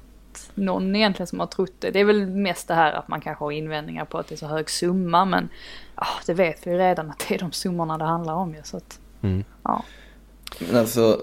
någon 0.55 0.95
egentligen 0.95 1.27
som 1.27 1.39
har 1.39 1.47
trott 1.47 1.73
det. 1.79 1.91
Det 1.91 1.99
är 1.99 2.05
väl 2.05 2.25
mest 2.27 2.67
det 2.67 2.73
här 2.73 2.93
att 2.93 3.07
man 3.07 3.21
kanske 3.21 3.43
har 3.43 3.51
invändningar 3.51 4.05
på 4.05 4.17
att 4.17 4.27
det 4.27 4.35
är 4.35 4.37
så 4.37 4.47
hög 4.47 4.69
summa 4.69 5.25
men 5.25 5.49
ja, 5.95 6.07
det 6.25 6.33
vet 6.33 6.67
vi 6.67 6.71
ju 6.71 6.77
redan 6.77 7.09
att 7.09 7.25
det 7.27 7.35
är 7.35 7.39
de 7.39 7.51
summorna 7.51 7.97
det 7.97 8.05
handlar 8.05 8.33
om 8.33 8.55
ju 8.55 8.61
så 8.63 8.77
att 8.77 8.99
Mm. 9.21 9.43
ja. 9.63 9.83
Men 10.59 10.75
alltså, 10.75 11.21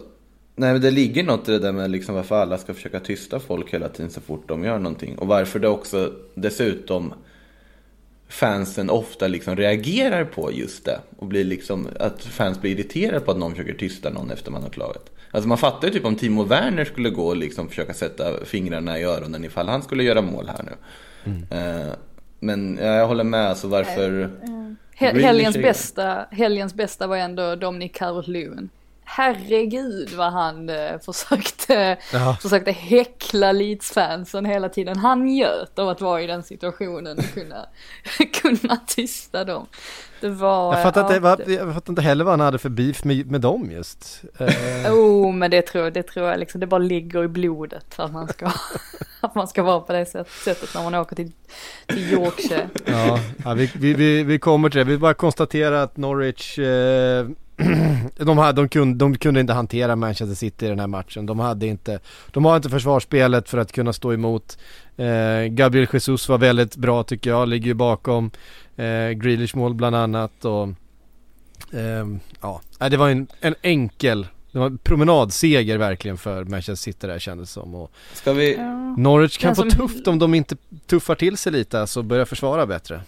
nej 0.56 0.72
men 0.72 0.82
det 0.82 0.90
ligger 0.90 1.24
något 1.24 1.48
i 1.48 1.52
det 1.52 1.58
där 1.58 1.72
med 1.72 1.90
liksom 1.90 2.14
varför 2.14 2.34
alla 2.36 2.58
ska 2.58 2.74
försöka 2.74 3.00
tysta 3.00 3.40
folk 3.40 3.74
hela 3.74 3.88
tiden 3.88 4.10
så 4.10 4.20
fort 4.20 4.48
de 4.48 4.64
gör 4.64 4.78
någonting. 4.78 5.18
Och 5.18 5.26
varför 5.26 5.58
det 5.58 5.68
också 5.68 6.12
dessutom 6.34 7.14
fansen 8.28 8.90
ofta 8.90 9.28
liksom 9.28 9.56
reagerar 9.56 10.24
på 10.24 10.52
just 10.52 10.84
det. 10.84 11.00
Och 11.18 11.26
blir 11.26 11.44
liksom, 11.44 11.88
att 12.00 12.24
fans 12.24 12.60
blir 12.60 12.72
irriterade 12.72 13.20
på 13.20 13.30
att 13.30 13.38
någon 13.38 13.50
försöker 13.50 13.74
tysta 13.74 14.10
någon 14.10 14.30
efter 14.30 14.50
man 14.50 14.62
har 14.62 14.70
klagat. 14.70 15.10
Alltså 15.30 15.48
man 15.48 15.58
fattar 15.58 15.88
ju 15.88 15.94
typ 15.94 16.04
om 16.04 16.16
Timo 16.16 16.42
Werner 16.44 16.84
skulle 16.84 17.10
gå 17.10 17.26
och 17.26 17.36
liksom 17.36 17.68
försöka 17.68 17.94
sätta 17.94 18.44
fingrarna 18.44 18.98
i 18.98 19.02
öronen 19.04 19.44
ifall 19.44 19.68
han 19.68 19.82
skulle 19.82 20.02
göra 20.02 20.22
mål 20.22 20.48
här 20.48 20.64
nu. 20.64 20.76
Eh, 21.50 21.92
men 22.40 22.78
ja, 22.82 22.86
jag 22.86 23.06
håller 23.06 23.24
med, 23.24 23.48
alltså 23.48 23.68
varför... 23.68 24.30
Hel- 24.98 25.12
Grealish 25.12 25.26
helgens, 25.26 25.56
är- 25.56 25.62
bästa, 25.62 26.26
helgens 26.30 26.74
bästa 26.74 27.06
var 27.06 27.16
ändå 27.16 27.54
Dominic 27.56 27.92
Calvert-Lewin. 27.92 28.68
Herregud 29.04 30.10
vad 30.10 30.32
han 30.32 30.68
eh, 30.68 30.98
försökte, 31.04 31.96
Ja. 32.12 32.36
försökte 32.42 32.72
häckla 32.72 33.52
Leeds-fansen 33.52 34.44
hela 34.44 34.68
tiden. 34.68 34.96
Han 34.98 35.24
njöt 35.24 35.78
av 35.78 35.88
att 35.88 36.00
vara 36.00 36.22
i 36.22 36.26
den 36.26 36.42
situationen 36.42 37.18
och 37.18 37.24
kunna, 37.34 37.66
kunna 38.42 38.76
tysta 38.86 39.44
dem. 39.44 39.66
Det 40.20 40.28
var... 40.28 40.74
Jag 40.74 40.82
fattar, 40.82 41.20
ja, 41.22 41.32
inte, 41.32 41.52
jag 41.52 41.74
fattar 41.74 41.92
inte 41.92 42.02
heller 42.02 42.24
vad 42.24 42.32
han 42.32 42.40
hade 42.40 42.58
för 42.58 42.68
beef 42.68 43.04
med, 43.04 43.30
med 43.30 43.40
dem 43.40 43.70
just. 43.70 44.22
Eh, 44.38 44.92
Oh, 44.92 45.32
men 45.32 45.50
det 45.50 45.62
tror, 45.62 45.90
det 45.90 46.02
tror 46.02 46.28
jag 46.28 46.40
liksom, 46.40 46.60
det 46.60 46.66
bara 46.66 46.78
ligger 46.78 47.24
i 47.24 47.28
blodet 47.28 47.98
att 47.98 48.12
man 48.12 48.28
ska, 48.28 48.46
att 49.20 49.34
man 49.34 49.48
ska 49.48 49.62
vara 49.62 49.80
på 49.80 49.92
det 49.92 50.06
sätt, 50.06 50.30
sättet 50.44 50.74
när 50.74 50.82
man 50.82 50.94
åker 50.94 51.16
till, 51.16 51.32
till 51.86 52.12
Yorkshire. 52.12 52.68
Ja, 52.84 53.20
ja 53.44 53.54
vi, 53.54 53.70
vi, 53.74 53.94
vi, 53.94 54.22
vi 54.22 54.38
kommer 54.38 54.70
till 54.70 54.78
det. 54.78 54.84
Vi 54.84 54.98
bara 54.98 55.14
konstaterar 55.14 55.82
att 55.82 55.96
Norwich 55.96 56.58
eh, 56.58 57.26
de, 58.16 58.38
hade, 58.38 58.62
de, 58.62 58.68
kunde, 58.68 58.98
de 58.98 59.18
kunde 59.18 59.40
inte 59.40 59.52
hantera 59.52 59.96
Manchester 59.96 60.34
City 60.34 60.66
i 60.66 60.68
den 60.68 60.80
här 60.80 60.86
matchen. 60.86 61.26
De, 61.26 61.38
hade 61.38 61.66
inte, 61.66 61.98
de 62.30 62.44
har 62.44 62.56
inte 62.56 62.70
försvarsspelet 62.70 63.48
för 63.48 63.58
att 63.58 63.72
kunna 63.72 63.92
stå 63.92 64.12
emot. 64.12 64.58
Eh, 64.96 65.46
Gabriel 65.48 65.88
Jesus 65.92 66.28
var 66.28 66.38
väldigt 66.38 66.76
bra 66.76 67.02
tycker 67.02 67.30
jag, 67.30 67.48
ligger 67.48 67.66
ju 67.66 67.74
bakom 67.74 68.30
eh, 68.76 69.10
Grealish 69.10 69.56
mål 69.56 69.74
bland 69.74 69.96
annat. 69.96 70.44
Och, 70.44 70.68
ehm, 71.72 72.20
ja, 72.40 72.60
det 72.90 72.96
var 72.96 73.08
en, 73.08 73.26
en 73.40 73.54
enkel 73.62 74.26
det 74.56 74.60
var 74.60 74.66
en 74.66 74.78
promenadseger 74.78 75.78
verkligen 75.78 76.16
för 76.18 76.44
Manchester 76.44 76.74
City 76.74 77.06
där 77.06 77.18
kändes 77.18 77.50
som. 77.50 77.74
Och 77.74 77.92
Ska 78.12 78.32
vi... 78.32 78.56
Norwich 78.96 79.38
kan 79.38 79.56
få 79.56 79.62
som- 79.62 79.70
tufft 79.70 80.08
om 80.08 80.18
de 80.18 80.34
inte 80.34 80.56
tuffar 80.86 81.14
till 81.14 81.36
sig 81.36 81.52
lite, 81.52 81.80
alltså 81.80 82.02
börjar 82.02 82.24
försvara 82.24 82.66
bättre. 82.66 83.00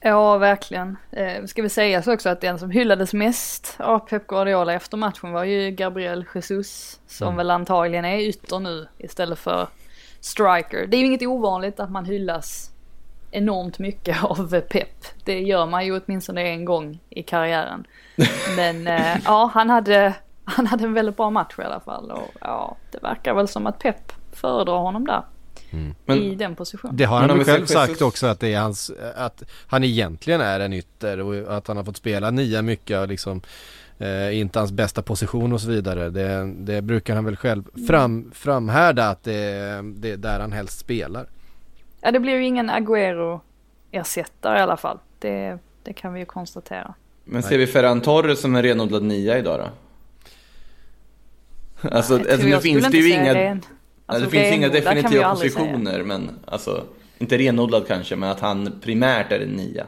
Ja, 0.00 0.38
verkligen. 0.38 0.96
Eh, 1.12 1.44
ska 1.44 1.62
vi 1.62 1.68
säga 1.68 2.02
så 2.02 2.12
också 2.12 2.28
att 2.28 2.40
den 2.40 2.58
som 2.58 2.70
hyllades 2.70 3.12
mest 3.14 3.76
av 3.78 3.98
Pep 3.98 4.26
Guardiola 4.26 4.72
efter 4.72 4.96
matchen 4.96 5.32
var 5.32 5.44
ju 5.44 5.70
Gabriel 5.70 6.24
Jesus, 6.34 7.00
som 7.06 7.36
väl 7.36 7.50
antagligen 7.50 8.04
är 8.04 8.18
ytter 8.18 8.58
nu 8.58 8.88
istället 8.98 9.38
för 9.38 9.68
striker. 10.20 10.86
Det 10.86 10.96
är 10.96 10.98
ju 10.98 11.06
inget 11.06 11.22
ovanligt 11.22 11.80
att 11.80 11.90
man 11.90 12.04
hyllas 12.04 12.70
enormt 13.30 13.78
mycket 13.78 14.24
av 14.24 14.60
Pep. 14.60 15.04
Det 15.24 15.40
gör 15.40 15.66
man 15.66 15.86
ju 15.86 16.00
åtminstone 16.00 16.42
en 16.42 16.64
gång 16.64 16.98
i 17.10 17.22
karriären. 17.22 17.86
Men 18.56 18.86
eh, 18.86 19.16
ja, 19.24 19.50
han 19.54 19.70
hade, 19.70 20.14
han 20.44 20.66
hade 20.66 20.84
en 20.84 20.94
väldigt 20.94 21.16
bra 21.16 21.30
match 21.30 21.54
i 21.58 21.62
alla 21.62 21.80
fall 21.80 22.10
och 22.10 22.30
ja, 22.40 22.76
det 22.90 22.98
verkar 23.02 23.34
väl 23.34 23.48
som 23.48 23.66
att 23.66 23.78
Pep 23.78 24.12
föredrar 24.32 24.78
honom 24.78 25.06
där. 25.06 25.22
Men- 26.04 26.18
I 26.18 26.34
den 26.34 26.56
positionen. 26.56 26.96
Det 26.96 27.04
har 27.04 27.20
han 27.20 27.38
vi 27.38 27.44
själv 27.44 27.66
sagt 27.66 28.02
också 28.02 28.26
att 28.26 28.40
det 28.40 28.54
är 28.54 28.60
hans, 28.60 28.90
att 29.16 29.42
han 29.66 29.84
egentligen 29.84 30.40
är 30.40 30.60
en 30.60 30.72
ytter 30.72 31.20
och 31.20 31.56
att 31.56 31.66
han 31.66 31.76
har 31.76 31.84
fått 31.84 31.96
spela 31.96 32.30
nia 32.30 32.62
mycket 32.62 33.00
och 33.00 33.08
liksom 33.08 33.42
eh, 33.98 34.38
inte 34.38 34.58
hans 34.58 34.72
bästa 34.72 35.02
position 35.02 35.52
och 35.52 35.60
så 35.60 35.68
vidare. 35.68 36.10
Det, 36.10 36.52
det 36.58 36.82
brukar 36.82 37.14
han 37.14 37.24
väl 37.24 37.36
själv 37.36 37.86
fram, 37.86 38.30
framhärda 38.34 39.08
att 39.08 39.22
det, 39.24 39.80
det 39.84 40.10
är 40.10 40.16
där 40.16 40.40
han 40.40 40.52
helst 40.52 40.78
spelar. 40.78 41.26
Ja, 42.00 42.10
det 42.10 42.20
blir 42.20 42.34
ju 42.34 42.44
ingen 42.44 42.70
Agüero-ersättare 42.70 44.58
i 44.58 44.60
alla 44.60 44.76
fall. 44.76 44.98
Det, 45.18 45.58
det 45.82 45.92
kan 45.92 46.12
vi 46.12 46.20
ju 46.20 46.26
konstatera. 46.26 46.94
Men 47.24 47.42
ser 47.42 47.58
vi 47.58 47.66
Ferran 47.66 48.00
Torres 48.00 48.40
som 48.40 48.56
en 48.56 48.62
renodlad 48.62 49.02
nia 49.02 49.38
idag 49.38 49.60
då? 49.60 49.68
Alltså, 51.88 52.14
alltså 52.14 52.46
nu 52.46 52.60
finns 52.60 52.88
det 52.90 52.96
ju 52.96 53.10
inga, 53.12 53.34
ren- 53.34 53.62
alltså, 54.06 54.24
det 54.24 54.30
finns 54.30 54.54
inga 54.56 54.68
definitiva 54.68 55.24
aldrig 55.26 55.52
säga. 55.52 55.64
positioner, 55.64 56.02
men 56.02 56.30
alltså, 56.44 56.84
inte 57.18 57.38
renodlad 57.38 57.86
kanske, 57.88 58.16
men 58.16 58.30
att 58.30 58.40
han 58.40 58.80
primärt 58.82 59.32
är 59.32 59.40
en 59.40 59.48
nia. 59.48 59.86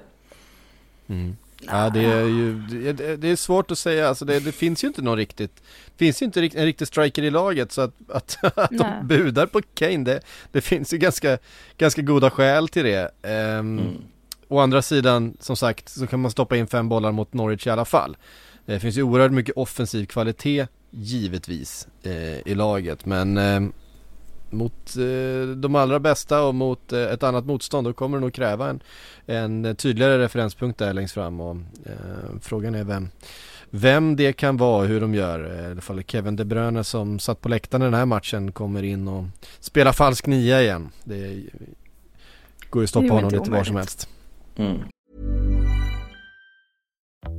Ja 1.67 1.91
det 1.91 2.05
är 2.05 2.25
ju, 2.25 2.61
det, 2.93 3.17
det 3.17 3.29
är 3.29 3.37
svårt 3.37 3.71
att 3.71 3.79
säga, 3.79 4.09
alltså 4.09 4.25
det, 4.25 4.41
det, 4.41 4.53
finns 4.53 4.85
ju 4.85 4.89
inte 4.89 5.03
någon 5.03 5.17
riktigt, 5.17 5.63
finns 5.97 6.23
ju 6.23 6.27
inte 6.27 6.41
en 6.41 6.65
riktig 6.65 6.89
striker 6.89 7.23
i 7.23 7.31
laget 7.31 7.73
så 7.73 7.81
att, 7.81 7.95
att, 8.09 8.39
att 8.59 8.71
de 8.71 9.07
budar 9.07 9.47
på 9.47 9.61
Kane, 9.75 10.05
det, 10.05 10.21
det 10.53 10.61
finns 10.61 10.95
ju 10.95 10.99
ganska, 10.99 11.39
ganska 11.79 12.03
goda 12.03 12.31
skäl 12.31 12.69
till 12.69 12.85
det. 12.85 13.11
Um, 13.23 13.79
mm. 13.79 13.97
Å 14.49 14.59
andra 14.59 14.83
sidan, 14.83 15.37
som 15.41 15.57
sagt, 15.57 15.89
så 15.89 16.07
kan 16.07 16.21
man 16.21 16.31
stoppa 16.31 16.57
in 16.57 16.67
fem 16.67 16.89
bollar 16.89 17.13
mot 17.13 17.33
Norwich 17.33 17.67
i 17.67 17.71
alla 17.71 17.85
fall. 17.85 18.17
Det 18.67 18.81
finns 18.81 18.99
ju 18.99 19.03
oerhört 19.03 19.33
mycket 19.33 19.57
offensiv 19.57 20.07
kvalitet, 20.07 20.67
givetvis, 20.91 21.89
eh, 22.03 22.49
i 22.49 22.55
laget, 22.55 23.07
men 23.07 23.39
eh, 23.39 23.61
mot 24.53 24.97
eh, 24.97 25.57
de 25.57 25.75
allra 25.75 26.01
bästa 26.01 26.43
och 26.43 26.55
mot 26.55 26.93
eh, 26.93 27.01
ett 27.01 27.23
annat 27.23 27.47
motstånd 27.47 27.87
då 27.87 27.93
kommer 27.93 28.17
det 28.17 28.21
nog 28.21 28.35
kräva 28.35 28.69
en, 28.69 28.81
en 29.27 29.77
tydligare 29.77 30.19
referenspunkt 30.19 30.79
där 30.79 30.93
längst 30.93 31.15
fram 31.15 31.41
och 31.41 31.57
eh, 31.87 32.41
frågan 32.41 32.75
är 32.75 32.85
vem 32.85 33.09
vem 33.71 34.17
det 34.17 34.33
kan 34.33 34.57
vara, 34.57 34.87
hur 34.87 35.01
de 35.01 35.15
gör. 35.15 35.69
I 35.69 35.71
alla 35.71 35.81
fall 35.81 36.03
Kevin 36.03 36.37
De 36.37 36.45
Bruyne 36.45 36.85
som 36.85 37.19
satt 37.19 37.41
på 37.41 37.49
läktaren 37.49 37.83
i 37.83 37.85
den 37.85 37.95
här 37.95 38.07
matchen 38.07 38.53
kommer 38.53 38.83
in 38.83 39.09
och 39.09 39.25
spelar 39.61 39.93
falsk 39.93 40.27
nia 40.27 40.63
igen. 40.63 40.91
Det 41.05 41.43
går 42.71 42.83
ju 42.83 42.85
att 42.85 42.91
stoppa 42.91 43.15
honom 43.15 43.31
lite 43.31 43.51
var 43.51 43.65
som 43.65 43.77
helst. 43.77 44.09
Mm. 44.57 44.79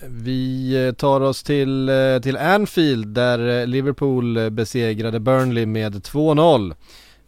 Vi 0.00 0.86
eh, 0.86 0.94
tar 0.94 1.20
oss 1.20 1.42
till, 1.42 1.88
eh, 1.88 2.18
till 2.22 2.36
Anfield 2.36 3.06
där 3.06 3.60
eh, 3.60 3.66
Liverpool 3.66 4.50
besegrade 4.50 5.20
Burnley 5.20 5.66
med 5.66 5.94
2-0 5.94 6.74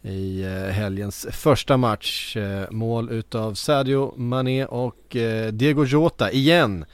i 0.01 0.43
helgens 0.71 1.27
första 1.31 1.77
match. 1.77 2.37
Mål 2.69 3.09
utav 3.11 3.53
Sadio 3.53 4.13
Mané 4.17 4.65
och 4.65 5.15
Diego 5.51 5.85
Jota 5.85 6.31
igen. 6.31 6.85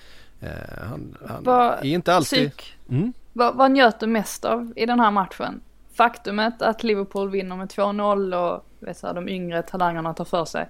Han, 0.89 1.17
han 1.27 1.43
vad, 1.43 1.71
är 1.73 1.85
inte 1.85 2.13
alltid... 2.13 2.51
Mm? 2.89 3.13
Vad, 3.33 3.55
vad 3.55 3.71
njöt 3.71 3.99
du 3.99 4.07
mest 4.07 4.45
av 4.45 4.73
i 4.75 4.85
den 4.85 4.99
här 4.99 5.11
matchen? 5.11 5.61
Faktumet 5.93 6.61
att 6.61 6.83
Liverpool 6.83 7.29
vinner 7.29 7.55
med 7.55 7.67
2-0 7.67 8.33
och 8.35 8.65
vet 8.79 8.97
så, 8.97 9.13
de 9.13 9.29
yngre 9.29 9.61
talangerna 9.61 10.13
tar 10.13 10.25
för 10.25 10.45
sig. 10.45 10.69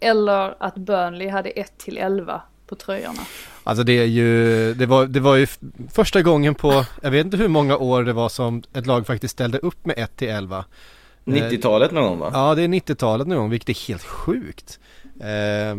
Eller 0.00 0.54
att 0.58 0.74
Burnley 0.74 1.28
hade 1.28 1.50
1-11 1.50 2.40
på 2.72 2.76
tröjorna. 2.76 3.22
Alltså 3.64 3.84
det 3.84 3.92
är 3.92 4.04
ju, 4.04 4.74
det 4.74 4.86
var, 4.86 5.06
det 5.06 5.20
var 5.20 5.36
ju 5.36 5.46
första 5.92 6.22
gången 6.22 6.54
på, 6.54 6.84
jag 7.02 7.10
vet 7.10 7.24
inte 7.24 7.36
hur 7.36 7.48
många 7.48 7.76
år 7.76 8.04
det 8.04 8.12
var 8.12 8.28
som 8.28 8.62
ett 8.72 8.86
lag 8.86 9.06
faktiskt 9.06 9.32
ställde 9.32 9.58
upp 9.58 9.86
med 9.86 9.98
1 9.98 10.16
till 10.16 10.28
11. 10.28 10.64
90-talet 11.24 11.92
någon 11.92 12.04
gång 12.04 12.18
va? 12.18 12.30
Ja 12.34 12.54
det 12.54 12.62
är 12.62 12.68
90-talet 12.68 13.26
någon 13.26 13.38
gång, 13.38 13.50
vilket 13.50 13.68
är 13.68 13.88
helt 13.88 14.02
sjukt. 14.02 14.78
Eh, 15.20 15.76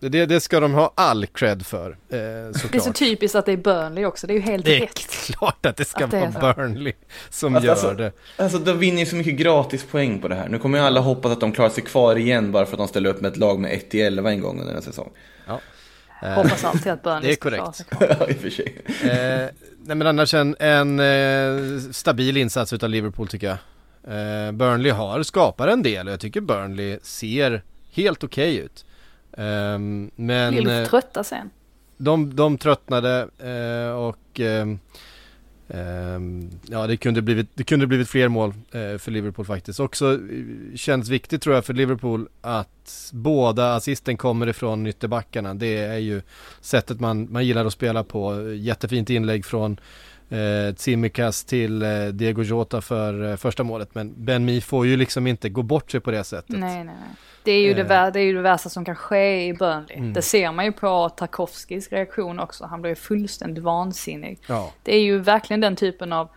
det, 0.00 0.26
det 0.26 0.40
ska 0.40 0.60
de 0.60 0.74
ha 0.74 0.92
all 0.94 1.26
cred 1.26 1.66
för, 1.66 1.90
eh, 1.90 2.16
Det 2.18 2.74
är 2.74 2.78
så 2.80 2.92
typiskt 2.92 3.34
att 3.36 3.46
det 3.46 3.52
är 3.52 3.56
Burnley 3.56 4.04
också, 4.04 4.26
det 4.26 4.32
är 4.32 4.34
ju 4.34 4.40
helt 4.40 4.66
rätt. 4.66 4.72
Det 4.72 4.76
är 4.76 4.80
rätt. 4.80 5.10
klart 5.26 5.66
att 5.66 5.76
det 5.76 5.84
ska 5.84 6.04
att 6.04 6.10
det 6.10 6.34
vara 6.40 6.54
Burnley 6.54 6.92
som 7.30 7.54
alltså, 7.54 7.66
gör 7.66 7.72
alltså, 7.72 7.94
det. 7.94 8.12
Alltså 8.36 8.58
de 8.58 8.78
vinner 8.78 9.00
ju 9.00 9.06
så 9.06 9.16
mycket 9.16 9.36
gratispoäng 9.36 10.18
på 10.18 10.28
det 10.28 10.34
här. 10.34 10.48
Nu 10.48 10.58
kommer 10.58 10.78
ju 10.78 10.84
alla 10.84 11.00
hoppas 11.00 11.32
att 11.32 11.40
de 11.40 11.52
klarar 11.52 11.70
sig 11.70 11.84
kvar 11.84 12.16
igen 12.16 12.52
bara 12.52 12.66
för 12.66 12.72
att 12.72 12.78
de 12.78 12.88
ställer 12.88 13.10
upp 13.10 13.20
med 13.20 13.32
ett 13.32 13.38
lag 13.38 13.60
med 13.60 13.72
1 13.72 13.90
till 13.90 14.00
11 14.00 14.30
en 14.30 14.40
gång 14.40 14.60
under 14.60 14.74
en 14.74 14.82
säsong. 14.82 15.10
Ja. 15.46 15.60
Eh, 16.22 16.30
Hoppas 16.30 16.64
alltid 16.64 16.92
att 16.92 17.02
Burnley 17.02 17.22
Det 17.28 17.32
är 17.32 17.36
korrekt. 17.36 17.86
ja, 18.00 18.28
i 18.28 18.32
och 18.32 18.36
för 18.36 18.50
sig. 18.50 18.82
eh, 19.02 19.50
nej 19.78 19.96
men 19.96 20.06
annars 20.06 20.34
en, 20.34 20.56
en 20.58 21.00
eh, 21.00 21.80
stabil 21.92 22.36
insats 22.36 22.72
utav 22.72 22.90
Liverpool 22.90 23.28
tycker 23.28 23.46
jag. 23.46 23.58
Eh, 24.46 24.52
Burnley 24.52 24.92
har 24.92 25.22
skapat 25.22 25.68
en 25.68 25.82
del 25.82 26.06
och 26.06 26.12
jag 26.12 26.20
tycker 26.20 26.40
Burnley 26.40 26.98
ser 27.02 27.62
helt 27.90 28.24
okej 28.24 28.54
okay 28.54 28.64
ut. 28.64 28.84
Eh, 29.32 29.78
men... 30.16 30.52
Blir 30.52 30.62
lite 30.62 30.86
trötta 30.86 31.24
sen. 31.24 31.50
De, 31.96 32.36
de 32.36 32.58
tröttnade 32.58 33.28
eh, 33.38 33.96
och 33.96 34.40
ehm, 34.40 34.46
Ehm, 34.66 34.78
Ehm, 35.68 36.50
ja, 36.68 36.86
det 36.86 36.96
kunde 36.96 37.22
blivit, 37.22 37.48
det 37.54 37.64
kunde 37.64 37.86
blivit 37.86 38.08
fler 38.08 38.28
mål 38.28 38.54
eh, 38.72 38.98
för 38.98 39.10
Liverpool 39.10 39.46
faktiskt. 39.46 39.80
Också 39.80 40.12
eh, 40.12 40.76
känns 40.76 41.08
viktigt 41.08 41.42
tror 41.42 41.54
jag 41.54 41.64
för 41.64 41.74
Liverpool 41.74 42.28
att 42.40 43.10
båda 43.12 43.74
assisten 43.74 44.16
kommer 44.16 44.46
ifrån 44.46 44.86
ytterbackarna. 44.86 45.54
Det 45.54 45.76
är 45.76 45.98
ju 45.98 46.22
sättet 46.60 47.00
man, 47.00 47.32
man 47.32 47.46
gillar 47.46 47.64
att 47.64 47.72
spela 47.72 48.04
på. 48.04 48.50
Jättefint 48.52 49.10
inlägg 49.10 49.44
från 49.44 49.80
eh, 50.30 50.74
Tsimikas 50.74 51.44
till 51.44 51.82
eh, 51.82 52.04
Diego 52.04 52.42
Jota 52.42 52.80
för 52.80 53.30
eh, 53.30 53.36
första 53.36 53.62
målet. 53.62 53.94
Men 53.94 54.24
Ben 54.24 54.44
Mi 54.44 54.60
får 54.60 54.86
ju 54.86 54.96
liksom 54.96 55.26
inte 55.26 55.48
gå 55.48 55.62
bort 55.62 55.90
sig 55.90 56.00
på 56.00 56.10
det 56.10 56.24
sättet. 56.24 56.58
Nej, 56.58 56.74
nej, 56.74 56.84
nej. 56.84 56.94
Det 57.42 57.52
är 57.52 57.60
ju, 57.60 57.74
det, 57.74 57.94
eh. 57.94 58.12
det, 58.12 58.20
är 58.20 58.24
ju 58.24 58.34
det 58.34 58.42
värsta 58.42 58.68
som 58.68 58.84
kan 58.84 58.96
ske 58.96 59.46
i 59.46 59.54
Burnley. 59.54 59.96
Mm. 59.96 60.12
Det 60.12 60.22
ser 60.22 60.52
man 60.52 60.64
ju 60.64 60.72
på 60.72 61.08
Tarkovskis 61.08 61.88
reaktion 61.88 62.40
också. 62.40 62.64
Han 62.64 62.82
blir 62.82 62.90
ju 62.90 62.94
fullständigt 62.94 63.64
vansinnig. 63.64 64.38
Ja. 64.46 64.72
Det 64.82 64.94
är 64.96 65.00
ju 65.00 65.18
verkligen 65.18 65.60
den 65.60 65.76
typen 65.76 66.12
av 66.12 66.28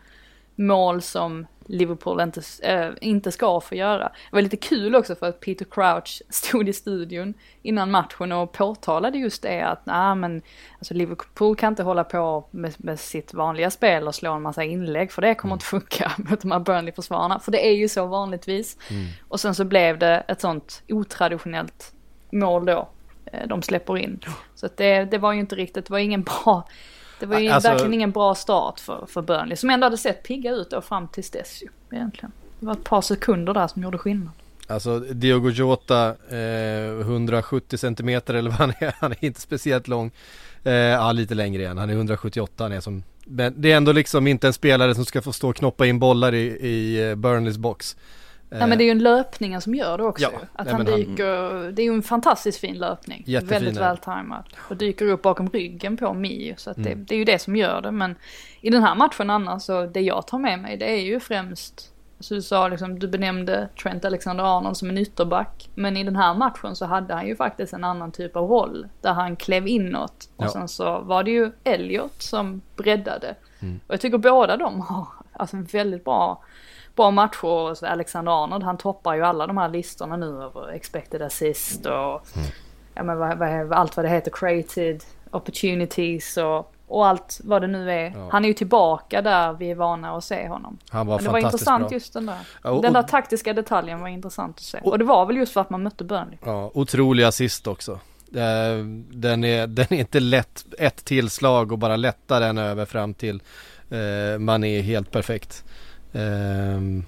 mål 0.55 1.01
som 1.01 1.47
Liverpool 1.69 2.21
inte, 2.21 2.41
äh, 2.61 2.91
inte 3.01 3.31
ska 3.31 3.61
få 3.61 3.75
göra. 3.75 4.03
Det 4.03 4.35
var 4.35 4.41
lite 4.41 4.57
kul 4.57 4.95
också 4.95 5.15
för 5.15 5.29
att 5.29 5.39
Peter 5.39 5.65
Crouch 5.65 6.21
stod 6.29 6.69
i 6.69 6.73
studion 6.73 7.33
innan 7.61 7.91
matchen 7.91 8.31
och 8.31 8.51
påtalade 8.51 9.17
just 9.17 9.41
det 9.41 9.61
att 9.61 9.85
nej 9.85 10.15
men 10.15 10.41
alltså 10.77 10.93
Liverpool 10.93 11.55
kan 11.55 11.73
inte 11.73 11.83
hålla 11.83 12.03
på 12.03 12.45
med, 12.51 12.73
med 12.77 12.99
sitt 12.99 13.33
vanliga 13.33 13.71
spel 13.71 14.07
och 14.07 14.15
slå 14.15 14.33
en 14.33 14.41
massa 14.41 14.63
inlägg 14.63 15.11
för 15.11 15.21
det 15.21 15.35
kommer 15.35 15.51
mm. 15.51 15.55
inte 15.55 15.65
funka 15.65 16.11
mot 16.29 16.41
de 16.41 16.51
här 16.51 16.59
Burnley-försvararna. 16.59 17.39
För 17.39 17.51
det 17.51 17.67
är 17.67 17.75
ju 17.75 17.89
så 17.89 18.05
vanligtvis. 18.05 18.77
Mm. 18.89 19.07
Och 19.27 19.39
sen 19.39 19.55
så 19.55 19.63
blev 19.63 19.99
det 19.99 20.23
ett 20.27 20.41
sånt 20.41 20.83
otraditionellt 20.87 21.93
mål 22.31 22.65
då 22.65 22.89
eh, 23.25 23.47
de 23.47 23.61
släpper 23.61 23.97
in. 23.97 24.19
Så 24.55 24.65
att 24.65 24.77
det, 24.77 25.05
det 25.05 25.17
var 25.17 25.33
ju 25.33 25.39
inte 25.39 25.55
riktigt, 25.55 25.85
det 25.85 25.91
var 25.91 25.99
ingen 25.99 26.23
bra 26.23 26.67
det 27.19 27.25
var 27.25 27.39
ju 27.39 27.49
alltså, 27.49 27.69
verkligen 27.69 27.93
ingen 27.93 28.11
bra 28.11 28.35
start 28.35 28.79
för, 28.79 29.05
för 29.09 29.21
Burnley 29.21 29.55
som 29.55 29.69
ändå 29.69 29.85
hade 29.85 29.97
sett 29.97 30.23
pigga 30.23 30.51
ut 30.51 30.69
då 30.69 30.81
fram 30.81 31.07
tills 31.07 31.29
dess 31.29 31.63
ju 31.63 31.97
egentligen. 31.97 32.31
Det 32.59 32.65
var 32.65 32.73
ett 32.73 32.83
par 32.83 33.01
sekunder 33.01 33.53
där 33.53 33.67
som 33.67 33.83
gjorde 33.83 33.97
skillnad. 33.97 34.31
Alltså 34.67 34.99
Diogo 34.99 35.49
Jota, 35.49 36.07
eh, 36.29 36.99
170 36.99 37.77
centimeter 37.77 38.33
eller 38.33 38.49
vad 38.49 38.59
han 38.59 38.73
är, 38.79 38.95
han 38.99 39.11
är 39.11 39.25
inte 39.25 39.41
speciellt 39.41 39.87
lång. 39.87 40.11
Eh, 40.63 40.73
ja 40.73 41.11
lite 41.11 41.35
längre 41.35 41.61
igen, 41.61 41.77
han 41.77 41.89
är 41.89 41.93
178 41.93 42.63
han 42.63 42.71
är 42.71 42.79
som 42.79 43.03
men 43.31 43.53
det 43.61 43.71
är 43.71 43.77
ändå 43.77 43.91
liksom 43.91 44.27
inte 44.27 44.47
en 44.47 44.53
spelare 44.53 44.95
som 44.95 45.05
ska 45.05 45.21
få 45.21 45.33
stå 45.33 45.49
och 45.49 45.55
knoppa 45.55 45.85
in 45.85 45.99
bollar 45.99 46.33
i, 46.33 46.45
i 46.47 47.09
eh, 47.09 47.15
Burnleys 47.15 47.57
box. 47.57 47.97
Nej 48.49 48.67
men 48.67 48.77
det 48.77 48.83
är 48.83 48.85
ju 48.85 48.91
en 48.91 49.03
löpningen 49.03 49.61
som 49.61 49.75
gör 49.75 49.97
det 49.97 50.03
också. 50.03 50.23
Ja, 50.23 50.39
att 50.53 50.65
nej, 50.65 50.75
han 50.75 50.85
dyker, 50.85 51.51
han... 51.51 51.75
det 51.75 51.81
är 51.81 51.83
ju 51.83 51.93
en 51.93 52.03
fantastiskt 52.03 52.59
fin 52.59 52.77
löpning. 52.77 53.23
Jättefin, 53.25 53.49
väldigt 53.49 53.81
vältajmad. 53.81 54.43
Och 54.69 54.77
dyker 54.77 55.05
upp 55.05 55.21
bakom 55.21 55.49
ryggen 55.49 55.97
på 55.97 56.13
Mi. 56.13 56.53
Så 56.57 56.69
mm. 56.69 56.83
det, 56.83 56.95
det, 56.95 57.15
är 57.15 57.19
ju 57.19 57.25
det 57.25 57.39
som 57.39 57.55
gör 57.55 57.81
det. 57.81 57.91
Men 57.91 58.15
i 58.61 58.69
den 58.69 58.83
här 58.83 58.95
matchen 58.95 59.29
annars 59.29 59.63
så 59.63 59.85
det 59.85 60.01
jag 60.01 60.27
tar 60.27 60.39
med 60.39 60.59
mig 60.59 60.77
det 60.77 60.91
är 60.91 61.01
ju 61.01 61.19
främst 61.19 61.93
så 62.19 62.33
du 62.33 62.41
sa 62.41 62.67
liksom, 62.67 62.99
du 62.99 63.07
benämnde 63.07 63.69
Trent 63.83 64.05
Alexander-Arnold 64.05 64.77
som 64.77 64.89
en 64.89 64.97
ytterback. 64.97 65.69
Men 65.75 65.97
i 65.97 66.03
den 66.03 66.15
här 66.15 66.33
matchen 66.33 66.75
så 66.75 66.85
hade 66.85 67.13
han 67.13 67.27
ju 67.27 67.35
faktiskt 67.35 67.73
en 67.73 67.83
annan 67.83 68.11
typ 68.11 68.35
av 68.35 68.49
roll. 68.49 68.87
Där 69.01 69.13
han 69.13 69.35
klev 69.35 69.67
inåt. 69.67 70.29
Och 70.35 70.45
ja. 70.45 70.49
sen 70.49 70.67
så 70.67 70.99
var 70.99 71.23
det 71.23 71.31
ju 71.31 71.51
Elliot 71.63 72.21
som 72.21 72.61
breddade. 72.75 73.35
Mm. 73.59 73.79
Och 73.87 73.93
jag 73.93 74.01
tycker 74.01 74.17
båda 74.17 74.57
de 74.57 74.81
har 74.81 75.07
alltså 75.33 75.57
väldigt 75.71 76.03
bra 76.03 76.43
bra 76.95 77.11
matcher. 77.11 77.85
Alexander 77.85 78.43
Arnold 78.43 78.63
han 78.63 78.77
toppar 78.77 79.15
ju 79.15 79.23
alla 79.23 79.47
de 79.47 79.57
här 79.57 79.69
listorna 79.69 80.17
nu 80.17 80.43
över 80.43 80.71
expected 80.71 81.21
assist 81.21 81.85
och 81.85 82.35
mm. 82.35 82.47
ja, 82.95 83.03
men 83.03 83.17
vad, 83.17 83.37
vad, 83.37 83.73
allt 83.73 83.97
vad 83.97 84.05
det 84.05 84.09
heter, 84.09 84.31
created 84.31 85.03
opportunities 85.31 86.37
och, 86.37 86.73
och 86.87 87.07
allt 87.07 87.41
vad 87.43 87.61
det 87.61 87.67
nu 87.67 87.91
är. 87.91 88.11
Ja. 88.15 88.29
Han 88.31 88.43
är 88.45 88.47
ju 88.47 88.53
tillbaka 88.53 89.21
där 89.21 89.53
vi 89.53 89.71
är 89.71 89.75
vana 89.75 90.17
att 90.17 90.23
se 90.23 90.47
honom. 90.47 90.77
Han 90.89 91.07
var 91.07 91.15
men 91.15 91.23
det 91.23 91.31
var 91.31 91.39
intressant 91.39 91.87
bra. 91.87 91.93
just 91.93 92.13
den 92.13 92.25
där. 92.25 92.37
Ja, 92.63 92.69
och, 92.69 92.81
den 92.81 92.93
där 92.93 93.03
taktiska 93.03 93.53
detaljen 93.53 94.01
var 94.01 94.07
intressant 94.07 94.57
att 94.57 94.63
se. 94.63 94.77
Och, 94.77 94.91
och 94.91 94.99
det 94.99 95.05
var 95.05 95.25
väl 95.25 95.37
just 95.37 95.53
för 95.53 95.61
att 95.61 95.69
man 95.69 95.83
mötte 95.83 96.03
Burnley. 96.03 96.37
Ja, 96.45 96.71
otrolig 96.73 97.23
assist 97.23 97.67
också. 97.67 97.99
Den 99.09 99.43
är, 99.43 99.67
den 99.67 99.85
är 99.89 99.99
inte 99.99 100.19
lätt, 100.19 100.65
ett 100.79 101.05
tillslag 101.05 101.71
och 101.71 101.77
bara 101.77 101.95
lätta 101.95 102.39
den 102.39 102.57
över 102.57 102.85
fram 102.85 103.13
till 103.13 103.41
eh, 103.89 104.39
man 104.39 104.63
är 104.63 104.81
helt 104.81 105.11
perfekt. 105.11 105.63
Um, 106.11 107.03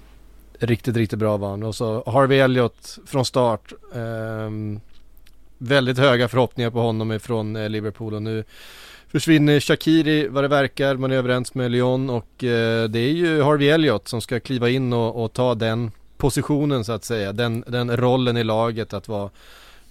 riktigt, 0.58 0.96
riktigt 0.96 1.18
bra 1.18 1.36
var 1.36 1.50
han. 1.50 1.62
Och 1.62 1.74
så 1.74 2.02
Harvey 2.06 2.38
Elliott 2.38 2.98
från 3.06 3.24
start. 3.24 3.72
Um, 3.92 4.80
väldigt 5.58 5.98
höga 5.98 6.28
förhoppningar 6.28 6.70
på 6.70 6.80
honom 6.80 7.12
ifrån 7.12 7.56
eh, 7.56 7.68
Liverpool 7.68 8.14
och 8.14 8.22
nu 8.22 8.44
försvinner 9.08 9.60
Shakiri 9.60 10.28
vad 10.28 10.44
det 10.44 10.48
verkar. 10.48 10.96
Man 10.96 11.12
är 11.12 11.16
överens 11.16 11.54
med 11.54 11.70
Lyon 11.70 12.10
och 12.10 12.44
eh, 12.44 12.88
det 12.88 12.98
är 12.98 13.12
ju 13.12 13.42
Harvey 13.42 13.68
Elliott 13.68 14.08
som 14.08 14.20
ska 14.20 14.40
kliva 14.40 14.68
in 14.68 14.92
och, 14.92 15.24
och, 15.24 15.32
ta 15.32 15.54
den 15.54 15.90
positionen 16.16 16.84
så 16.84 16.92
att 16.92 17.04
säga. 17.04 17.32
Den, 17.32 17.64
den 17.66 17.96
rollen 17.96 18.36
i 18.36 18.44
laget 18.44 18.92
att 18.92 19.08
vara 19.08 19.30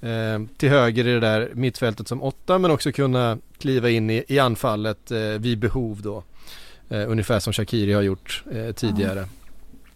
eh, 0.02 0.42
till 0.58 0.70
höger 0.70 1.08
i 1.08 1.14
det 1.14 1.20
där 1.20 1.50
mittfältet 1.54 2.08
som 2.08 2.24
åtta 2.24 2.58
men 2.58 2.72
också 2.72 2.92
kunna 2.92 3.38
kliva 3.60 3.90
in 3.90 4.10
i, 4.10 4.24
i 4.28 4.40
anfallet 4.40 5.12
eh, 5.12 5.20
vid 5.20 5.60
behov 5.60 6.02
då. 6.04 6.24
Eh, 6.92 7.12
ungefär 7.12 7.40
som 7.40 7.54
Shakiri 7.54 7.94
har 7.94 8.02
gjort 8.02 8.44
eh, 8.52 8.72
tidigare. 8.72 9.20
Mm. 9.20 9.30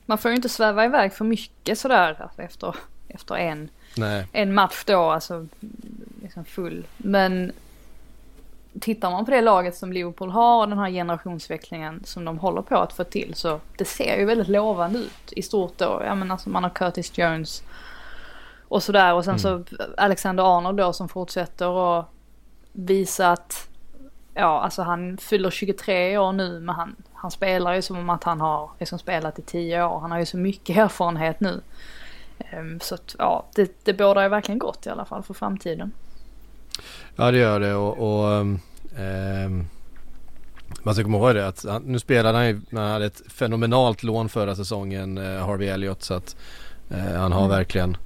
Man 0.06 0.18
får 0.18 0.32
ju 0.32 0.36
inte 0.36 0.50
sväva 0.50 0.86
iväg 0.86 1.14
för 1.14 1.26
mycket 1.26 1.80
sådär 1.80 2.18
alltså, 2.22 2.41
efter, 2.41 2.76
efter 3.08 3.36
en, 3.36 3.70
en 4.32 4.54
match 4.54 4.84
då, 4.86 5.00
alltså 5.00 5.48
liksom 6.22 6.46
full. 6.46 6.88
Men 6.98 7.52
tittar 8.80 9.12
man 9.12 9.26
på 9.26 9.32
det 9.32 9.41
laget 9.41 9.76
som 9.76 9.93
Liverpool 9.93 10.30
har 10.30 10.62
och 10.62 10.70
den 10.70 10.80
här 10.80 10.89
generationsväxlingen 10.89 12.04
som 12.06 12.26
de 12.26 12.39
håller 12.39 12.62
på 12.62 12.76
att 12.76 12.93
få 12.93 13.04
till 13.04 13.34
så 13.36 13.60
det 13.78 13.86
ser 13.86 14.18
ju 14.18 14.26
väldigt 14.26 14.48
lovande 14.48 15.00
ut 15.00 15.34
i 15.34 15.41
stort 15.41 15.78
då. 15.78 16.02
Ja 16.06 16.16
men 16.16 16.32
alltså 16.32 16.50
man 16.50 16.64
har 16.64 16.70
Curtis 16.70 17.18
Jones 17.18 17.64
och 18.68 18.84
sådär 18.84 19.14
och 19.14 19.26
sen 19.26 19.36
mm. 19.36 19.39
så 19.39 19.64
Alexander 19.98 20.58
Arnold 20.58 20.78
då 20.78 20.93
som 20.93 21.10
fortsätter 21.10 22.00
att 22.00 22.06
visa 22.72 23.32
att 23.32 23.68
ja 24.36 24.61
alltså 24.61 24.81
han 24.81 25.17
fyller 25.17 25.49
23 25.49 26.17
år 26.17 26.31
nu 26.31 26.59
men 26.59 26.75
han, 26.75 26.95
han 27.13 27.31
spelar 27.31 27.73
ju 27.73 27.81
som 27.81 27.97
om 27.97 28.09
att 28.09 28.23
han 28.23 28.41
har 28.41 28.69
liksom 28.79 28.99
spelat 28.99 29.39
i 29.39 29.41
10 29.41 29.83
år. 29.83 29.99
Han 29.99 30.11
har 30.11 30.19
ju 30.19 30.25
så 30.25 30.38
mycket 30.38 30.77
erfarenhet 30.86 31.39
nu. 31.39 31.61
Um, 32.53 32.79
så 32.79 32.95
att 32.95 33.15
ja 33.19 33.45
det, 33.55 33.86
det 33.86 33.93
bådar 33.93 34.23
ju 34.23 34.29
verkligen 34.29 34.59
gott 34.59 34.86
i 34.86 34.89
alla 34.89 35.05
fall 35.05 35.23
för 35.23 35.33
framtiden. 35.33 35.91
Ja 37.15 37.31
det 37.31 37.38
gör 37.38 37.59
det 37.59 37.73
och, 37.75 37.97
och 37.97 38.31
eh, 38.99 39.49
man 40.83 40.93
ska 40.93 41.03
komma 41.03 41.17
ihåg 41.17 41.36
det 41.36 41.47
att 41.47 41.65
nu 41.83 41.99
spelade 41.99 42.38
han 42.38 42.47
ju, 42.47 42.61
han 42.71 42.91
hade 42.91 43.05
ett 43.05 43.21
fenomenalt 43.27 44.03
lån 44.03 44.29
förra 44.29 44.55
säsongen, 44.55 45.17
eh, 45.17 45.45
Harvey 45.45 45.67
Elliott 45.67 46.03
så 46.03 46.13
att 46.13 46.36
eh, 46.89 46.97
han 46.97 47.31
har 47.31 47.45
mm. 47.45 47.49
verkligen 47.49 47.97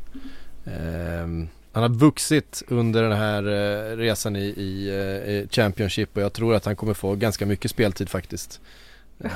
eh, 0.66 1.50
han 1.72 1.84
har 1.84 1.90
vuxit 1.90 2.64
under 2.68 3.04
den 3.04 3.12
här 3.12 3.44
eh, 3.44 3.98
resan 3.98 4.36
i, 4.36 4.40
i, 4.40 4.90
eh, 4.90 5.32
i, 5.32 5.48
Championship 5.52 6.18
och 6.18 6.24
jag 6.24 6.34
tror 6.34 6.56
att 6.56 6.66
han 6.66 6.76
kommer 6.76 6.94
få 6.94 7.16
ganska 7.16 7.46
mycket 7.46 7.72
speltid 7.72 8.10
faktiskt. 8.10 8.62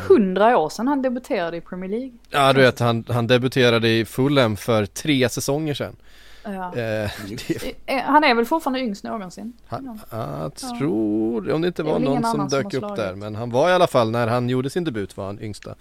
Hundra 0.08 0.58
år 0.58 0.70
sedan 0.70 0.88
han 0.88 1.02
debuterade 1.02 1.58
i 1.58 1.62
Premier 1.62 1.90
League. 1.90 2.12
Ja 2.30 2.54
du 2.54 2.62
vet 2.62 2.80
han, 2.80 3.06
han 3.08 3.28
debuterade 3.28 3.90
i 3.90 4.06
Fulham 4.06 4.58
för 4.58 4.86
tre 4.86 5.30
säsonger 5.30 5.74
sedan. 5.74 5.96
Ja. 6.44 6.76
Eh, 6.76 7.12
det... 7.48 8.00
Han 8.06 8.24
är 8.24 8.36
väl 8.36 8.46
fortfarande 8.46 8.80
yngst 8.80 9.04
någonsin? 9.04 9.54
Han, 9.68 10.00
jag 10.12 10.56
tror, 10.56 11.52
om 11.52 11.62
det 11.62 11.68
inte 11.68 11.84
var 11.84 12.00
det 12.00 12.06
någon 12.06 12.24
som 12.24 12.48
dök 12.48 12.74
som 12.74 12.84
upp 12.84 12.96
där. 12.96 13.16
Men 13.16 13.36
han 13.36 13.50
var 13.50 13.70
i 13.70 13.74
alla 13.74 13.88
fall, 13.88 14.12
när 14.12 14.28
han 14.28 14.50
gjorde 14.50 14.70
sin 14.70 14.84
debut 14.84 15.18
var 15.18 15.26
han 15.26 15.42
yngsta 15.42 15.76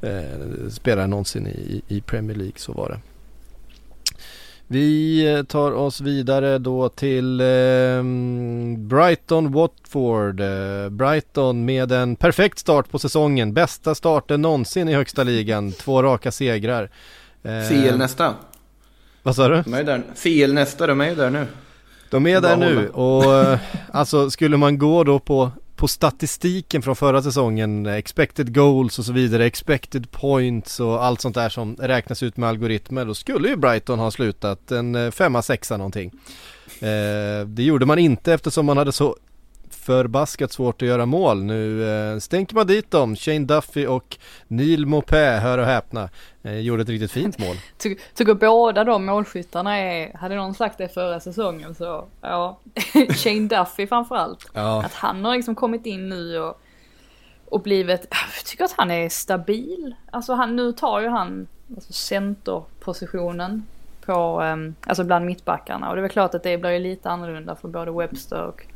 eh, 0.00 0.68
spelare 0.70 1.06
någonsin 1.06 1.46
i, 1.46 1.82
i 1.88 2.00
Premier 2.00 2.36
League, 2.36 2.56
så 2.56 2.72
var 2.72 2.88
det. 2.88 2.98
Vi 4.66 5.26
eh, 5.34 5.42
tar 5.42 5.72
oss 5.72 6.00
vidare 6.00 6.58
då 6.58 6.88
till 6.88 7.40
eh, 7.40 7.46
Brighton 8.78 9.52
Watford. 9.52 10.40
Eh, 10.40 10.88
Brighton 10.90 11.64
med 11.64 11.92
en 11.92 12.16
perfekt 12.16 12.58
start 12.58 12.90
på 12.90 12.98
säsongen. 12.98 13.52
Bästa 13.54 13.94
starten 13.94 14.42
någonsin 14.42 14.88
i 14.88 14.94
högsta 14.94 15.22
ligan. 15.22 15.72
Två 15.72 16.02
raka 16.02 16.32
segrar. 16.32 16.90
Eh, 17.42 17.68
CL 17.68 17.98
nästa. 17.98 18.34
Vad 19.22 19.36
sa 19.36 19.48
du? 19.48 19.62
De 19.62 19.74
är 19.74 19.84
där. 19.84 20.02
CL 20.22 20.52
nästa, 20.52 20.86
de 20.86 21.00
är 21.00 21.08
ju 21.08 21.14
där 21.14 21.30
nu. 21.30 21.46
De 22.10 22.26
är 22.26 22.40
där 22.40 22.56
nu 22.56 22.88
och 22.88 23.58
alltså 23.92 24.30
skulle 24.30 24.56
man 24.56 24.78
gå 24.78 25.04
då 25.04 25.18
på, 25.18 25.50
på 25.76 25.88
statistiken 25.88 26.82
från 26.82 26.96
förra 26.96 27.22
säsongen, 27.22 27.86
expected 27.86 28.54
goals 28.54 28.98
och 28.98 29.04
så 29.04 29.12
vidare, 29.12 29.46
expected 29.46 30.10
points 30.10 30.80
och 30.80 31.04
allt 31.04 31.20
sånt 31.20 31.34
där 31.34 31.48
som 31.48 31.76
räknas 31.76 32.22
ut 32.22 32.36
med 32.36 32.48
algoritmer, 32.48 33.04
då 33.04 33.14
skulle 33.14 33.48
ju 33.48 33.56
Brighton 33.56 33.98
ha 33.98 34.10
slutat 34.10 34.70
en 34.70 34.94
eh, 34.94 35.10
femma, 35.10 35.42
sexa 35.42 35.76
någonting. 35.76 36.10
Eh, 36.80 37.46
det 37.46 37.62
gjorde 37.62 37.86
man 37.86 37.98
inte 37.98 38.32
eftersom 38.32 38.66
man 38.66 38.76
hade 38.76 38.92
så 38.92 39.16
förbaskat 39.70 40.52
svårt 40.52 40.82
att 40.82 40.88
göra 40.88 41.06
mål. 41.06 41.44
Nu 41.44 41.88
eh, 41.88 42.18
stänker 42.18 42.54
man 42.54 42.66
dit 42.66 42.90
dem. 42.90 43.16
Shane 43.16 43.38
Duffy 43.44 43.86
och 43.86 44.16
Neil 44.48 44.86
Maupay, 44.86 45.38
hör 45.38 45.58
och 45.58 45.66
häpna, 45.66 46.08
eh, 46.42 46.58
gjorde 46.58 46.82
ett 46.82 46.88
riktigt 46.88 47.12
fint 47.12 47.38
mål. 47.38 47.56
Ty 47.78 47.96
tycker 48.14 48.34
båda 48.34 48.84
de 48.84 49.04
målskyttarna 49.04 49.76
är, 49.76 50.16
hade 50.16 50.34
någon 50.34 50.54
sagt 50.54 50.78
det 50.78 50.88
förra 50.88 51.20
säsongen 51.20 51.74
så, 51.74 52.04
ja, 52.20 52.58
Shane 53.10 53.48
Duffy 53.48 53.86
framförallt. 53.86 54.50
Ja. 54.52 54.82
Att 54.84 54.94
han 54.94 55.24
har 55.24 55.36
liksom 55.36 55.54
kommit 55.54 55.86
in 55.86 56.08
nu 56.08 56.38
och, 56.38 56.60
och 57.48 57.60
blivit, 57.60 58.06
jag 58.10 58.44
tycker 58.44 58.64
att 58.64 58.74
han 58.76 58.90
är 58.90 59.08
stabil. 59.08 59.94
Alltså 60.10 60.34
han, 60.34 60.56
nu 60.56 60.72
tar 60.72 61.00
ju 61.00 61.08
han 61.08 61.46
alltså 61.76 61.92
centerpositionen 61.92 63.66
på, 64.04 64.42
um, 64.42 64.74
alltså 64.86 65.04
bland 65.04 65.26
mittbackarna 65.26 65.88
och 65.88 65.96
det 65.96 66.00
är 66.00 66.02
väl 66.02 66.10
klart 66.10 66.34
att 66.34 66.42
det 66.42 66.58
blir 66.58 66.70
ju 66.70 66.78
lite 66.78 67.10
annorlunda 67.10 67.54
för 67.54 67.68
både 67.68 67.92
Webster 67.92 68.42
och 68.42 68.66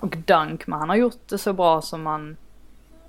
och 0.00 0.16
Dunk, 0.16 0.66
men 0.66 0.78
han 0.78 0.88
har 0.88 0.96
gjort 0.96 1.28
det 1.28 1.38
så 1.38 1.52
bra 1.52 1.82
som 1.82 2.02
man, 2.02 2.36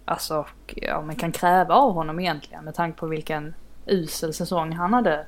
alltså, 0.05 0.45
ja, 0.75 1.01
man 1.01 1.15
kan 1.15 1.31
kräva 1.31 1.75
av 1.75 1.93
honom 1.93 2.19
egentligen 2.19 2.65
med 2.65 2.75
tanke 2.75 2.99
på 2.99 3.07
vilken 3.07 3.53
usel 3.85 4.33
säsong 4.33 4.71
han 4.71 4.93
hade 4.93 5.25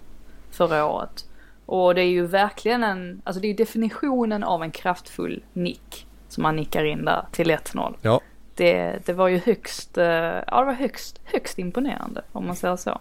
förra 0.52 0.86
året. 0.86 1.26
Och 1.66 1.96
det 1.96 2.02
är 2.02 2.10
ju 2.10 2.26
verkligen 2.26 2.84
en, 2.84 3.22
alltså 3.24 3.42
det 3.42 3.48
är 3.48 3.54
definitionen 3.54 4.44
av 4.44 4.64
en 4.64 4.72
kraftfull 4.72 5.44
nick 5.54 6.08
som 6.28 6.44
man 6.44 6.56
nickar 6.56 6.86
in 6.86 7.06
där 7.06 7.26
till 7.32 7.52
1-0. 7.52 7.96
Ja. 8.02 8.22
Det, 8.56 9.06
det 9.06 9.14
var 9.14 9.28
ju 9.28 9.38
högst, 9.38 9.98
eh, 9.98 10.06
ja 10.48 10.60
det 10.60 10.66
var 10.66 10.74
högst, 10.74 11.22
högst 11.24 11.60
imponerande 11.60 12.22
om 12.32 12.46
man 12.46 12.56
säger 12.56 12.76
så. 12.76 13.00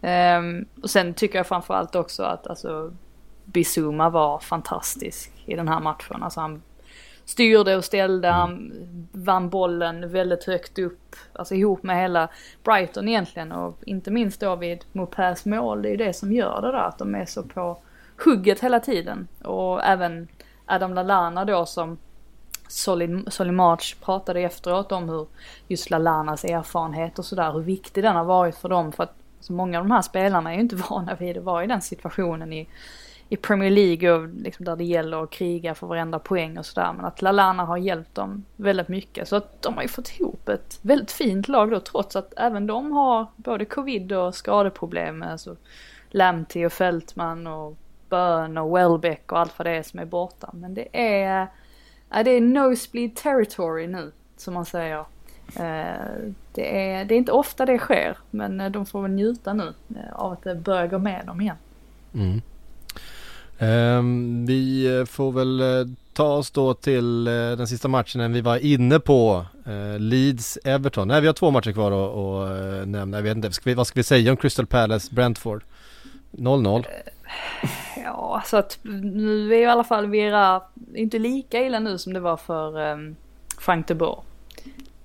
Um, 0.00 0.66
och 0.82 0.90
sen 0.90 1.14
tycker 1.14 1.38
jag 1.38 1.46
framförallt 1.46 1.94
också 1.94 2.22
att 2.22 2.46
alltså 2.46 2.92
Bizuma 3.44 4.10
var 4.10 4.38
fantastisk 4.38 5.32
i 5.46 5.54
den 5.54 5.68
här 5.68 5.80
matchen. 5.80 6.22
Alltså 6.22 6.40
han 6.40 6.62
styrde 7.26 7.76
och 7.76 7.84
ställde, 7.84 8.28
mm. 8.28 8.72
vann 9.12 9.48
bollen 9.48 10.12
väldigt 10.12 10.44
högt 10.44 10.78
upp, 10.78 11.16
alltså 11.32 11.54
ihop 11.54 11.82
med 11.82 12.02
hela 12.02 12.28
Brighton 12.64 13.08
egentligen 13.08 13.52
och 13.52 13.78
inte 13.86 14.10
minst 14.10 14.40
då 14.40 14.56
vid 14.56 14.84
Mopays 14.92 15.44
mål, 15.44 15.82
det 15.82 15.88
är 15.88 15.90
ju 15.90 15.96
det 15.96 16.12
som 16.12 16.32
gör 16.32 16.62
det 16.62 16.72
där, 16.72 16.88
att 16.88 16.98
de 16.98 17.14
är 17.14 17.24
så 17.24 17.42
på 17.42 17.78
hugget 18.24 18.60
hela 18.60 18.80
tiden. 18.80 19.28
Och 19.44 19.84
även 19.84 20.28
Adam 20.66 20.94
Lallana 20.94 21.44
då 21.44 21.66
som 21.66 21.98
Solid, 22.68 23.32
Solid 23.32 23.54
March 23.54 23.96
pratade 24.00 24.40
efteråt 24.40 24.92
om 24.92 25.08
hur 25.08 25.26
just 25.68 25.90
Lallanas 25.90 26.44
erfarenhet 26.44 27.18
och 27.18 27.24
sådär, 27.24 27.52
hur 27.52 27.60
viktig 27.60 28.04
den 28.04 28.16
har 28.16 28.24
varit 28.24 28.56
för 28.56 28.68
dem 28.68 28.92
för 28.92 29.02
att 29.02 29.14
så 29.40 29.52
många 29.52 29.78
av 29.78 29.84
de 29.84 29.90
här 29.90 30.02
spelarna 30.02 30.50
är 30.50 30.54
ju 30.54 30.60
inte 30.60 30.76
vana 30.90 31.14
vid 31.14 31.38
att 31.38 31.44
vara 31.44 31.64
i 31.64 31.66
den 31.66 31.82
situationen 31.82 32.52
i 32.52 32.68
i 33.28 33.36
Premier 33.36 33.70
League 33.70 34.12
och 34.12 34.28
liksom 34.28 34.64
där 34.64 34.76
det 34.76 34.84
gäller 34.84 35.22
att 35.22 35.30
kriga 35.30 35.74
för 35.74 35.86
varenda 35.86 36.18
poäng 36.18 36.58
och 36.58 36.66
sådär. 36.66 36.92
Men 36.96 37.04
att 37.04 37.22
Lalana 37.22 37.64
har 37.64 37.76
hjälpt 37.76 38.14
dem 38.14 38.44
väldigt 38.56 38.88
mycket. 38.88 39.28
Så 39.28 39.36
att 39.36 39.62
de 39.62 39.74
har 39.74 39.82
ju 39.82 39.88
fått 39.88 40.20
ihop 40.20 40.48
ett 40.48 40.78
väldigt 40.82 41.12
fint 41.12 41.48
lag 41.48 41.70
då 41.70 41.80
trots 41.80 42.16
att 42.16 42.34
även 42.36 42.66
de 42.66 42.92
har 42.92 43.26
både 43.36 43.64
covid 43.64 44.12
och 44.12 44.34
skadeproblem. 44.34 45.22
Alltså 45.22 45.56
Lamti 46.10 46.66
och 46.66 46.72
Fältman 46.72 47.46
och 47.46 47.76
Bön 48.08 48.58
och 48.58 48.76
Welbeck 48.76 49.32
och 49.32 49.38
allt 49.38 49.58
vad 49.58 49.66
det 49.66 49.70
är 49.70 49.82
som 49.82 49.98
är 50.00 50.04
borta. 50.04 50.50
Men 50.52 50.74
det 50.74 50.88
är, 50.92 51.46
ja, 52.10 52.22
det 52.22 52.30
är 52.30 52.40
nosebleed 52.40 53.14
territory 53.14 53.86
nu 53.86 54.12
som 54.36 54.54
man 54.54 54.66
säger. 54.66 55.04
Eh, 55.56 56.32
det 56.52 56.90
är, 56.92 57.04
det 57.04 57.14
är 57.14 57.18
inte 57.18 57.32
ofta 57.32 57.66
det 57.66 57.78
sker 57.78 58.18
men 58.30 58.60
eh, 58.60 58.70
de 58.70 58.86
får 58.86 59.02
väl 59.02 59.10
njuta 59.10 59.52
nu 59.52 59.74
eh, 59.96 60.12
av 60.12 60.32
att 60.32 60.42
det 60.42 60.54
börjar 60.54 60.86
gå 60.86 60.98
med 60.98 61.26
dem 61.26 61.40
igen. 61.40 61.56
Mm. 62.14 62.42
Um, 63.58 64.46
vi 64.46 65.04
får 65.08 65.32
väl 65.32 65.60
uh, 65.60 65.86
ta 66.12 66.28
oss 66.28 66.50
då 66.50 66.74
till 66.74 67.28
uh, 67.28 67.56
den 67.56 67.66
sista 67.66 67.88
matchen 67.88 68.32
vi 68.32 68.40
var 68.40 68.56
inne 68.56 69.00
på. 69.00 69.46
Uh, 69.66 69.98
Leeds-Everton. 69.98 71.04
Nej, 71.04 71.20
vi 71.20 71.26
har 71.26 71.34
två 71.34 71.50
matcher 71.50 71.72
kvar 71.72 71.92
att, 71.92 72.88
nämna. 72.88 73.16
Jag 73.16 73.22
vet 73.22 73.36
inte, 73.36 73.52
ska 73.52 73.70
vi, 73.70 73.74
vad 73.74 73.86
ska 73.86 74.00
vi 74.00 74.04
säga 74.04 74.30
om 74.30 74.36
Crystal 74.36 74.66
Palace-Brentford? 74.66 75.62
0-0. 76.32 76.84
Ja, 78.04 78.42
så 78.46 78.56
att 78.56 78.78
nu 78.82 79.54
är 79.54 79.58
i 79.58 79.66
alla 79.66 79.84
fall 79.84 80.06
Vera 80.06 80.62
inte 80.94 81.18
lika 81.18 81.62
illa 81.62 81.78
nu 81.78 81.98
som 81.98 82.12
det 82.12 82.20
var 82.20 82.36
för 82.36 82.92
um, 82.92 83.16
Frank 83.60 83.88
de 83.88 83.94
Boer. 83.94 84.20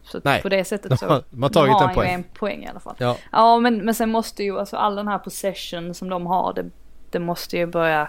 Så 0.04 0.22
Nej. 0.24 0.42
på 0.42 0.50
det 0.50 0.64
sättet 0.64 1.00
så 1.00 1.24
de 1.30 1.44
har, 1.44 1.50
tagit 1.50 1.80
de 1.80 1.90
en 1.90 1.96
poäng. 1.96 2.14
en 2.14 2.24
poäng 2.24 2.64
i 2.64 2.68
alla 2.68 2.80
fall. 2.80 2.96
Ja, 2.98 3.18
ja 3.32 3.60
men, 3.60 3.86
men 3.86 3.96
sen 3.96 4.10
måste 4.10 4.44
ju 4.44 4.60
alltså 4.60 4.78
all 4.78 4.96
den 4.96 5.08
här 5.08 5.18
possession 5.18 5.94
som 5.94 6.10
de 6.10 6.26
har, 6.26 6.54
det, 6.54 6.70
det 7.12 7.20
måste 7.20 7.58
ju 7.58 7.66
börja 7.66 8.08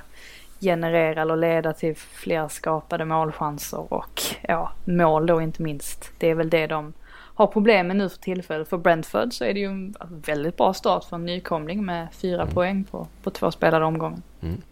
generera 0.61 1.23
eller 1.23 1.37
leda 1.37 1.73
till 1.73 1.97
fler 1.97 2.49
skapade 2.49 3.05
målchanser 3.05 3.93
och 3.93 4.21
ja, 4.43 4.73
mål 4.85 5.27
då 5.27 5.41
inte 5.41 5.63
minst. 5.63 6.11
Det 6.19 6.31
är 6.31 6.35
väl 6.35 6.51
det 6.51 6.67
de 6.67 6.93
har 7.35 7.47
problem 7.47 7.87
med 7.87 7.97
nu 7.97 8.09
för 8.09 8.19
tillfället. 8.19 8.69
För 8.69 8.79
Brentford 8.79 9.33
så 9.33 9.45
är 9.45 9.55
det 9.55 9.61
ju 9.61 9.67
en 9.67 9.95
väldigt 10.27 10.57
bra 10.57 10.75
start 10.75 11.05
för 11.05 11.17
en 11.17 11.25
nykomling 11.25 11.85
med 11.85 12.09
fyra 12.13 12.43
mm. 12.43 12.55
poäng 12.55 12.85
på, 12.85 13.09
på 13.23 13.31
två 13.31 13.51
spelade 13.51 13.85
omgångar. 13.85 14.19
Mm. 14.43 14.63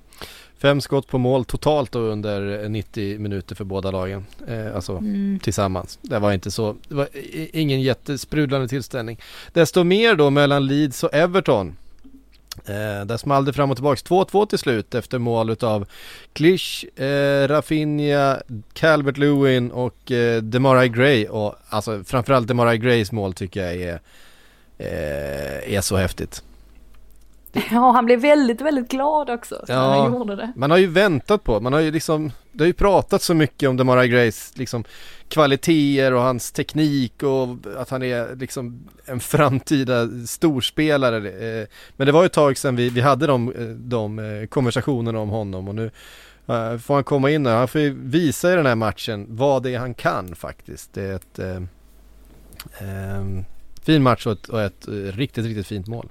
Fem 0.58 0.80
skott 0.80 1.08
på 1.08 1.18
mål 1.18 1.44
totalt 1.44 1.92
då 1.92 1.98
under 1.98 2.68
90 2.68 3.18
minuter 3.18 3.54
för 3.54 3.64
båda 3.64 3.90
lagen. 3.90 4.26
Eh, 4.48 4.74
alltså 4.74 4.96
mm. 4.96 5.38
tillsammans. 5.42 5.98
Det 6.02 6.18
var 6.18 6.32
inte 6.32 6.50
så, 6.50 6.76
det 6.88 6.94
var 6.94 7.08
ingen 7.52 7.80
jättesprudlande 7.82 8.68
tillställning. 8.68 9.20
Desto 9.52 9.84
mer 9.84 10.14
då 10.14 10.30
mellan 10.30 10.66
Leeds 10.66 11.04
och 11.04 11.14
Everton. 11.14 11.76
Eh, 12.56 13.06
där 13.06 13.16
small 13.16 13.44
det 13.44 13.52
fram 13.52 13.70
och 13.70 13.76
tillbaks. 13.76 14.04
2-2 14.04 14.46
till 14.46 14.58
slut 14.58 14.94
efter 14.94 15.18
mål 15.18 15.50
utav 15.50 15.86
Klisch, 16.32 16.98
eh, 17.00 17.48
Rafinha, 17.48 18.40
Calvert 18.72 19.16
Lewin 19.16 19.70
och 19.70 20.12
eh, 20.12 20.42
Demarai 20.42 20.88
Gray. 20.88 21.26
Och 21.26 21.54
alltså 21.68 22.04
framförallt 22.04 22.48
Demarai 22.48 22.78
Grays 22.78 23.12
mål 23.12 23.32
tycker 23.32 23.64
jag 23.64 23.74
är, 23.74 24.00
eh, 24.78 25.74
är 25.74 25.80
så 25.80 25.96
häftigt. 25.96 26.42
Ja, 27.70 27.90
han 27.90 28.06
blev 28.06 28.20
väldigt, 28.20 28.60
väldigt 28.60 28.90
glad 28.90 29.30
också. 29.30 29.64
Ja, 29.68 29.74
han 29.74 30.12
gjorde 30.12 30.36
det. 30.36 30.52
Man 30.56 30.70
har 30.70 30.78
ju 30.78 30.86
väntat 30.86 31.44
på, 31.44 31.60
man 31.60 31.72
har 31.72 31.80
ju 31.80 31.90
liksom, 31.90 32.32
det 32.52 32.62
har 32.64 32.66
ju 32.66 32.72
pratat 32.72 33.22
så 33.22 33.34
mycket 33.34 33.68
om 33.68 33.76
Demarai 33.76 34.08
Grays 34.08 34.52
liksom 34.54 34.84
kvaliteter 35.30 36.14
och 36.14 36.20
hans 36.20 36.52
teknik 36.52 37.22
och 37.22 37.48
att 37.76 37.90
han 37.90 38.02
är 38.02 38.36
liksom 38.36 38.88
en 39.04 39.20
framtida 39.20 40.08
storspelare. 40.26 41.16
Eh, 41.16 41.66
men 41.96 42.06
det 42.06 42.12
var 42.12 42.22
ju 42.22 42.26
ett 42.26 42.32
tag 42.32 42.58
sedan 42.58 42.76
vi, 42.76 42.90
vi 42.90 43.00
hade 43.00 43.26
de, 43.26 43.52
eh, 43.52 43.66
de 43.66 44.18
eh, 44.18 44.46
konversationerna 44.46 45.18
om 45.18 45.28
honom 45.28 45.68
och 45.68 45.74
nu 45.74 45.90
får 46.80 46.94
han 46.94 47.04
komma 47.04 47.30
in 47.30 47.46
och 47.46 47.52
han 47.52 47.68
får 47.68 47.90
visa 47.90 48.52
i 48.52 48.56
den 48.56 48.66
här 48.66 48.74
matchen 48.74 49.26
vad 49.28 49.62
det 49.62 49.74
är 49.74 49.78
han 49.78 49.94
kan 49.94 50.34
faktiskt. 50.34 50.92
Det 50.94 51.02
är 51.02 51.14
ett 51.14 51.38
eh, 51.38 51.60
fin 53.82 54.02
match 54.02 54.26
och 54.26 54.32
ett, 54.32 54.48
och 54.48 54.62
ett 54.62 54.88
riktigt, 54.88 55.44
riktigt 55.44 55.66
fint 55.66 55.86
mål. 55.86 56.08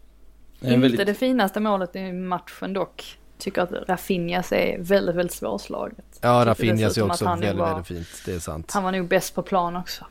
Inte 0.61 1.03
det 1.03 1.13
finaste 1.13 1.59
målet 1.59 1.95
i 1.95 2.11
matchen 2.11 2.73
dock. 2.73 3.18
Tycker 3.39 3.61
att 3.61 3.71
Rafinhas 3.71 4.51
är 4.51 4.77
väldigt, 4.79 5.15
väldigt 5.15 5.35
svårslaget. 5.35 6.19
Ja, 6.21 6.43
Rafinhas 6.45 6.97
är 6.97 7.05
också 7.05 7.25
väldigt, 7.25 7.55
var, 7.55 7.67
väldigt 7.67 7.87
fint. 7.87 8.07
Det 8.25 8.33
är 8.33 8.39
sant. 8.39 8.71
Han 8.71 8.83
var 8.83 8.91
nog 8.91 9.07
bäst 9.07 9.35
på 9.35 9.41
plan 9.41 9.75
också. 9.75 10.05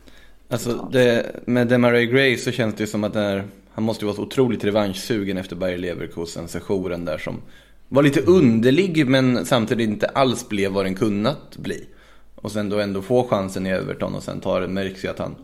Alltså 0.49 0.89
det, 0.93 1.27
med 1.45 1.69
Demaray 1.69 2.07
Gray 2.07 2.37
så 2.37 2.51
känns 2.51 2.75
det 2.75 2.87
som 2.87 3.05
att 3.05 3.17
är, 3.17 3.45
han 3.71 3.85
måste 3.85 4.05
vara 4.05 4.17
så 4.17 4.23
otroligt 4.23 4.65
revanschsugen 4.65 5.37
efter 5.37 5.57
Bayer 5.57 5.79
Leverkusen 5.79 6.49
sessionen 6.49 7.05
där 7.05 7.19
som 7.19 7.43
var 7.89 8.03
lite 8.03 8.21
underlig 8.21 9.07
men 9.07 9.47
samtidigt 9.47 9.89
inte 9.89 10.07
alls 10.07 10.49
blev 10.49 10.73
vad 10.73 10.85
den 10.85 10.95
kunnat 10.95 11.57
bli. 11.57 11.87
Och 12.35 12.53
sen 12.53 12.69
då 12.69 12.81
ändå 12.81 13.03
få 13.03 13.29
chansen 13.29 13.67
i 13.67 13.71
Everton 13.71 14.15
och 14.15 14.23
sen 14.23 14.41
tar 14.41 14.61
det, 14.61 14.69
märks 14.69 15.05
ju 15.05 15.09
att 15.09 15.19
han 15.19 15.37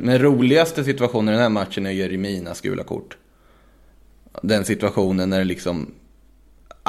Men 0.00 0.18
roligaste 0.18 0.84
situationen 0.84 1.28
i 1.28 1.32
den 1.32 1.42
här 1.42 1.48
matchen 1.48 1.86
är 1.86 1.90
Jereminas 1.90 2.60
gula 2.60 2.82
kort 2.82 3.16
den 4.42 4.64
situationen 4.64 5.30
när 5.30 5.38
det 5.38 5.44
liksom 5.44 5.94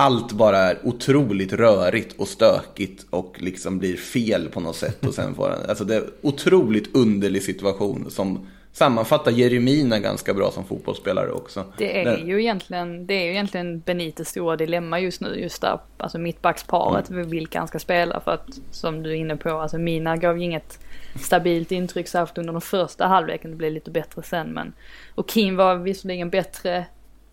allt 0.01 0.31
bara 0.31 0.57
är 0.57 0.77
otroligt 0.83 1.53
rörigt 1.53 2.19
och 2.19 2.27
stökigt 2.27 3.05
och 3.09 3.35
liksom 3.39 3.79
blir 3.79 3.97
fel 3.97 4.49
på 4.49 4.59
något 4.59 4.75
sätt. 4.75 5.05
Och 5.05 5.13
sen 5.13 5.35
får 5.35 5.49
han, 5.49 5.59
alltså 5.69 5.83
det 5.83 5.95
är 5.95 6.01
en 6.01 6.11
otroligt 6.21 6.95
underlig 6.95 7.43
situation 7.43 8.11
som 8.11 8.47
sammanfattar 8.73 9.31
Jeremina 9.31 9.99
ganska 9.99 10.33
bra 10.33 10.51
som 10.51 10.65
fotbollsspelare 10.65 11.31
också. 11.31 11.65
Det 11.77 12.01
är 12.01 12.05
Den... 12.05 12.27
ju 12.27 12.41
egentligen, 12.41 13.07
det 13.07 13.13
är 13.13 13.23
ju 13.23 13.31
egentligen 13.31 13.79
Benites 13.79 14.29
stora 14.29 14.55
dilemma 14.55 14.99
just 14.99 15.21
nu, 15.21 15.35
just 15.35 15.61
där, 15.61 15.79
alltså 15.97 16.17
mittbacksparet, 16.17 17.09
mm. 17.09 17.29
vilka 17.29 17.59
han 17.59 17.67
ska 17.67 17.79
spela 17.79 18.19
för 18.19 18.31
att 18.31 18.59
som 18.71 19.03
du 19.03 19.09
är 19.09 19.15
inne 19.15 19.35
på, 19.35 19.49
alltså 19.49 19.77
Mina 19.77 20.17
gav 20.17 20.37
ju 20.37 20.43
inget 20.43 20.79
stabilt 21.19 21.71
intryck 21.71 22.07
särskilt 22.07 22.37
under 22.37 22.53
den 22.53 22.61
första 22.61 23.07
halvleken, 23.07 23.51
det 23.51 23.57
blev 23.57 23.71
lite 23.71 23.91
bättre 23.91 24.23
sen 24.23 24.53
men 24.53 24.73
och 25.15 25.29
Kim 25.29 25.55
var 25.55 25.75
visserligen 25.75 26.29
bättre 26.29 26.85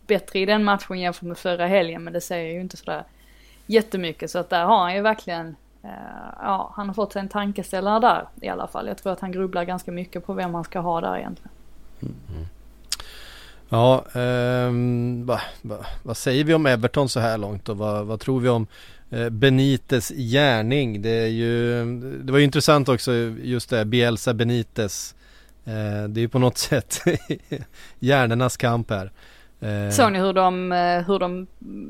bättre 0.08 0.38
i 0.38 0.46
den 0.46 0.64
matchen 0.64 1.00
jämfört 1.00 1.22
med 1.22 1.38
förra 1.38 1.66
helgen 1.66 2.04
men 2.04 2.12
det 2.12 2.20
säger 2.20 2.54
ju 2.54 2.60
inte 2.60 2.76
sådär 2.76 3.04
jättemycket 3.66 4.30
så 4.30 4.38
att 4.38 4.50
där 4.50 4.64
har 4.64 4.78
han 4.78 4.94
ju 4.94 5.00
verkligen 5.00 5.56
eh, 5.82 5.90
ja, 6.42 6.72
han 6.76 6.86
har 6.86 6.94
fått 6.94 7.12
sig 7.12 7.20
en 7.20 7.28
tankeställare 7.28 8.00
där 8.00 8.28
i 8.40 8.48
alla 8.48 8.66
fall. 8.66 8.86
Jag 8.86 8.98
tror 8.98 9.12
att 9.12 9.20
han 9.20 9.32
grubblar 9.32 9.64
ganska 9.64 9.92
mycket 9.92 10.26
på 10.26 10.32
vem 10.32 10.54
han 10.54 10.64
ska 10.64 10.80
ha 10.80 11.00
där 11.00 11.16
egentligen. 11.16 11.50
Mm. 12.02 12.46
Ja, 13.68 14.04
um, 14.12 15.26
va, 15.26 15.40
va, 15.62 15.76
vad 16.02 16.16
säger 16.16 16.44
vi 16.44 16.54
om 16.54 16.66
Everton 16.66 17.08
så 17.08 17.20
här 17.20 17.38
långt 17.38 17.68
och 17.68 17.78
vad, 17.78 18.06
vad 18.06 18.20
tror 18.20 18.40
vi 18.40 18.48
om 18.48 18.66
eh, 19.10 19.28
Benites 19.28 20.08
gärning? 20.08 21.02
Det, 21.02 21.10
är 21.10 21.26
ju, 21.26 21.84
det 22.22 22.32
var 22.32 22.38
ju 22.38 22.44
intressant 22.44 22.88
också 22.88 23.12
just 23.42 23.70
det, 23.70 23.84
Bielsa 23.84 24.34
Benites. 24.34 25.14
Eh, 25.64 26.08
det 26.08 26.20
är 26.20 26.22
ju 26.22 26.28
på 26.28 26.38
något 26.38 26.58
sätt 26.68 27.02
hjärnornas 27.98 28.56
kamp 28.56 28.90
här. 28.90 29.10
Eh. 29.60 29.90
Såg 29.90 30.12
ni 30.12 30.18
hur 30.18 30.32
de, 30.32 30.72
eh, 30.72 31.02
hur 31.02 31.18
de, 31.18 31.46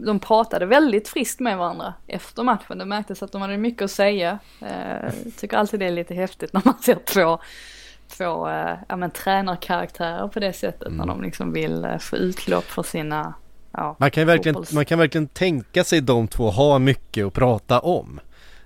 de 0.06 0.20
pratade 0.20 0.66
väldigt 0.66 1.08
friskt 1.08 1.40
med 1.40 1.58
varandra 1.58 1.94
efter 2.06 2.42
matchen. 2.42 2.78
Det 2.78 2.84
märktes 2.84 3.22
att 3.22 3.32
de 3.32 3.42
hade 3.42 3.58
mycket 3.58 3.82
att 3.82 3.90
säga. 3.90 4.38
Eh, 4.60 5.12
tycker 5.36 5.56
alltid 5.56 5.80
det 5.80 5.86
är 5.86 5.90
lite 5.90 6.14
häftigt 6.14 6.52
när 6.52 6.62
man 6.64 6.74
ser 6.74 6.94
två, 6.94 7.38
två 8.08 8.48
ja, 8.88 8.96
men, 8.96 9.10
tränarkaraktärer 9.10 10.28
på 10.28 10.40
det 10.40 10.52
sättet. 10.52 10.86
Mm. 10.86 10.96
När 10.96 11.06
de 11.06 11.22
liksom 11.22 11.52
vill 11.52 11.86
få 12.00 12.16
utlopp 12.16 12.64
för 12.64 12.82
sina 12.82 13.34
ja, 13.72 13.96
man, 13.98 14.10
kan 14.10 14.26
verkligen, 14.26 14.64
man 14.74 14.84
kan 14.84 14.98
verkligen 14.98 15.28
tänka 15.28 15.84
sig 15.84 16.00
de 16.00 16.28
två 16.28 16.50
ha 16.50 16.78
mycket 16.78 17.26
att 17.26 17.32
prata 17.32 17.80
om. 17.80 18.20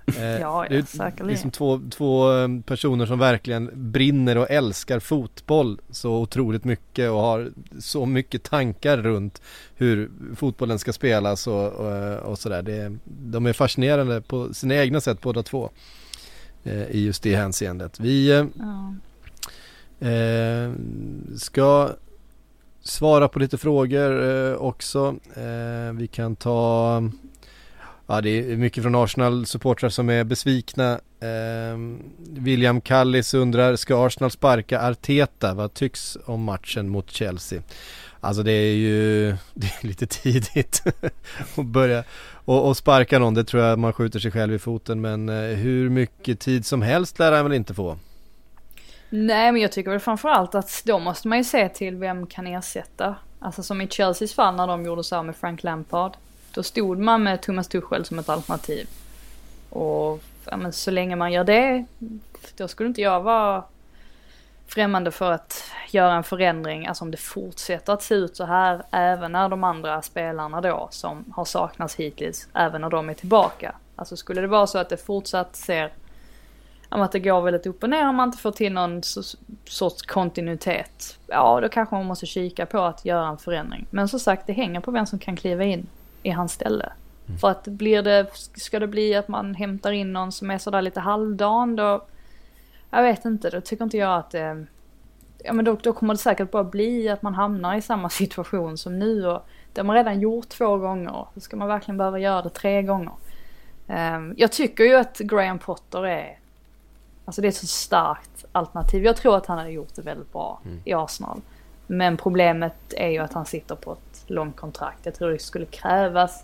Eh, 0.05 0.23
ja, 0.23 0.67
ja, 0.69 0.85
säkerligen. 0.85 1.27
Liksom 1.27 1.51
två, 1.51 1.81
två 1.91 2.33
eh, 2.33 2.47
personer 2.65 3.05
som 3.05 3.19
verkligen 3.19 3.91
brinner 3.91 4.37
och 4.37 4.51
älskar 4.51 4.99
fotboll 4.99 5.79
så 5.89 6.17
otroligt 6.17 6.63
mycket 6.63 7.11
och 7.11 7.19
har 7.19 7.51
så 7.79 8.05
mycket 8.05 8.43
tankar 8.43 8.97
runt 8.97 9.41
hur 9.75 10.11
fotbollen 10.35 10.79
ska 10.79 10.93
spelas 10.93 11.47
och, 11.47 11.73
och, 11.73 12.17
och 12.17 12.39
sådär. 12.39 12.91
De 13.05 13.45
är 13.45 13.53
fascinerande 13.53 14.21
på 14.21 14.53
sina 14.53 14.75
egna 14.75 15.01
sätt 15.01 15.21
båda 15.21 15.43
två 15.43 15.69
eh, 16.63 16.83
i 16.83 17.05
just 17.05 17.23
det 17.23 17.35
hänseendet. 17.35 17.99
Vi 17.99 18.31
eh, 18.31 18.45
ja. 18.59 18.95
eh, 20.07 20.71
ska 21.37 21.89
svara 22.81 23.27
på 23.27 23.39
lite 23.39 23.57
frågor 23.57 24.23
eh, 24.23 24.55
också. 24.55 25.15
vi 25.93 26.07
kan 26.07 26.35
ta 26.35 27.01
Ja 28.07 28.21
det 28.21 28.29
är 28.29 28.57
mycket 28.57 28.83
från 28.83 28.95
Arsenal-supportrar 28.95 29.89
som 29.89 30.09
är 30.09 30.23
besvikna. 30.23 30.91
Eh, 31.19 31.77
William 32.19 32.81
Kallis 32.81 33.33
undrar, 33.33 33.75
ska 33.75 34.05
Arsenal 34.05 34.31
sparka 34.31 34.81
Arteta? 34.81 35.53
Vad 35.53 35.73
tycks 35.73 36.17
om 36.25 36.43
matchen 36.43 36.89
mot 36.89 37.11
Chelsea? 37.11 37.61
Alltså 38.19 38.43
det 38.43 38.51
är 38.51 38.75
ju 38.75 39.27
det 39.53 39.67
är 39.67 39.87
lite 39.87 40.07
tidigt 40.07 40.83
att 41.57 41.65
börja 41.65 42.03
och, 42.45 42.67
och, 42.67 42.77
sparka 42.77 43.19
någon. 43.19 43.33
Det 43.33 43.43
tror 43.43 43.63
jag 43.63 43.79
man 43.79 43.93
skjuter 43.93 44.19
sig 44.19 44.31
själv 44.31 44.53
i 44.53 44.59
foten. 44.59 45.01
Men 45.01 45.29
eh, 45.29 45.57
hur 45.57 45.89
mycket 45.89 46.39
tid 46.39 46.65
som 46.65 46.81
helst 46.81 47.19
lär 47.19 47.31
han 47.31 47.45
väl 47.45 47.53
inte 47.53 47.73
få? 47.73 47.97
Nej 49.09 49.51
men 49.51 49.61
jag 49.61 49.71
tycker 49.71 49.91
väl 49.91 49.99
framförallt 49.99 50.55
att 50.55 50.81
då 50.85 50.99
måste 50.99 51.27
man 51.27 51.37
ju 51.37 51.43
se 51.43 51.69
till 51.69 51.95
vem 51.95 52.27
kan 52.27 52.47
ersätta. 52.47 53.15
Alltså 53.39 53.63
som 53.63 53.81
i 53.81 53.87
Chelseas 53.87 54.33
fall 54.33 54.55
när 54.55 54.67
de 54.67 54.85
gjorde 54.85 55.03
så 55.03 55.15
här 55.15 55.23
med 55.23 55.35
Frank 55.35 55.63
Lampard. 55.63 56.17
Då 56.53 56.63
stod 56.63 56.99
man 56.99 57.23
med 57.23 57.41
Thomas 57.41 57.67
Tuchel 57.67 58.05
som 58.05 58.19
ett 58.19 58.29
alternativ. 58.29 58.87
Och 59.69 60.23
ja, 60.45 60.57
men 60.57 60.73
så 60.73 60.91
länge 60.91 61.15
man 61.15 61.31
gör 61.31 61.43
det, 61.43 61.85
då 62.57 62.67
skulle 62.67 62.87
inte 62.87 63.01
jag 63.01 63.21
vara 63.21 63.63
främmande 64.67 65.11
för 65.11 65.31
att 65.31 65.63
göra 65.91 66.13
en 66.13 66.23
förändring, 66.23 66.87
alltså 66.87 67.03
om 67.03 67.11
det 67.11 67.17
fortsätter 67.17 67.93
att 67.93 68.03
se 68.03 68.15
ut 68.15 68.37
så 68.37 68.45
här 68.45 68.83
även 68.91 69.31
när 69.31 69.49
de 69.49 69.63
andra 69.63 70.01
spelarna 70.01 70.61
då 70.61 70.87
som 70.91 71.25
har 71.35 71.45
saknats 71.45 71.95
hittills, 71.95 72.47
även 72.53 72.81
när 72.81 72.89
de 72.89 73.09
är 73.09 73.13
tillbaka. 73.13 73.75
Alltså 73.95 74.17
skulle 74.17 74.41
det 74.41 74.47
vara 74.47 74.67
så 74.67 74.77
att 74.77 74.89
det 74.89 74.97
fortsatt 74.97 75.55
ser, 75.55 75.91
att 76.89 77.11
det 77.11 77.19
går 77.19 77.41
väldigt 77.41 77.65
upp 77.65 77.83
och 77.83 77.89
ner 77.89 78.07
om 78.07 78.15
man 78.15 78.29
inte 78.29 78.37
får 78.37 78.51
till 78.51 78.73
någon 78.73 79.01
sorts 79.65 80.01
kontinuitet, 80.01 81.17
ja 81.27 81.59
då 81.61 81.69
kanske 81.69 81.95
man 81.95 82.05
måste 82.05 82.25
kika 82.25 82.65
på 82.65 82.79
att 82.79 83.05
göra 83.05 83.27
en 83.27 83.37
förändring. 83.37 83.85
Men 83.89 84.07
som 84.07 84.19
sagt, 84.19 84.47
det 84.47 84.53
hänger 84.53 84.79
på 84.79 84.91
vem 84.91 85.05
som 85.05 85.19
kan 85.19 85.35
kliva 85.35 85.63
in 85.63 85.87
i 86.23 86.29
hans 86.29 86.51
ställe. 86.53 86.93
Mm. 87.27 87.39
För 87.39 87.49
att 87.49 87.67
blir 87.67 88.01
det, 88.01 88.27
ska 88.55 88.79
det 88.79 88.87
bli 88.87 89.15
att 89.15 89.27
man 89.27 89.55
hämtar 89.55 89.91
in 89.91 90.13
någon 90.13 90.31
som 90.31 90.51
är 90.51 90.57
sådär 90.57 90.81
lite 90.81 90.99
halvdan 90.99 91.75
då, 91.75 92.05
jag 92.89 93.03
vet 93.03 93.25
inte, 93.25 93.49
då 93.49 93.61
tycker 93.61 93.83
inte 93.83 93.97
jag 93.97 94.19
att 94.19 94.31
det, 94.31 94.65
ja 95.43 95.53
men 95.53 95.65
då, 95.65 95.77
då 95.83 95.93
kommer 95.93 96.13
det 96.13 96.17
säkert 96.17 96.51
bara 96.51 96.63
bli 96.63 97.09
att 97.09 97.21
man 97.21 97.33
hamnar 97.33 97.75
i 97.75 97.81
samma 97.81 98.09
situation 98.21 98.77
som 98.77 98.99
nu 98.99 99.27
och 99.27 99.47
det 99.73 99.81
har 99.81 99.85
man 99.85 99.95
redan 99.95 100.19
gjort 100.19 100.49
två 100.49 100.77
gånger, 100.77 101.25
så 101.33 101.39
ska 101.39 101.55
man 101.55 101.67
verkligen 101.67 101.97
behöva 101.97 102.19
göra 102.19 102.41
det 102.41 102.49
tre 102.49 102.81
gånger. 102.81 103.13
Um, 103.87 104.33
jag 104.37 104.51
tycker 104.51 104.83
ju 104.83 104.95
att 104.95 105.17
Graham 105.17 105.59
Potter 105.59 106.05
är, 106.05 106.39
alltså 107.25 107.41
det 107.41 107.47
är 107.47 107.49
ett 107.49 107.55
så 107.55 107.67
starkt 107.67 108.45
alternativ. 108.51 109.05
Jag 109.05 109.17
tror 109.17 109.37
att 109.37 109.45
han 109.45 109.57
hade 109.57 109.69
gjort 109.69 109.95
det 109.95 110.01
väldigt 110.01 110.33
bra 110.33 110.61
mm. 110.65 110.81
i 110.85 110.93
Arsenal. 110.93 111.41
Men 111.87 112.17
problemet 112.17 112.93
är 112.97 113.09
ju 113.09 113.19
att 113.19 113.33
han 113.33 113.45
sitter 113.45 113.75
på 113.75 113.91
ett 113.91 114.23
långt 114.27 114.55
kontrakt. 114.55 115.05
Jag 115.05 115.15
tror 115.15 115.31
det 115.31 115.39
skulle 115.39 115.65
krävas 115.65 116.43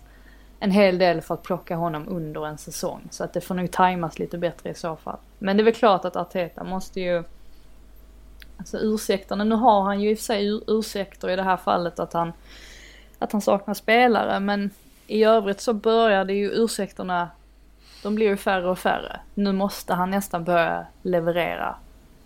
en 0.60 0.70
hel 0.70 0.98
del 0.98 1.20
för 1.20 1.34
att 1.34 1.42
plocka 1.42 1.76
honom 1.76 2.08
under 2.08 2.46
en 2.46 2.58
säsong. 2.58 3.08
Så 3.10 3.24
att 3.24 3.32
det 3.32 3.40
får 3.40 3.54
nog 3.54 3.70
tajmas 3.70 4.18
lite 4.18 4.38
bättre 4.38 4.70
i 4.70 4.74
så 4.74 4.96
fall. 4.96 5.18
Men 5.38 5.56
det 5.56 5.62
är 5.62 5.64
väl 5.64 5.74
klart 5.74 6.04
att 6.04 6.16
Arteta 6.16 6.64
måste 6.64 7.00
ju 7.00 7.24
alltså 8.56 8.78
ursäkterna, 8.78 9.44
nu 9.44 9.54
har 9.54 9.82
han 9.82 10.00
ju 10.00 10.10
i 10.10 10.14
och 10.14 10.18
för 10.18 10.24
sig 10.24 10.60
ursäkter 10.66 11.30
i 11.30 11.36
det 11.36 11.42
här 11.42 11.56
fallet 11.56 11.98
att 11.98 12.12
han, 12.12 12.32
att 13.18 13.32
han 13.32 13.40
saknar 13.40 13.74
spelare 13.74 14.40
men 14.40 14.70
i 15.06 15.24
övrigt 15.24 15.60
så 15.60 15.72
börjar 15.72 16.24
det 16.24 16.32
ju 16.32 16.50
ursäkterna, 16.50 17.30
de 18.02 18.14
blir 18.14 18.26
ju 18.26 18.36
färre 18.36 18.70
och 18.70 18.78
färre. 18.78 19.20
Nu 19.34 19.52
måste 19.52 19.94
han 19.94 20.10
nästan 20.10 20.44
börja 20.44 20.86
leverera. 21.02 21.76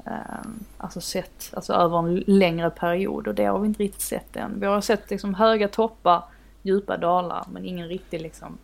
Um, 0.07 0.65
alltså 0.79 1.01
sett, 1.01 1.51
alltså 1.53 1.73
över 1.73 1.99
en 1.99 2.25
längre 2.27 2.71
period 2.71 3.29
och 3.29 3.35
det 3.35 3.45
har 3.45 3.59
vi 3.59 3.67
inte 3.67 3.83
riktigt 3.83 4.01
sett 4.01 4.37
än. 4.37 4.61
Vi 4.61 4.67
har 4.67 4.81
sett 4.81 5.11
liksom 5.11 5.35
höga 5.35 5.69
toppar, 5.69 6.23
djupa 6.63 6.97
dalar 6.97 7.47
men 7.53 7.65
ingen 7.65 7.89
riktig 7.89 8.21
liksom, 8.21 8.59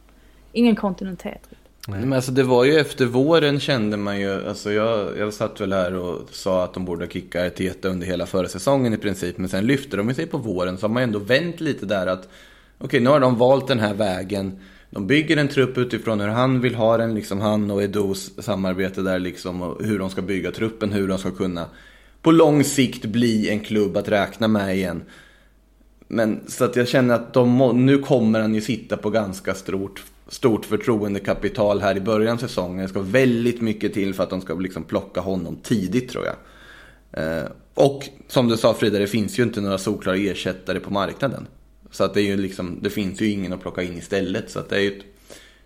ingen 0.52 0.76
kontinuitet. 0.76 1.48
Men 1.88 2.12
alltså 2.12 2.32
det 2.32 2.42
var 2.42 2.64
ju 2.64 2.78
efter 2.78 3.06
våren 3.06 3.60
kände 3.60 3.96
man 3.96 4.20
ju, 4.20 4.48
alltså 4.48 4.72
jag, 4.72 5.18
jag 5.18 5.34
satt 5.34 5.60
väl 5.60 5.72
här 5.72 5.94
och 5.94 6.28
sa 6.30 6.64
att 6.64 6.74
de 6.74 6.84
borde 6.84 7.06
kicka 7.06 7.46
Arteta 7.46 7.88
under 7.88 8.06
hela 8.06 8.26
förra 8.26 8.48
säsongen 8.48 8.94
i 8.94 8.96
princip. 8.96 9.38
Men 9.38 9.48
sen 9.48 9.66
lyfte 9.66 9.96
de 9.96 10.14
sig 10.14 10.26
på 10.26 10.38
våren 10.38 10.78
så 10.78 10.84
har 10.86 10.94
man 10.94 11.02
ändå 11.02 11.18
vänt 11.18 11.60
lite 11.60 11.86
där 11.86 12.06
att 12.06 12.28
okej 12.78 12.86
okay, 12.86 13.00
nu 13.00 13.10
har 13.10 13.20
de 13.20 13.36
valt 13.36 13.68
den 13.68 13.78
här 13.78 13.94
vägen. 13.94 14.60
De 14.90 15.06
bygger 15.06 15.36
en 15.36 15.48
trupp 15.48 15.78
utifrån 15.78 16.20
hur 16.20 16.28
han 16.28 16.60
vill 16.60 16.74
ha 16.74 16.96
den, 16.96 17.14
liksom 17.14 17.40
han 17.40 17.70
och 17.70 17.82
Edos 17.82 18.30
samarbete 18.38 19.02
där 19.02 19.18
liksom. 19.18 19.62
Och 19.62 19.84
hur 19.84 19.98
de 19.98 20.10
ska 20.10 20.22
bygga 20.22 20.50
truppen, 20.50 20.92
hur 20.92 21.08
de 21.08 21.18
ska 21.18 21.30
kunna 21.30 21.66
på 22.22 22.30
lång 22.30 22.64
sikt 22.64 23.04
bli 23.04 23.48
en 23.48 23.60
klubb 23.60 23.96
att 23.96 24.08
räkna 24.08 24.48
med 24.48 24.76
igen. 24.76 25.02
Men 26.08 26.40
så 26.46 26.64
att 26.64 26.76
jag 26.76 26.88
känner 26.88 27.14
att 27.14 27.32
de, 27.32 27.86
nu 27.86 27.98
kommer 27.98 28.40
han 28.40 28.54
ju 28.54 28.60
sitta 28.60 28.96
på 28.96 29.10
ganska 29.10 29.54
stort 29.54 30.02
stort 30.30 30.64
förtroendekapital 30.64 31.80
här 31.80 31.96
i 31.96 32.00
början 32.00 32.34
av 32.34 32.38
säsongen. 32.38 32.82
Det 32.82 32.88
ska 32.88 33.00
väldigt 33.00 33.60
mycket 33.60 33.94
till 33.94 34.14
för 34.14 34.22
att 34.22 34.30
de 34.30 34.40
ska 34.40 34.54
liksom 34.54 34.82
plocka 34.82 35.20
honom 35.20 35.56
tidigt 35.62 36.10
tror 36.10 36.24
jag. 36.24 36.36
Eh, 37.12 37.44
och 37.74 38.08
som 38.28 38.48
du 38.48 38.56
sa 38.56 38.74
Frida, 38.74 38.98
det 38.98 39.06
finns 39.06 39.38
ju 39.38 39.42
inte 39.42 39.60
några 39.60 39.78
solklara 39.78 40.16
ersättare 40.16 40.80
på 40.80 40.90
marknaden. 40.90 41.46
Så 41.90 42.04
att 42.04 42.14
det, 42.14 42.20
är 42.20 42.26
ju 42.26 42.36
liksom, 42.36 42.78
det 42.82 42.90
finns 42.90 43.20
ju 43.20 43.30
ingen 43.30 43.52
att 43.52 43.60
plocka 43.60 43.82
in 43.82 43.98
istället. 43.98 44.50
Så 44.50 44.58
att 44.58 44.68
det 44.68 44.76
är 44.76 44.80
ju 44.80 44.98
ett, 44.98 45.04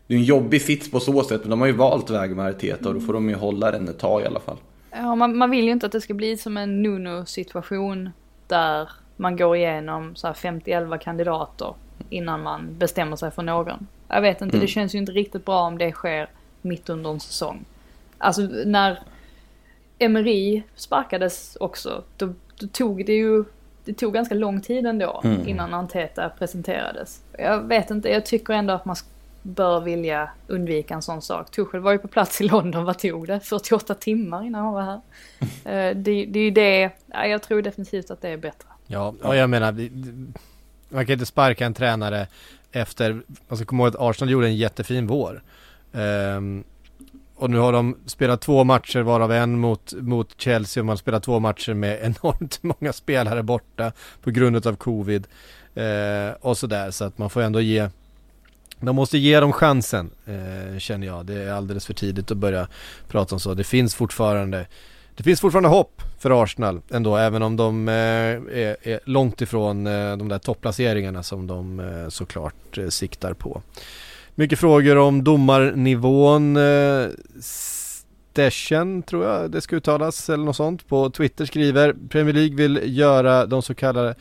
det 0.07 0.15
är 0.15 0.19
en 0.19 0.25
jobbig 0.25 0.63
sits 0.63 0.91
på 0.91 1.01
så 1.01 1.23
sätt, 1.23 1.41
men 1.41 1.51
de 1.51 1.61
har 1.61 1.67
ju 1.67 1.73
valt 1.73 2.11
väg 2.11 2.37
med 2.37 2.47
Arteta 2.47 2.89
och 2.89 2.95
då 2.95 3.01
får 3.01 3.13
de 3.13 3.29
ju 3.29 3.35
hålla 3.35 3.71
den 3.71 3.89
ett 3.89 3.99
tag 3.99 4.23
i 4.23 4.27
alla 4.27 4.41
fall. 4.41 4.57
Ja, 4.91 5.15
man, 5.15 5.37
man 5.37 5.51
vill 5.51 5.65
ju 5.65 5.71
inte 5.71 5.87
att 5.87 5.93
det 5.93 6.01
ska 6.01 6.15
bli 6.15 6.37
som 6.37 6.57
en 6.57 6.83
Nuno-situation 6.83 8.11
där 8.47 8.89
man 9.17 9.37
går 9.37 9.57
igenom 9.57 10.17
så 10.17 10.27
här 10.27 10.35
50-11 10.35 10.99
kandidater 10.99 11.75
innan 12.11 12.43
man 12.43 12.79
bestämmer 12.79 13.17
sig 13.17 13.31
för 13.31 13.43
någon. 13.43 13.87
Jag 14.09 14.21
vet 14.21 14.41
inte, 14.41 14.57
mm. 14.57 14.67
det 14.67 14.73
känns 14.73 14.95
ju 14.95 14.99
inte 14.99 15.13
riktigt 15.13 15.45
bra 15.45 15.61
om 15.61 15.79
det 15.79 15.93
sker 15.93 16.31
mitt 16.63 16.89
under 16.89 17.11
en 17.11 17.21
säsong. 17.21 17.65
Alltså 18.19 18.43
när 18.65 18.99
Emery 19.99 20.63
sparkades 20.75 21.57
också, 21.61 22.05
då, 22.17 22.35
då 22.59 22.67
tog 22.67 23.07
det 23.07 23.13
ju 23.13 23.45
det 23.85 23.93
tog 23.95 24.15
ganska 24.15 24.35
lång 24.35 24.61
tid 24.61 24.87
ändå 24.87 25.21
mm. 25.25 25.49
innan 25.49 25.75
Anteta 25.75 26.29
presenterades. 26.29 27.21
Jag 27.39 27.69
vet 27.69 27.91
inte, 27.91 28.09
jag 28.09 28.27
tycker 28.27 28.53
ändå 28.53 28.75
att 28.75 28.85
man 28.85 28.97
bör 29.43 29.81
vilja 29.81 30.31
undvika 30.47 30.95
en 30.95 31.03
sån 31.03 31.23
sak. 31.23 31.51
Tuchel 31.51 31.81
var 31.81 31.93
ju 31.93 31.99
på 31.99 32.09
plats 32.09 32.41
i 32.41 32.45
London, 32.45 32.85
vad 32.85 32.99
tog 32.99 33.27
det? 33.27 33.41
48 33.41 33.95
timmar 33.95 34.47
innan 34.47 34.65
han 34.65 34.75
var 34.75 34.83
här. 34.83 35.01
Eh, 35.65 35.97
det, 35.97 36.25
det 36.25 36.39
är 36.39 36.45
ju 36.45 36.51
det, 36.51 36.91
jag 37.09 37.43
tror 37.43 37.63
definitivt 37.63 38.11
att 38.11 38.23
det 38.23 38.29
är 38.29 38.37
bättre. 38.37 38.69
Ja, 38.87 39.15
och 39.23 39.37
jag 39.37 39.51
menar, 39.51 39.73
man 40.89 41.07
kan 41.07 41.13
inte 41.13 41.27
sparka 41.27 41.67
en 41.67 41.75
tränare 41.75 42.27
efter, 42.73 43.23
man 43.49 43.57
ska 43.57 43.67
komma 43.67 43.83
ihåg 43.83 43.95
att 43.95 44.01
Arsenal 44.01 44.33
gjorde 44.33 44.47
en 44.47 44.57
jättefin 44.57 45.07
vår. 45.07 45.43
Um, 45.93 46.65
och 47.45 47.51
nu 47.51 47.59
har 47.59 47.73
de 47.73 47.97
spelat 48.07 48.41
två 48.41 48.65
matcher 48.65 49.01
varav 49.01 49.33
en 49.33 49.59
mot, 49.59 49.93
mot 49.93 50.41
Chelsea 50.41 50.81
och 50.81 50.87
man 50.87 50.99
spelar 50.99 51.21
två 51.21 51.41
matcher 51.41 51.75
med 51.75 51.99
enormt 52.03 52.63
många 52.63 52.93
spelare 52.93 53.43
borta 53.43 53.93
på 54.23 54.31
grund 54.31 54.67
av 54.67 54.77
covid. 54.77 55.27
Eh, 55.75 56.31
och 56.41 56.59
sådär 56.59 56.91
så 56.91 57.05
att 57.05 57.19
man 57.19 57.31
får 57.31 57.43
ändå 57.43 57.61
ge 57.61 57.89
de 58.81 58.97
måste 58.97 59.19
ge 59.19 59.41
dem 59.41 59.53
chansen, 59.53 60.11
eh, 60.27 60.79
känner 60.79 61.07
jag. 61.07 61.27
Det 61.27 61.35
är 61.35 61.53
alldeles 61.53 61.87
för 61.87 61.95
tidigt 61.95 62.31
att 62.31 62.37
börja 62.37 62.69
prata 63.09 63.35
om 63.35 63.41
så. 63.41 63.55
Det 63.55 63.65
finns 63.65 63.95
fortfarande 63.95 64.67
det 65.15 65.23
finns 65.23 65.41
fortfarande 65.41 65.69
hopp 65.69 66.03
för 66.19 66.43
Arsenal 66.43 66.81
ändå, 66.91 67.17
även 67.17 67.43
om 67.43 67.57
de 67.57 67.89
eh, 67.89 67.95
är, 67.95 68.77
är, 68.83 69.01
långt 69.05 69.41
ifrån 69.41 69.87
eh, 69.87 70.17
de 70.17 70.29
där 70.29 70.39
topplaceringarna 70.39 71.23
som 71.23 71.47
de 71.47 71.81
eh, 71.81 72.09
såklart 72.09 72.79
eh, 72.79 72.89
siktar 72.89 73.33
på. 73.35 73.63
Mycket 74.37 74.59
frågor 74.59 74.97
om 74.97 75.25
domarnivån. 75.25 76.57
Eh, 76.57 77.07
Stechen 77.41 79.03
tror 79.03 79.25
jag 79.25 79.51
det 79.51 79.61
ska 79.61 79.77
uttalas 79.77 80.31
eller 80.31 80.45
något 80.45 80.57
sånt 80.57 80.89
på 80.89 81.11
Twitter 81.11 81.45
skriver 81.45 81.95
Premier 82.09 82.35
League 82.35 82.57
vill 82.57 82.81
göra 82.85 83.47
de 83.47 83.63
så 83.63 83.75
kallade 83.75 84.15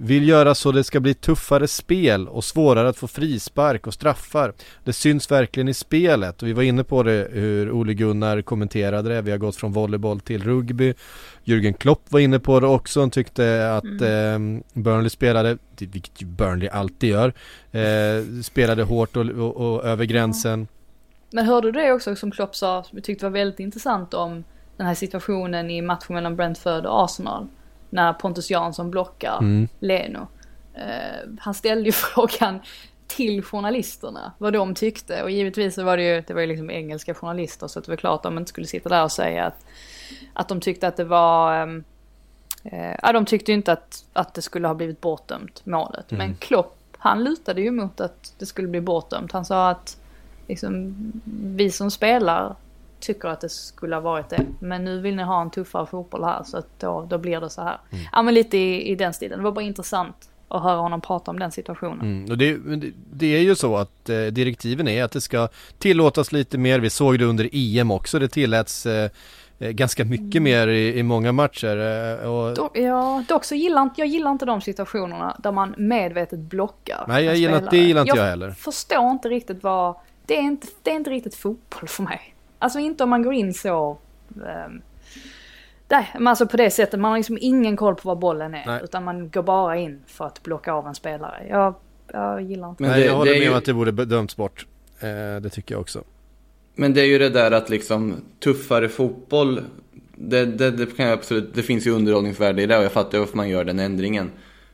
vill 0.00 0.28
göra 0.28 0.54
så 0.54 0.72
det 0.72 0.84
ska 0.84 1.00
bli 1.00 1.14
tuffare 1.14 1.68
spel 1.68 2.28
och 2.28 2.44
svårare 2.44 2.88
att 2.88 2.96
få 2.96 3.08
frispark 3.08 3.86
och 3.86 3.94
straffar. 3.94 4.52
Det 4.84 4.92
syns 4.92 5.30
verkligen 5.30 5.68
i 5.68 5.74
spelet 5.74 6.42
och 6.42 6.48
vi 6.48 6.52
var 6.52 6.62
inne 6.62 6.84
på 6.84 7.02
det 7.02 7.28
hur 7.32 7.70
Ole 7.70 7.94
Gunnar 7.94 8.42
kommenterade 8.42 9.08
det. 9.08 9.22
Vi 9.22 9.30
har 9.30 9.38
gått 9.38 9.56
från 9.56 9.72
volleyboll 9.72 10.20
till 10.20 10.44
rugby. 10.44 10.94
Jürgen 11.44 11.72
Klopp 11.72 12.02
var 12.08 12.20
inne 12.20 12.38
på 12.38 12.60
det 12.60 12.66
också. 12.66 13.00
Han 13.00 13.10
tyckte 13.10 13.74
att 13.76 13.84
mm. 13.84 14.56
eh, 14.56 14.62
Burnley 14.82 15.10
spelade, 15.10 15.58
vilket 15.78 16.22
Burnley 16.22 16.68
alltid 16.68 17.10
gör, 17.10 17.32
eh, 17.72 18.42
spelade 18.42 18.82
hårt 18.82 19.16
och, 19.16 19.26
och, 19.26 19.56
och 19.56 19.84
över 19.84 20.04
gränsen. 20.04 20.68
Men 21.30 21.46
hörde 21.46 21.72
du 21.72 21.80
det 21.80 21.92
också 21.92 22.16
som 22.16 22.30
Klopp 22.30 22.56
sa, 22.56 22.82
som 22.82 22.98
jag 22.98 23.04
tyckte 23.04 23.24
var 23.24 23.30
väldigt 23.30 23.60
intressant 23.60 24.14
om 24.14 24.44
den 24.76 24.86
här 24.86 24.94
situationen 24.94 25.70
i 25.70 25.82
matchen 25.82 26.14
mellan 26.14 26.36
Brentford 26.36 26.86
och 26.86 27.04
Arsenal 27.04 27.48
när 27.90 28.12
Pontus 28.12 28.50
Jansson 28.50 28.90
blockar 28.90 29.38
mm. 29.38 29.68
Leno. 29.80 30.28
Uh, 30.76 31.38
han 31.40 31.54
ställde 31.54 31.84
ju 31.84 31.92
frågan 32.14 32.60
till 33.06 33.42
journalisterna 33.42 34.32
vad 34.38 34.52
de 34.52 34.74
tyckte 34.74 35.22
och 35.22 35.30
givetvis 35.30 35.74
så 35.74 35.84
var 35.84 35.96
det 35.96 36.02
ju, 36.02 36.22
det 36.26 36.34
var 36.34 36.40
ju 36.40 36.46
liksom 36.46 36.70
engelska 36.70 37.14
journalister 37.14 37.68
så 37.68 37.80
det 37.80 37.88
var 37.88 37.96
klart 37.96 38.16
att 38.16 38.22
de 38.22 38.38
inte 38.38 38.48
skulle 38.48 38.66
sitta 38.66 38.88
där 38.88 39.04
och 39.04 39.12
säga 39.12 39.44
att, 39.44 39.66
att 40.32 40.48
de 40.48 40.60
tyckte 40.60 40.88
att 40.88 40.96
det 40.96 41.04
var 41.04 41.62
um, 41.62 41.84
ja, 43.02 43.12
de 43.12 43.24
tyckte 43.24 43.50
ju 43.50 43.56
inte 43.56 43.72
att, 43.72 44.04
att 44.12 44.34
det 44.34 44.42
skulle 44.42 44.68
ha 44.68 44.74
blivit 44.74 45.00
bortdömt 45.00 45.66
målet. 45.66 46.12
Mm. 46.12 46.26
Men 46.26 46.36
Klopp, 46.36 46.78
han 46.98 47.24
lutade 47.24 47.60
ju 47.60 47.70
mot 47.70 48.00
att 48.00 48.34
det 48.38 48.46
skulle 48.46 48.68
bli 48.68 48.80
bortdömt. 48.80 49.32
Han 49.32 49.44
sa 49.44 49.70
att 49.70 50.00
liksom, 50.46 50.94
vi 51.56 51.70
som 51.70 51.90
spelar 51.90 52.56
tycker 53.00 53.28
att 53.28 53.40
det 53.40 53.48
skulle 53.48 53.96
ha 53.96 54.00
varit 54.00 54.28
det. 54.28 54.46
Men 54.60 54.84
nu 54.84 55.00
vill 55.00 55.16
ni 55.16 55.22
ha 55.22 55.42
en 55.42 55.50
tuffare 55.50 55.86
fotboll 55.86 56.24
här 56.24 56.42
så 56.42 56.56
att 56.58 56.80
då, 56.80 57.06
då 57.10 57.18
blir 57.18 57.40
det 57.40 57.50
så 57.50 57.62
här. 57.62 57.80
Mm. 57.90 58.04
Ja 58.12 58.22
men 58.22 58.34
lite 58.34 58.58
i, 58.58 58.90
i 58.90 58.94
den 58.94 59.12
stilen. 59.12 59.38
Det 59.38 59.44
var 59.44 59.52
bara 59.52 59.64
intressant 59.64 60.28
att 60.48 60.62
höra 60.62 60.76
honom 60.76 61.00
prata 61.00 61.30
om 61.30 61.38
den 61.38 61.52
situationen. 61.52 62.00
Mm. 62.00 62.30
Och 62.30 62.38
det, 62.38 62.58
det, 63.12 63.36
är 63.36 63.40
ju 63.40 63.54
så 63.54 63.76
att 63.76 64.08
eh, 64.08 64.20
direktiven 64.20 64.88
är 64.88 65.04
att 65.04 65.12
det 65.12 65.20
ska 65.20 65.48
tillåtas 65.78 66.32
lite 66.32 66.58
mer. 66.58 66.80
Vi 66.80 66.90
såg 66.90 67.18
det 67.18 67.24
under 67.24 67.48
EM 67.52 67.90
också. 67.90 68.18
Det 68.18 68.28
tilläts 68.28 68.86
eh, 68.86 69.10
eh 69.58 69.70
ganska 69.70 70.04
mycket 70.04 70.34
mm. 70.34 70.42
mer 70.42 70.68
i, 70.68 70.98
i, 70.98 71.02
många 71.02 71.32
matcher. 71.32 71.76
Eh, 72.22 72.30
och... 72.30 72.54
Då, 72.54 72.70
ja, 72.74 73.24
dock 73.28 73.44
så 73.44 73.54
gillar 73.54 73.82
inte, 73.82 74.00
jag 74.00 74.08
gillar 74.08 74.30
inte 74.30 74.44
de 74.44 74.60
situationerna 74.60 75.36
där 75.38 75.52
man 75.52 75.74
medvetet 75.78 76.38
blockar 76.38 77.04
Nej, 77.08 77.24
jag 77.24 77.36
gillar, 77.36 77.68
det 77.70 77.76
gillar 77.76 78.00
inte 78.00 78.16
jag, 78.16 78.18
jag 78.18 78.30
heller. 78.30 78.46
Jag 78.46 78.58
förstår 78.58 79.10
inte 79.10 79.28
riktigt 79.28 79.62
vad, 79.62 79.94
det 80.26 80.36
är 80.36 80.42
inte, 80.42 80.66
det 80.82 80.90
är 80.90 80.96
inte 80.96 81.10
riktigt 81.10 81.34
fotboll 81.34 81.88
för 81.88 82.02
mig. 82.02 82.34
Alltså 82.58 82.78
inte 82.78 83.04
om 83.04 83.10
man 83.10 83.22
går 83.22 83.32
in 83.32 83.54
så... 83.54 83.98
Um, 84.34 84.82
nej, 85.88 86.10
men 86.14 86.26
alltså 86.26 86.46
på 86.46 86.56
det 86.56 86.70
sättet. 86.70 87.00
Man 87.00 87.10
har 87.10 87.18
liksom 87.18 87.38
ingen 87.40 87.76
koll 87.76 87.94
på 87.94 88.08
var 88.08 88.16
bollen 88.16 88.54
är. 88.54 88.66
Nej. 88.66 88.80
Utan 88.84 89.04
man 89.04 89.30
går 89.30 89.42
bara 89.42 89.76
in 89.76 90.02
för 90.06 90.26
att 90.26 90.42
blocka 90.42 90.72
av 90.72 90.86
en 90.86 90.94
spelare. 90.94 91.46
Jag, 91.48 91.74
jag 92.12 92.42
gillar 92.42 92.70
inte 92.70 92.82
men 92.82 92.90
det. 92.90 92.96
Nej, 92.96 93.06
jag 93.06 93.14
håller 93.14 93.32
med 93.32 93.42
ju... 93.42 93.50
om 93.50 93.56
att 93.56 93.64
det 93.64 93.74
borde 93.74 94.04
dömts 94.04 94.36
bort. 94.36 94.66
Eh, 95.00 95.40
det 95.40 95.50
tycker 95.50 95.74
jag 95.74 95.80
också. 95.80 96.02
Men 96.74 96.94
det 96.94 97.00
är 97.00 97.06
ju 97.06 97.18
det 97.18 97.28
där 97.28 97.50
att 97.50 97.70
liksom 97.70 98.14
tuffare 98.40 98.88
fotboll. 98.88 99.60
Det, 100.14 100.44
det, 100.44 100.70
det 100.70 100.96
kan 100.96 101.06
jag 101.06 101.18
absolut, 101.18 101.54
det 101.54 101.62
finns 101.62 101.86
ju 101.86 101.90
underhållningsvärde 101.90 102.62
i 102.62 102.66
det 102.66 102.78
och 102.78 102.84
jag 102.84 102.92
fattar 102.92 103.18
varför 103.18 103.36
man 103.36 103.48
gör 103.48 103.64
den 103.64 103.78
ändringen. 103.78 104.30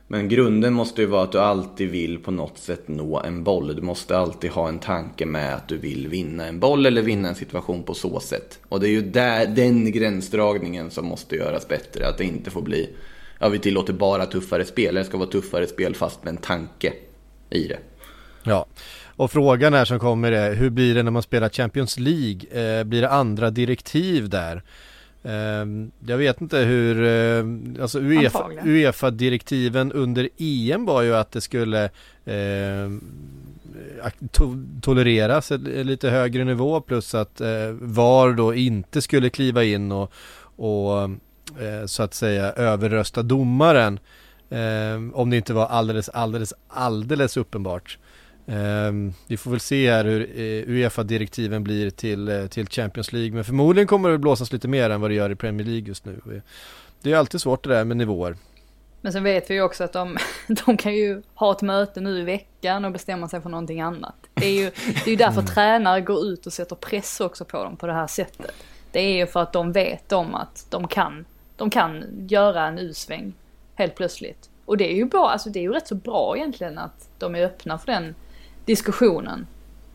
Men 0.07 0.29
grunden 0.29 0.73
måste 0.73 1.01
ju 1.01 1.07
vara 1.07 1.23
att 1.23 1.31
du 1.31 1.39
alltid 1.39 1.89
vill 1.89 2.19
på 2.19 2.31
något 2.31 2.57
sätt 2.57 2.87
nå 2.87 3.19
en 3.19 3.43
boll. 3.43 3.75
Du 3.75 3.81
måste 3.81 4.17
alltid 4.17 4.51
ha 4.51 4.69
en 4.69 4.79
tanke 4.79 5.25
med 5.25 5.55
att 5.55 5.67
du 5.67 5.77
vill 5.77 6.07
vinna 6.07 6.47
en 6.47 6.59
boll 6.59 6.85
eller 6.85 7.01
vinna 7.01 7.29
en 7.29 7.35
situation 7.35 7.83
på 7.83 7.93
så 7.93 8.19
sätt. 8.19 8.59
Och 8.69 8.79
det 8.79 8.87
är 8.87 8.91
ju 8.91 9.01
där, 9.01 9.47
den 9.47 9.91
gränsdragningen 9.91 10.91
som 10.91 11.05
måste 11.05 11.35
göras 11.35 11.67
bättre. 11.67 12.07
Att 12.07 12.17
det 12.17 12.23
inte 12.23 12.51
får 12.51 12.61
bli, 12.61 12.89
ja 13.39 13.49
vi 13.49 13.59
tillåter 13.59 13.93
bara 13.93 14.25
tuffare 14.25 14.65
spel. 14.65 14.95
Det 14.95 15.03
ska 15.03 15.17
vara 15.17 15.29
tuffare 15.29 15.67
spel 15.67 15.95
fast 15.95 16.23
med 16.23 16.31
en 16.31 16.41
tanke 16.41 16.93
i 17.49 17.67
det. 17.67 17.79
Ja, 18.43 18.65
och 19.15 19.31
frågan 19.31 19.73
är 19.73 19.85
som 19.85 19.99
kommer 19.99 20.31
är 20.31 20.55
hur 20.55 20.69
blir 20.69 20.95
det 20.95 21.03
när 21.03 21.11
man 21.11 21.23
spelar 21.23 21.49
Champions 21.49 21.99
League? 21.99 22.41
Eh, 22.79 22.83
blir 22.83 23.01
det 23.01 23.09
andra 23.09 23.49
direktiv 23.49 24.29
där? 24.29 24.63
Ehm, 25.25 25.91
jag 26.07 26.17
vet 26.17 26.41
inte 26.41 26.57
hur, 26.57 27.03
ehm, 27.03 27.77
alltså 27.81 27.99
UEFA, 27.99 28.49
UEFA-direktiven 28.65 29.91
under 29.91 30.29
EM 30.37 30.85
var 30.85 31.01
ju 31.01 31.15
att 31.15 31.31
det 31.31 31.41
skulle 31.41 31.83
eh, 32.25 32.89
to 34.31 34.55
tolereras 34.81 35.51
lite 35.65 36.09
högre 36.09 36.43
nivå 36.43 36.81
plus 36.81 37.15
att 37.15 37.41
eh, 37.41 37.69
VAR 37.71 38.33
då 38.33 38.53
inte 38.53 39.01
skulle 39.01 39.29
kliva 39.29 39.63
in 39.63 39.91
och, 39.91 40.11
och 40.55 41.01
eh, 41.61 41.85
så 41.85 42.03
att 42.03 42.13
säga 42.13 42.51
överrösta 42.51 43.23
domaren. 43.23 43.99
Eh, 44.49 44.95
om 45.13 45.29
det 45.29 45.37
inte 45.37 45.53
var 45.53 45.65
alldeles, 45.65 46.09
alldeles, 46.09 46.53
alldeles 46.67 47.37
uppenbart. 47.37 47.97
Um, 48.47 49.13
vi 49.27 49.37
får 49.37 49.51
väl 49.51 49.59
se 49.59 49.91
här 49.91 50.05
hur 50.05 50.21
uh, 50.21 50.69
Uefa-direktiven 50.69 51.63
blir 51.63 51.89
till, 51.89 52.29
uh, 52.29 52.47
till 52.47 52.67
Champions 52.69 53.13
League 53.13 53.31
Men 53.31 53.43
förmodligen 53.43 53.87
kommer 53.87 54.09
det 54.09 54.17
blåsas 54.17 54.51
lite 54.51 54.67
mer 54.67 54.89
än 54.89 55.01
vad 55.01 55.09
det 55.09 55.15
gör 55.15 55.29
i 55.29 55.35
Premier 55.35 55.67
League 55.67 55.87
just 55.87 56.05
nu. 56.05 56.41
Det 57.01 57.11
är 57.11 57.17
alltid 57.17 57.41
svårt 57.41 57.63
det 57.63 57.69
där 57.69 57.83
med 57.83 57.97
nivåer. 57.97 58.35
Men 59.01 59.13
sen 59.13 59.23
vet 59.23 59.49
vi 59.49 59.53
ju 59.53 59.61
också 59.61 59.83
att 59.83 59.93
de, 59.93 60.17
de 60.65 60.77
kan 60.77 60.95
ju 60.95 61.21
ha 61.35 61.51
ett 61.51 61.61
möte 61.61 62.01
nu 62.01 62.19
i 62.19 62.23
veckan 62.23 62.85
och 62.85 62.91
bestämma 62.91 63.27
sig 63.27 63.41
för 63.41 63.49
någonting 63.49 63.81
annat. 63.81 64.15
Det 64.33 64.45
är 64.45 64.63
ju, 64.63 64.71
det 64.85 65.07
är 65.07 65.11
ju 65.11 65.15
därför 65.15 65.41
mm. 65.41 65.45
tränare 65.45 66.01
går 66.01 66.25
ut 66.25 66.45
och 66.45 66.53
sätter 66.53 66.75
press 66.75 67.19
också 67.19 67.45
på 67.45 67.63
dem 67.63 67.77
på 67.77 67.87
det 67.87 67.93
här 67.93 68.07
sättet. 68.07 68.53
Det 68.91 68.99
är 68.99 69.17
ju 69.17 69.27
för 69.27 69.41
att 69.41 69.53
de 69.53 69.71
vet 69.71 70.11
om 70.11 70.35
att 70.35 70.65
de 70.69 70.87
kan, 70.87 71.25
de 71.55 71.69
kan 71.69 72.05
göra 72.27 72.67
en 72.67 72.79
U-sväng 72.79 73.33
helt 73.75 73.95
plötsligt. 73.95 74.49
Och 74.65 74.77
det 74.77 74.91
är 74.91 74.95
ju 74.95 75.05
bra, 75.05 75.29
alltså 75.29 75.49
det 75.49 75.59
är 75.59 75.63
ju 75.63 75.73
rätt 75.73 75.87
så 75.87 75.95
bra 75.95 76.37
egentligen 76.37 76.77
att 76.77 77.09
de 77.19 77.35
är 77.35 77.45
öppna 77.45 77.77
för 77.77 77.91
den 77.91 78.15
diskussionen. 78.65 79.47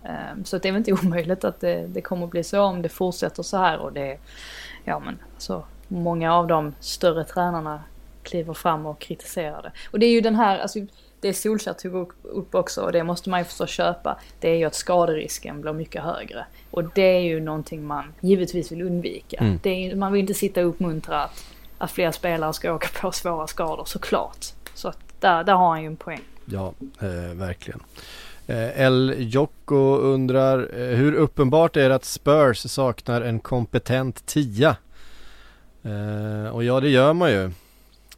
Ehm, 0.05 0.45
så 0.45 0.59
det 0.59 0.69
är 0.69 0.73
väl 0.73 0.79
inte 0.79 0.93
omöjligt 1.07 1.45
att 1.45 1.61
det, 1.61 1.87
det 1.87 2.01
kommer 2.01 2.25
att 2.25 2.31
bli 2.31 2.45
så 2.45 2.61
om 2.63 2.83
det 2.83 2.89
fortsätter 2.89 3.43
så 3.43 3.57
här 3.57 3.79
och 3.79 3.93
det, 3.93 4.19
ja 4.85 4.99
men 4.99 5.19
alltså 5.35 5.65
många 5.89 6.35
av 6.35 6.47
de 6.47 6.75
större 6.81 7.25
tränarna 7.25 7.83
kliver 8.23 8.55
fram 8.55 8.87
och 8.87 8.99
kritiserar 8.99 9.63
det. 9.63 9.73
Och 9.91 9.99
det 9.99 10.07
är 10.07 10.11
ju 10.11 10.21
den 10.21 10.35
här, 10.35 10.59
alltså 10.59 10.79
det 11.21 11.35
Solskjaer 11.35 11.75
tog 11.75 12.13
upp 12.23 12.55
också 12.55 12.83
och 12.83 12.93
det 12.93 13.05
måste 13.05 13.31
man 13.31 13.41
ju 13.41 13.45
förstås 13.45 13.71
köpa. 13.71 14.19
Det 14.41 14.49
är 14.51 14.57
ju 14.57 14.65
att 14.65 14.75
skaderisken 14.75 15.61
blir 15.61 15.73
mycket 15.73 16.03
högre. 16.03 16.47
Och 16.71 16.85
det 16.85 17.17
är 17.17 17.21
ju 17.21 17.41
någonting 17.41 17.87
man 17.87 18.05
givetvis 18.21 18.73
vill 18.73 18.83
undvika. 18.83 19.37
Mm. 19.37 19.59
Är, 19.63 19.95
man 19.95 20.13
vill 20.13 20.21
inte 20.21 20.35
sitta 20.35 20.61
och 20.61 20.69
uppmuntra 20.69 21.25
att, 21.25 21.45
att 21.79 21.91
fler 21.91 22.11
spelare 22.13 22.53
ska 22.53 22.73
åka 22.73 22.89
på 23.01 23.13
svåra 23.13 23.47
skador 23.47 23.85
såklart. 23.85 24.47
Så 24.75 24.89
att 24.89 24.99
där, 25.21 25.45
där 25.45 25.55
har 25.55 25.69
han 25.69 25.81
ju 25.81 25.87
en 25.87 25.97
poäng. 25.97 26.23
Ja, 26.45 26.75
eh, 27.01 27.35
verkligen. 27.35 27.81
Eh, 28.51 28.81
El 28.81 29.15
Jocko 29.19 29.97
undrar 29.97 30.59
eh, 30.81 30.97
hur 30.97 31.15
uppenbart 31.15 31.77
är 31.77 31.89
det 31.89 31.95
att 31.95 32.05
Spurs 32.05 32.59
saknar 32.59 33.23
en 33.23 33.41
kompetent 33.41 34.27
tia? 34.27 34.77
Eh, 35.83 36.49
och 36.55 36.65
ja, 36.65 36.81
det 36.81 36.89
gör 36.89 37.13
man 37.13 37.31
ju. 37.31 37.51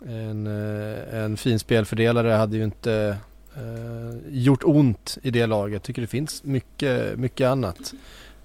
En, 0.07 0.47
eh, 0.47 1.19
en 1.19 1.37
fin 1.37 1.59
spelfördelare 1.59 2.29
hade 2.29 2.57
ju 2.57 2.65
inte 2.65 3.17
eh, 3.57 4.19
gjort 4.29 4.65
ont 4.65 5.19
i 5.23 5.31
det 5.31 5.47
laget. 5.47 5.73
Jag 5.73 5.83
tycker 5.83 6.03
det 6.03 6.09
finns 6.09 6.45
mycket, 6.45 7.19
mycket 7.19 7.47
annat. 7.47 7.95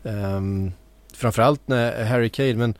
Eh, 0.03 0.41
framförallt 1.13 1.67
när 1.67 2.05
Harry 2.05 2.29
Kane, 2.29 2.53
men 2.53 2.73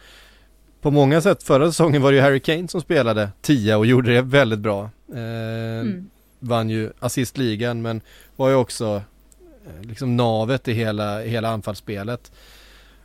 på 0.81 0.91
många 0.91 1.21
sätt 1.21 1.43
förra 1.43 1.67
säsongen 1.67 2.01
var 2.01 2.11
det 2.11 2.15
ju 2.15 2.21
Harry 2.21 2.39
Kane 2.39 2.67
som 2.67 2.81
spelade 2.81 3.29
tia 3.41 3.77
och 3.77 3.85
gjorde 3.85 4.13
det 4.13 4.21
väldigt 4.21 4.59
bra. 4.59 4.89
Eh, 5.13 5.79
mm 5.79 6.09
vann 6.39 6.69
ju 6.69 6.91
assistligan 6.99 7.81
men 7.81 8.01
var 8.35 8.49
ju 8.49 8.55
också 8.55 9.01
eh, 9.65 9.87
liksom 9.87 10.17
navet 10.17 10.67
i 10.67 10.73
hela, 10.73 11.19
hela 11.19 11.49
anfallsspelet. 11.49 12.31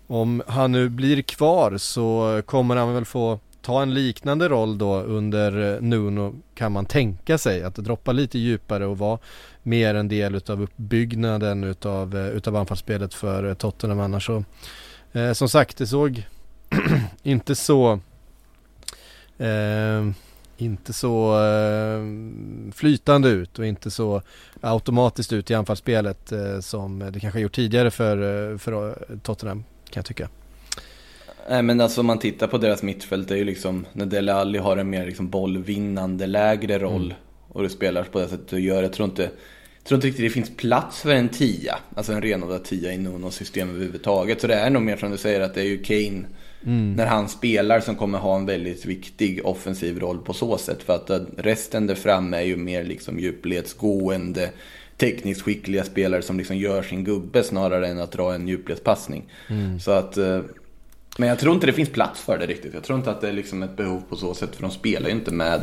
Om 0.07 0.43
han 0.47 0.73
nu 0.73 0.89
blir 0.89 1.23
kvar 1.23 1.77
så 1.77 2.43
kommer 2.47 2.77
han 2.77 2.95
väl 2.95 3.05
få 3.05 3.39
ta 3.63 3.83
en 3.83 3.95
liknande 3.95 4.49
roll 4.49 4.79
då 4.79 5.01
under 5.01 5.75
eh, 5.75 5.81
Nuno 5.81 6.35
kan 6.55 6.73
man 6.73 6.87
tänka 6.87 7.39
sig 7.39 7.63
att 7.63 7.75
droppa 7.75 8.13
lite 8.13 8.39
djupare 8.39 8.87
och 8.87 8.99
vara 8.99 9.19
mer 9.63 9.95
en 9.95 10.09
del 10.09 10.35
utav 10.35 10.63
uppbyggnaden 10.63 11.65
utav, 11.65 12.17
eh, 12.17 12.29
utav 12.29 12.57
anfallsspelet 12.57 13.15
för 13.15 13.55
Tottenham 13.55 14.01
annars 14.01 14.27
så 14.27 14.45
eh, 15.13 15.33
som 15.33 15.49
sagt 15.49 15.79
det 15.79 15.87
såg 15.87 16.23
inte 17.23 17.55
så 17.55 18.01
eh, 19.39 20.11
inte 20.65 20.93
så 20.93 21.45
eh, 21.45 22.03
flytande 22.73 23.29
ut 23.29 23.59
och 23.59 23.67
inte 23.67 23.91
så 23.91 24.23
automatiskt 24.61 25.33
ut 25.33 25.51
i 25.51 25.55
anfallsspelet 25.55 26.33
eh, 26.33 26.61
som 26.61 27.11
det 27.13 27.21
kanske 27.21 27.41
gjort 27.41 27.55
tidigare 27.55 27.91
för, 27.91 28.53
eh, 28.53 28.59
för 28.59 28.99
Tottenham 29.23 29.65
kan 29.91 30.01
jag 30.01 30.07
tycka. 30.07 30.29
Nej 31.49 31.63
men 31.63 31.81
alltså 31.81 32.01
om 32.01 32.07
man 32.07 32.19
tittar 32.19 32.47
på 32.47 32.59
deras 32.59 32.83
mittfält 32.83 33.29
det 33.29 33.35
är 33.35 33.39
ju 33.39 33.45
liksom 33.45 33.87
när 33.93 34.07
Dele 34.07 34.35
Alli 34.35 34.59
har 34.59 34.77
en 34.77 34.91
mer 34.91 35.07
liksom 35.07 35.29
bollvinnande 35.29 36.27
lägre 36.27 36.79
roll 36.79 37.05
mm. 37.05 37.17
och 37.49 37.63
det 37.63 37.69
spelar 37.69 38.03
på 38.03 38.19
det 38.19 38.29
sättet 38.29 38.49
du 38.49 38.61
gör. 38.61 38.83
Jag 38.83 38.93
tror 38.93 39.09
inte, 39.09 39.23
jag 39.23 39.85
tror 39.85 39.97
inte 39.97 40.07
riktigt 40.07 40.25
det 40.25 40.31
finns 40.31 40.57
plats 40.57 41.01
för 41.01 41.11
en 41.11 41.29
tia, 41.29 41.79
alltså 41.97 42.13
en 42.13 42.23
renodlad 42.23 42.65
tia 42.65 42.93
i 42.93 42.99
något 42.99 43.35
system 43.35 43.71
överhuvudtaget. 43.71 44.41
Så 44.41 44.47
det 44.47 44.55
är 44.55 44.71
nog 44.71 44.83
mer 44.83 44.97
som 44.97 45.11
du 45.11 45.19
säger 45.19 45.41
att 45.41 45.55
det 45.55 45.61
är 45.61 45.65
ju 45.65 45.83
Kane 45.83 46.25
Mm. 46.67 46.93
När 46.93 47.07
han 47.07 47.29
spelar 47.29 47.81
som 47.81 47.97
kommer 47.97 48.19
ha 48.19 48.37
en 48.37 48.47
väldigt 48.47 48.85
viktig 48.85 49.47
offensiv 49.47 50.01
roll 50.01 50.19
på 50.19 50.33
så 50.33 50.59
sätt. 50.59 50.83
För 50.83 50.95
att 50.95 51.11
resten 51.37 51.87
där 51.87 51.95
framme 51.95 52.37
är 52.37 52.43
ju 52.43 52.57
mer 52.57 52.85
liksom 52.85 53.19
djupledsgående, 53.19 54.51
tekniskt 54.97 55.43
skickliga 55.43 55.85
spelare 55.85 56.23
som 56.23 56.39
liksom 56.39 56.57
gör 56.57 56.83
sin 56.83 57.05
gubbe 57.05 57.43
snarare 57.43 57.89
än 57.89 57.99
att 57.99 58.13
dra 58.13 58.35
en 58.35 58.49
djupledspassning. 58.49 59.25
Mm. 59.49 59.81
Så 59.81 59.91
att, 59.91 60.17
eh, 60.17 60.41
men 61.19 61.29
jag 61.29 61.39
tror 61.39 61.55
inte 61.55 61.67
det 61.67 61.73
finns 61.73 61.91
plats 61.91 62.21
för 62.21 62.39
det 62.39 62.47
riktigt. 62.47 62.75
Jag 62.75 62.83
tror 62.83 62.99
inte 62.99 63.11
att 63.11 63.21
det 63.21 63.29
är 63.29 63.33
liksom 63.33 63.63
ett 63.63 63.77
behov 63.77 64.03
på 64.09 64.17
så 64.17 64.35
sätt 64.35 64.57
för 64.57 64.63
de 64.63 64.71
spelar 64.71 65.09
ju 65.09 65.15
inte 65.15 65.31
med 65.31 65.61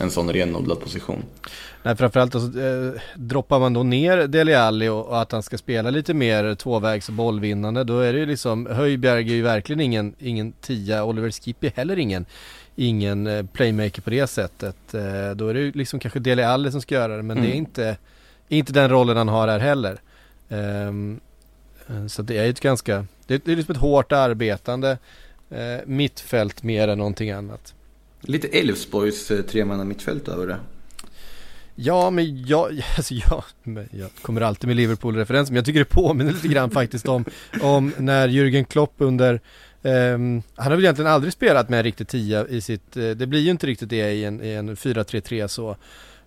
en 0.00 0.10
sån 0.10 0.32
renodlad 0.32 0.80
position. 0.80 1.22
Nej 1.82 1.96
framförallt 1.96 2.34
alltså, 2.34 2.60
eh, 2.60 2.92
droppar 3.14 3.58
man 3.58 3.72
då 3.72 3.82
ner 3.82 4.26
Dele 4.26 4.60
Alli 4.60 4.88
och, 4.88 5.06
och, 5.06 5.22
att 5.22 5.32
han 5.32 5.42
ska 5.42 5.58
spela 5.58 5.90
lite 5.90 6.14
mer 6.14 6.54
tvåvägs 6.54 7.08
och 7.08 7.14
bollvinnande 7.14 7.84
då 7.84 7.98
är 7.98 8.12
det 8.12 8.18
ju 8.18 8.26
liksom 8.26 8.66
Höjbjerg 8.66 9.30
är 9.30 9.34
ju 9.34 9.42
verkligen 9.42 9.80
ingen, 9.80 10.14
ingen 10.18 10.52
tia, 10.52 11.04
Oliver 11.04 11.30
Skip 11.30 11.64
är 11.64 11.70
heller 11.70 11.98
ingen 11.98 12.26
ingen 12.76 13.26
eh, 13.26 13.46
playmaker 13.46 14.02
på 14.02 14.10
det 14.10 14.26
sättet. 14.26 14.94
Eh, 14.94 15.30
då 15.36 15.48
är 15.48 15.54
det 15.54 15.60
ju 15.60 15.72
liksom 15.72 16.00
kanske 16.00 16.18
Dele 16.18 16.48
Alli 16.48 16.72
som 16.72 16.80
ska 16.80 16.94
göra 16.94 17.16
det 17.16 17.22
men 17.22 17.38
mm. 17.38 17.42
det 17.42 17.48
är 17.48 17.56
mm. 17.56 17.58
inte, 17.58 17.96
inte 18.48 18.72
den 18.72 18.90
rollen 18.90 19.16
han 19.16 19.28
har 19.28 19.48
här 19.48 19.58
heller. 19.58 20.00
Um, 20.48 21.20
så 22.08 22.22
det 22.22 22.38
är 22.38 22.44
ju 22.44 22.50
ett 22.50 22.60
ganska, 22.60 23.06
det 23.26 23.48
är 23.48 23.56
liksom 23.56 23.72
ett 23.72 23.80
hårt 23.80 24.12
arbetande 24.12 24.98
eh, 25.50 25.86
mittfält 25.86 26.62
mer 26.62 26.88
än 26.88 26.98
någonting 26.98 27.30
annat. 27.30 27.74
Lite 28.20 28.48
Elfsborgs 28.48 29.30
eh, 29.30 29.84
mittfält 29.84 30.28
över 30.28 30.46
det. 30.46 30.56
Ja, 31.74 32.10
men 32.10 32.46
jag, 32.46 32.70
alltså 32.96 33.14
jag, 33.14 33.44
jag 33.90 34.10
kommer 34.22 34.40
alltid 34.40 34.68
med 34.68 34.76
Liverpool-referens, 34.76 35.50
men 35.50 35.56
jag 35.56 35.64
tycker 35.64 35.78
det 35.78 35.84
påminner 35.84 36.32
lite 36.32 36.48
grann 36.48 36.70
faktiskt 36.70 37.08
om, 37.08 37.24
om 37.62 37.92
när 37.98 38.28
Jürgen 38.28 38.64
Klopp 38.64 38.94
under 38.98 39.40
Um, 39.82 40.42
han 40.54 40.66
har 40.66 40.70
väl 40.70 40.84
egentligen 40.84 41.10
aldrig 41.10 41.32
spelat 41.32 41.68
med 41.68 41.78
en 41.78 41.82
riktig 41.82 42.08
tia 42.08 42.46
i 42.46 42.60
sitt, 42.60 42.96
uh, 42.96 43.10
det 43.10 43.26
blir 43.26 43.40
ju 43.40 43.50
inte 43.50 43.66
riktigt 43.66 43.88
det 43.88 44.12
i 44.12 44.24
en, 44.24 44.44
i 44.44 44.48
en 44.52 44.76
4-3-3 44.76 45.46
så. 45.46 45.76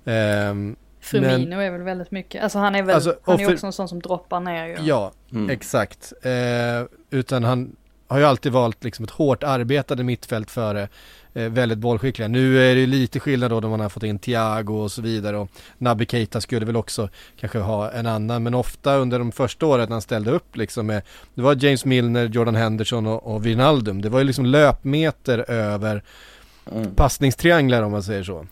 Um, 0.04 0.76
Firmino 1.00 1.50
men, 1.50 1.60
är 1.60 1.72
väl 1.72 1.82
väldigt 1.82 2.12
mycket, 2.12 2.44
alltså 2.44 2.60
han 2.60 2.76
är 2.76 2.84
väl, 2.84 2.96
alltså, 2.96 3.16
han 3.24 3.40
är 3.40 3.46
för, 3.46 3.54
också 3.54 3.66
en 3.66 3.74
sån 3.74 3.88
som 3.88 4.00
droppar 4.00 4.40
ner 4.40 4.68
ju. 4.68 4.76
Ja, 4.82 5.12
mm. 5.32 5.50
exakt. 5.50 6.14
Uh, 6.26 6.88
utan 7.10 7.44
han 7.44 7.76
har 8.08 8.20
ju 8.20 8.26
alltid 8.26 8.52
valt 8.52 8.84
liksom 8.84 9.06
ett 9.06 9.12
hårt 9.12 9.44
arbetande 9.44 10.04
mittfält 10.04 10.52
före 10.52 10.82
eh, 10.82 10.88
väldigt 11.34 11.78
bollskickliga. 11.78 12.28
Nu 12.28 12.72
är 12.72 12.76
det 12.76 12.86
lite 12.86 13.20
skillnad 13.20 13.52
då 13.52 13.60
när 13.60 13.70
man 13.70 13.80
har 13.80 13.90
fått 13.90 14.04
in 14.04 14.20
Thiago 14.20 14.74
och 14.74 14.92
så 14.92 15.02
vidare 15.02 15.38
och 15.38 15.50
Naby 15.78 16.06
Keita 16.06 16.42
skulle 16.42 16.66
väl 16.66 16.76
också 16.76 17.10
kanske 17.40 17.60
ha 17.60 17.92
en 17.92 18.08
annan 18.08 18.44
men 18.44 18.54
ofta 18.54 18.96
under 18.96 19.20
de 19.20 19.32
första 19.32 19.66
åren 19.66 19.86
när 19.90 19.96
han 19.96 20.02
ställde 20.02 20.32
upp 20.32 20.58
liksom 20.58 20.88
med 20.88 21.02
det 21.34 21.42
var 21.42 21.66
James 21.66 21.86
Milner, 21.86 22.26
Jordan 22.26 22.56
Henderson 22.56 23.08
och, 23.08 23.36
och 23.36 23.46
Wijnaldum. 23.46 24.02
Det 24.02 24.10
var 24.10 24.20
ju 24.20 24.26
liksom 24.26 24.46
löpmeter 24.46 25.52
över 25.52 26.04
mm. 26.72 26.96
passningstrianglar 26.96 27.84
om 27.84 27.92
man 27.92 28.04
säger 28.04 28.24
så. 28.24 28.46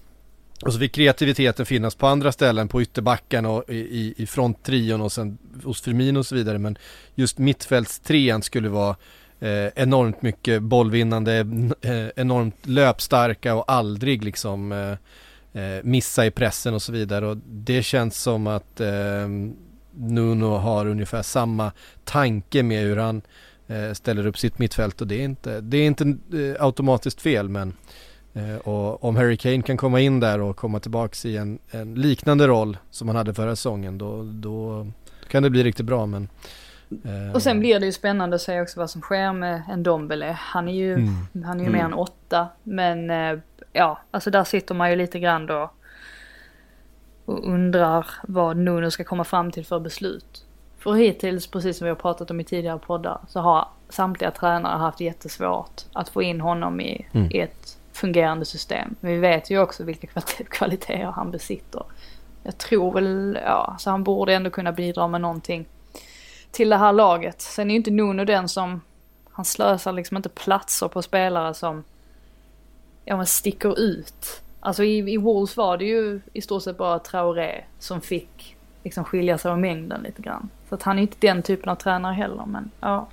Och 0.65 0.73
så 0.73 0.79
fick 0.79 0.95
kreativiteten 0.95 1.65
finnas 1.65 1.95
på 1.95 2.07
andra 2.07 2.31
ställen, 2.31 2.67
på 2.67 2.81
ytterbackarna 2.81 3.49
och 3.49 3.69
i, 3.69 4.13
i 4.17 4.25
fronttrion 4.25 5.01
och 5.01 5.11
sen 5.11 5.37
hos 5.63 5.81
Firmino 5.81 6.19
och 6.19 6.25
så 6.25 6.35
vidare. 6.35 6.57
Men 6.57 6.77
just 7.15 7.37
mittfältstrian 7.37 8.41
skulle 8.41 8.69
vara 8.69 8.95
eh, 9.41 9.67
enormt 9.75 10.21
mycket 10.21 10.61
bollvinnande, 10.61 11.37
eh, 11.81 12.07
enormt 12.15 12.67
löpstarka 12.67 13.55
och 13.55 13.71
aldrig 13.71 14.23
liksom 14.23 14.71
eh, 14.71 15.61
eh, 15.61 15.83
missa 15.83 16.25
i 16.25 16.31
pressen 16.31 16.73
och 16.73 16.81
så 16.81 16.91
vidare. 16.91 17.27
Och 17.27 17.37
det 17.47 17.83
känns 17.83 18.21
som 18.21 18.47
att 18.47 18.79
eh, 18.79 19.27
Nuno 19.93 20.57
har 20.57 20.85
ungefär 20.85 21.21
samma 21.21 21.71
tanke 22.03 22.63
med 22.63 22.83
hur 22.83 22.97
han 22.97 23.21
eh, 23.67 23.93
ställer 23.93 24.27
upp 24.27 24.37
sitt 24.37 24.59
mittfält 24.59 25.01
och 25.01 25.07
det 25.07 25.15
är 25.15 25.23
inte, 25.25 25.61
det 25.61 25.77
är 25.77 25.87
inte 25.87 26.03
eh, 26.03 26.65
automatiskt 26.65 27.21
fel 27.21 27.49
men 27.49 27.73
eh, 28.33 28.55
och 28.55 29.03
om 29.03 29.15
Harry 29.15 29.37
Kane 29.37 29.61
kan 29.61 29.77
komma 29.77 29.99
in 29.99 30.19
där 30.19 30.41
och 30.41 30.57
komma 30.57 30.79
tillbaks 30.79 31.25
i 31.25 31.37
en, 31.37 31.59
en 31.71 31.95
liknande 31.95 32.47
roll 32.47 32.77
som 32.89 33.07
han 33.07 33.17
hade 33.17 33.33
förra 33.33 33.55
säsongen 33.55 33.97
då, 33.97 34.23
då 34.23 34.87
kan 35.27 35.43
det 35.43 35.49
bli 35.49 35.63
riktigt 35.63 35.85
bra 35.85 36.05
men 36.05 36.29
och 37.33 37.41
sen 37.41 37.59
blir 37.59 37.79
det 37.79 37.85
ju 37.85 37.91
spännande 37.91 38.35
att 38.35 38.41
se 38.41 38.61
också 38.61 38.79
vad 38.79 38.89
som 38.89 39.01
sker 39.01 39.33
med 39.33 39.61
en 39.69 39.83
Dombele. 39.83 40.37
Han 40.39 40.67
är 40.67 40.73
ju, 40.73 40.93
mm. 40.93 41.43
han 41.45 41.59
är 41.59 41.63
ju 41.63 41.69
mm. 41.69 41.73
mer 41.73 41.85
än 41.85 41.93
åtta. 41.93 42.47
Men 42.63 43.09
eh, 43.09 43.39
ja, 43.73 43.99
alltså 44.11 44.31
där 44.31 44.43
sitter 44.43 44.75
man 44.75 44.89
ju 44.89 44.95
lite 44.95 45.19
grann 45.19 45.45
då 45.45 45.71
och 47.25 47.47
undrar 47.47 48.05
vad 48.23 48.57
Nuno 48.57 48.91
ska 48.91 49.03
komma 49.03 49.23
fram 49.23 49.51
till 49.51 49.65
för 49.65 49.79
beslut. 49.79 50.45
För 50.77 50.93
hittills, 50.93 51.47
precis 51.47 51.77
som 51.77 51.85
vi 51.85 51.89
har 51.89 51.95
pratat 51.95 52.31
om 52.31 52.39
i 52.39 52.43
tidigare 52.43 52.79
poddar, 52.79 53.19
så 53.27 53.39
har 53.39 53.67
samtliga 53.89 54.31
tränare 54.31 54.77
haft 54.77 54.99
jättesvårt 54.99 55.81
att 55.93 56.09
få 56.09 56.21
in 56.21 56.41
honom 56.41 56.81
i, 56.81 57.07
mm. 57.11 57.31
i 57.31 57.39
ett 57.39 57.77
fungerande 57.93 58.45
system. 58.45 58.95
Men 58.99 59.11
vi 59.11 59.17
vet 59.17 59.49
ju 59.49 59.59
också 59.59 59.83
vilka 59.83 60.07
kvaliteter 60.49 61.11
han 61.15 61.31
besitter. 61.31 61.83
Jag 62.43 62.57
tror 62.57 62.93
väl, 62.93 63.39
ja, 63.45 63.75
så 63.79 63.89
han 63.89 64.03
borde 64.03 64.33
ändå 64.33 64.49
kunna 64.49 64.71
bidra 64.71 65.07
med 65.07 65.21
någonting 65.21 65.65
till 66.51 66.69
det 66.69 66.77
här 66.77 66.93
laget. 66.93 67.41
Sen 67.41 67.69
är 67.69 67.73
ju 67.73 67.77
inte 67.77 67.91
Nuno 67.91 68.25
den 68.25 68.49
som, 68.49 68.81
han 69.31 69.45
slösar 69.45 69.93
liksom 69.93 70.17
inte 70.17 70.29
platser 70.29 70.87
på 70.87 71.01
spelare 71.01 71.53
som, 71.53 71.83
ja 73.05 73.17
men 73.17 73.25
sticker 73.25 73.79
ut. 73.79 74.41
Alltså 74.59 74.83
i, 74.83 75.13
i 75.13 75.17
Wolves 75.17 75.57
var 75.57 75.77
det 75.77 75.85
ju 75.85 76.21
i 76.33 76.41
stort 76.41 76.63
sett 76.63 76.77
bara 76.77 76.99
Traoré 76.99 77.63
som 77.79 78.01
fick 78.01 78.55
liksom 78.83 79.03
skilja 79.03 79.37
sig 79.37 79.51
av 79.51 79.59
mängden 79.59 80.03
lite 80.03 80.21
grann. 80.21 80.49
Så 80.69 80.75
att 80.75 80.83
han 80.83 80.97
är 80.97 81.01
inte 81.01 81.17
den 81.19 81.43
typen 81.43 81.69
av 81.69 81.75
tränare 81.75 82.13
heller 82.13 82.45
men 82.45 82.71
ja, 82.79 83.07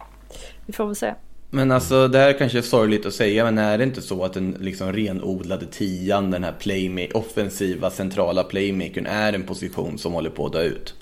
vi 0.66 0.72
får 0.72 0.86
väl 0.86 0.96
se. 0.96 1.14
Men 1.50 1.70
alltså 1.70 2.08
det 2.08 2.18
här 2.18 2.38
kanske 2.38 2.58
är 2.58 2.62
sorgligt 2.62 3.06
att 3.06 3.14
säga 3.14 3.44
men 3.44 3.58
är 3.58 3.78
det 3.78 3.84
inte 3.84 4.02
så 4.02 4.24
att 4.24 4.32
den 4.32 4.56
liksom 4.60 4.92
renodlade 4.92 5.66
tian, 5.66 6.30
den 6.30 6.44
här 6.44 6.52
playmake, 6.52 7.12
offensiva 7.14 7.90
centrala 7.90 8.44
playmakern 8.44 9.06
är 9.06 9.32
en 9.32 9.42
position 9.42 9.98
som 9.98 10.12
håller 10.12 10.30
på 10.30 10.46
att 10.46 10.52
dö 10.52 10.62
ut? 10.62 10.94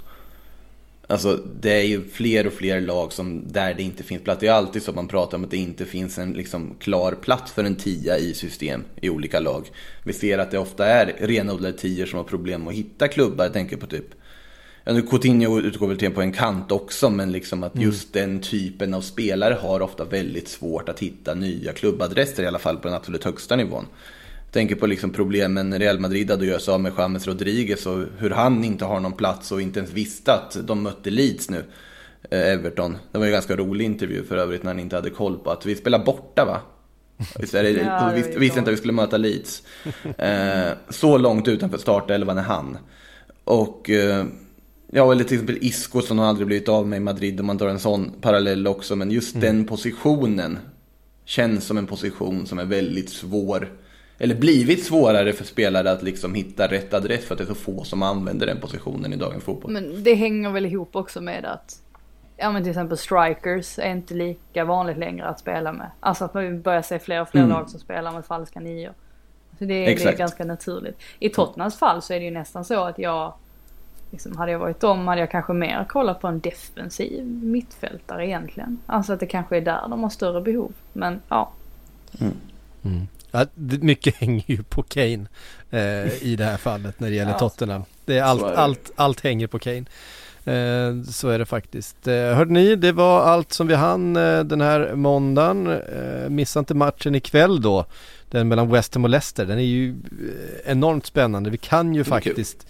Alltså 1.06 1.36
det 1.60 1.72
är 1.72 1.84
ju 1.84 2.08
fler 2.08 2.46
och 2.46 2.52
fler 2.52 2.80
lag 2.80 3.12
som, 3.12 3.52
där 3.52 3.74
det 3.74 3.82
inte 3.82 4.02
finns 4.02 4.22
plats. 4.22 4.40
Det 4.40 4.46
är 4.46 4.52
alltid 4.52 4.82
så 4.82 4.90
att 4.90 4.94
man 4.94 5.08
pratar 5.08 5.38
om 5.38 5.44
att 5.44 5.50
det 5.50 5.56
inte 5.56 5.84
finns 5.84 6.18
en 6.18 6.32
liksom, 6.32 6.74
klar 6.80 7.12
plats 7.12 7.52
för 7.52 7.64
en 7.64 7.76
tia 7.76 8.18
i 8.18 8.34
system 8.34 8.84
i 9.00 9.10
olika 9.10 9.40
lag. 9.40 9.70
Vi 10.04 10.12
ser 10.12 10.38
att 10.38 10.50
det 10.50 10.58
ofta 10.58 10.86
är 10.86 11.16
renodlade 11.18 11.78
tior 11.78 12.06
som 12.06 12.16
har 12.16 12.24
problem 12.24 12.68
att 12.68 12.74
hitta 12.74 13.08
klubbar. 13.08 13.44
Jag 13.44 13.52
tänker 13.52 13.76
på 13.76 13.86
typ 13.86 14.14
nu 14.92 15.02
Coutinho 15.02 15.60
utgår 15.60 15.88
väl 15.88 15.98
till 15.98 16.10
på 16.10 16.22
en 16.22 16.32
kant 16.32 16.72
också, 16.72 17.10
men 17.10 17.32
liksom 17.32 17.62
att 17.62 17.76
just 17.76 18.16
mm. 18.16 18.30
den 18.30 18.40
typen 18.40 18.94
av 18.94 19.00
spelare 19.00 19.54
har 19.54 19.80
ofta 19.80 20.04
väldigt 20.04 20.48
svårt 20.48 20.88
att 20.88 21.00
hitta 21.00 21.34
nya 21.34 21.72
klubbadresser, 21.72 22.42
i 22.42 22.46
alla 22.46 22.58
fall 22.58 22.76
på 22.76 22.88
den 22.88 22.96
absolut 22.96 23.24
högsta 23.24 23.56
nivån. 23.56 23.86
Tänker 24.56 24.74
på 24.74 24.86
liksom 24.86 25.10
problemen 25.10 25.78
Real 25.78 26.00
Madrid 26.00 26.30
hade 26.30 26.42
att 26.42 26.48
göra 26.48 26.60
sig 26.60 26.74
av 26.74 26.80
med 26.80 26.92
James 26.98 27.26
Rodriguez 27.26 27.86
och 27.86 28.04
hur 28.18 28.30
han 28.30 28.64
inte 28.64 28.84
har 28.84 29.00
någon 29.00 29.12
plats 29.12 29.52
och 29.52 29.62
inte 29.62 29.78
ens 29.78 29.92
visste 29.92 30.32
att 30.32 30.56
de 30.66 30.82
mötte 30.82 31.10
Leeds 31.10 31.50
nu, 31.50 31.64
eh, 32.30 32.52
Everton. 32.52 32.96
Det 33.12 33.18
var 33.18 33.24
ju 33.24 33.28
en 33.28 33.32
ganska 33.32 33.56
rolig 33.56 33.84
intervju 33.84 34.24
för 34.24 34.36
övrigt 34.36 34.62
när 34.62 34.70
han 34.70 34.80
inte 34.80 34.96
hade 34.96 35.10
koll 35.10 35.38
på 35.38 35.50
att 35.50 35.66
vi 35.66 35.76
spelar 35.76 36.04
borta 36.04 36.44
va? 36.44 36.60
Visst 37.38 37.54
är 37.54 37.62
det, 37.62 37.70
ja, 37.70 38.12
visste, 38.14 38.38
visste 38.38 38.58
inte 38.58 38.70
att 38.70 38.74
vi 38.74 38.78
skulle 38.78 38.92
möta 38.92 39.16
Leeds. 39.16 39.62
Eh, 40.18 40.72
så 40.88 41.18
långt 41.18 41.48
utanför 41.48 41.78
startelvan 41.78 42.38
är 42.38 42.42
han. 42.42 42.78
Och 43.44 43.90
eh, 43.90 44.24
Ja, 44.92 45.12
eller 45.12 45.24
till 45.24 45.34
exempel 45.34 45.58
Isco 45.60 46.00
som 46.00 46.18
har 46.18 46.26
aldrig 46.26 46.46
blivit 46.46 46.68
av 46.68 46.88
med 46.88 46.96
i 46.96 47.00
Madrid 47.00 47.40
om 47.40 47.46
man 47.46 47.56
drar 47.56 47.68
en 47.68 47.78
sån 47.78 48.12
parallell 48.20 48.66
också. 48.66 48.96
Men 48.96 49.10
just 49.10 49.34
mm. 49.34 49.46
den 49.46 49.66
positionen 49.66 50.58
känns 51.24 51.64
som 51.64 51.78
en 51.78 51.86
position 51.86 52.46
som 52.46 52.58
är 52.58 52.64
väldigt 52.64 53.10
svår. 53.10 53.85
Eller 54.18 54.34
blivit 54.34 54.84
svårare 54.84 55.32
för 55.32 55.44
spelare 55.44 55.90
att 55.90 56.02
liksom 56.02 56.34
hitta 56.34 56.66
rätt 56.66 56.94
adress 56.94 57.24
för 57.24 57.34
att 57.34 57.38
det 57.38 57.44
är 57.44 57.48
så 57.48 57.54
få 57.54 57.84
som 57.84 58.02
använder 58.02 58.46
den 58.46 58.60
positionen 58.60 59.12
i 59.12 59.16
dagens 59.16 59.44
fotboll. 59.44 59.72
Men 59.72 60.02
det 60.02 60.14
hänger 60.14 60.50
väl 60.50 60.66
ihop 60.66 60.96
också 60.96 61.20
med 61.20 61.44
att 61.44 61.82
Ja 62.38 62.52
men 62.52 62.62
till 62.62 62.70
exempel 62.70 62.98
strikers 62.98 63.78
är 63.78 63.90
inte 63.90 64.14
lika 64.14 64.64
vanligt 64.64 64.98
längre 64.98 65.26
att 65.26 65.40
spela 65.40 65.72
med. 65.72 65.90
Alltså 66.00 66.24
att 66.24 66.34
man 66.34 66.62
börjar 66.62 66.82
se 66.82 66.98
fler 66.98 67.20
och 67.20 67.28
fler 67.28 67.40
mm. 67.40 67.52
lag 67.52 67.70
som 67.70 67.80
spelar 67.80 68.12
med 68.12 68.24
falska 68.24 68.60
nior. 68.60 68.92
Så 69.58 69.64
det, 69.64 69.84
det 69.84 70.04
är 70.04 70.16
ganska 70.16 70.44
naturligt. 70.44 70.98
I 71.18 71.28
Tottenhams 71.28 71.78
fall 71.78 72.02
så 72.02 72.12
är 72.12 72.18
det 72.18 72.24
ju 72.24 72.30
nästan 72.30 72.64
så 72.64 72.84
att 72.84 72.98
jag 72.98 73.34
Liksom, 74.10 74.36
hade 74.36 74.52
jag 74.52 74.58
varit 74.58 74.80
dem 74.80 75.08
hade 75.08 75.20
jag 75.20 75.30
kanske 75.30 75.52
mer 75.52 75.84
kollat 75.88 76.20
på 76.20 76.28
en 76.28 76.40
defensiv 76.40 77.26
mittfältare 77.26 78.26
egentligen. 78.26 78.78
Alltså 78.86 79.12
att 79.12 79.20
det 79.20 79.26
kanske 79.26 79.56
är 79.56 79.60
där 79.60 79.88
de 79.88 80.02
har 80.02 80.10
större 80.10 80.40
behov. 80.40 80.72
Men 80.92 81.20
ja. 81.28 81.50
Mm. 82.20 82.34
Mm. 82.84 83.08
Ja 83.38 83.46
mycket 83.80 84.14
hänger 84.20 84.44
ju 84.46 84.62
på 84.62 84.82
Kane 84.82 85.26
eh, 85.70 86.22
i 86.22 86.36
det 86.38 86.44
här 86.44 86.56
fallet 86.56 87.00
när 87.00 87.10
det 87.10 87.16
gäller 87.16 87.32
ja, 87.32 87.38
Tottenham. 87.38 87.82
Det 88.04 88.18
är 88.18 88.22
allt, 88.22 88.42
är 88.42 88.46
det. 88.46 88.56
allt, 88.56 88.90
allt 88.96 89.20
hänger 89.20 89.46
på 89.46 89.58
Kane. 89.58 89.84
Eh, 90.46 91.02
så 91.02 91.28
är 91.28 91.38
det 91.38 91.46
faktiskt. 91.46 92.08
Eh, 92.08 92.14
hörde 92.14 92.52
ni, 92.52 92.76
det 92.76 92.92
var 92.92 93.20
allt 93.20 93.52
som 93.52 93.66
vi 93.66 93.74
hann 93.74 94.16
eh, 94.16 94.40
den 94.40 94.60
här 94.60 94.94
måndagen. 94.94 95.66
Eh, 95.66 96.28
missa 96.28 96.58
inte 96.58 96.74
matchen 96.74 97.14
ikväll 97.14 97.62
då. 97.62 97.84
Den 98.30 98.48
mellan 98.48 98.70
West 98.70 98.94
Ham 98.94 99.04
och 99.04 99.10
Leicester. 99.10 99.46
Den 99.46 99.58
är 99.58 99.62
ju 99.62 99.90
eh, 99.90 100.70
enormt 100.72 101.06
spännande. 101.06 101.50
Vi 101.50 101.58
kan 101.58 101.94
ju 101.94 102.04
faktiskt 102.04 102.66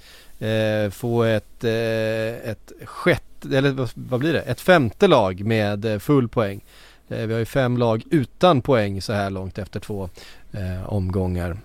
få 0.91 1.23
ett, 1.23 1.65
ett 1.65 2.73
sjätte, 2.85 3.57
eller 3.57 3.89
vad 3.95 4.21
blir 4.21 4.33
det? 4.33 4.41
Ett 4.41 4.61
femte 4.61 5.07
lag 5.07 5.45
med 5.45 6.03
full 6.03 6.29
poäng. 6.29 6.65
Vi 7.09 7.33
har 7.33 7.39
ju 7.39 7.45
fem 7.45 7.77
lag 7.77 8.03
utan 8.11 8.63
poäng 8.63 9.03
så 9.03 9.13
här 9.13 9.31
långt 9.31 9.59
efter 9.59 9.81
två 9.81 10.09
eh, 10.57 10.93
omgångar. 10.93 11.57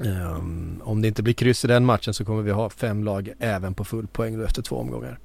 Um, 0.00 0.82
om 0.84 1.02
det 1.02 1.08
inte 1.08 1.22
blir 1.22 1.34
kryss 1.34 1.64
i 1.64 1.68
den 1.68 1.84
matchen 1.84 2.14
så 2.14 2.24
kommer 2.24 2.42
vi 2.42 2.50
ha 2.50 2.70
fem 2.70 3.04
lag 3.04 3.32
även 3.38 3.74
på 3.74 3.84
full 3.84 4.06
poäng 4.06 4.38
då 4.38 4.44
efter 4.44 4.62
två 4.62 4.76
omgångar. 4.76 5.18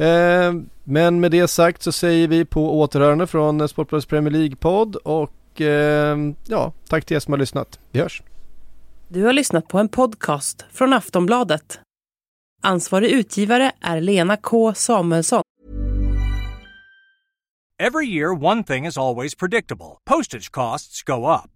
Uh, 0.00 0.62
men 0.84 1.20
med 1.20 1.30
det 1.30 1.48
sagt 1.48 1.82
så 1.82 1.92
säger 1.92 2.28
vi 2.28 2.44
på 2.44 2.80
återhörande 2.80 3.26
från 3.26 3.68
Sportbladets 3.68 4.06
Premier 4.06 4.32
League-podd 4.32 4.96
och 4.96 5.60
uh, 5.60 5.66
ja, 6.46 6.72
tack 6.88 7.04
till 7.04 7.16
er 7.16 7.20
som 7.20 7.32
har 7.32 7.38
lyssnat. 7.38 7.78
Vi 7.90 8.00
hörs! 8.00 8.22
Du 9.08 9.24
har 9.24 9.32
lyssnat 9.32 9.68
på 9.68 9.78
en 9.78 9.88
podcast 9.88 10.64
från 10.72 10.92
Aftonbladet. 10.92 11.80
Ansvarig 12.62 13.10
utgivare 13.10 13.72
är 13.80 14.00
Lena 14.00 14.36
K 14.36 14.74
Samuelsson. 14.74 15.42
Every 17.78 18.06
year 18.06 18.44
one 18.44 18.64
thing 18.64 18.86
is 18.86 18.98
always 18.98 19.34
predictable. 19.34 19.98
Postage 20.10 20.50
costs 20.50 21.02
go 21.02 21.34
up. 21.34 21.55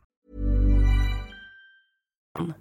um. 2.35 2.55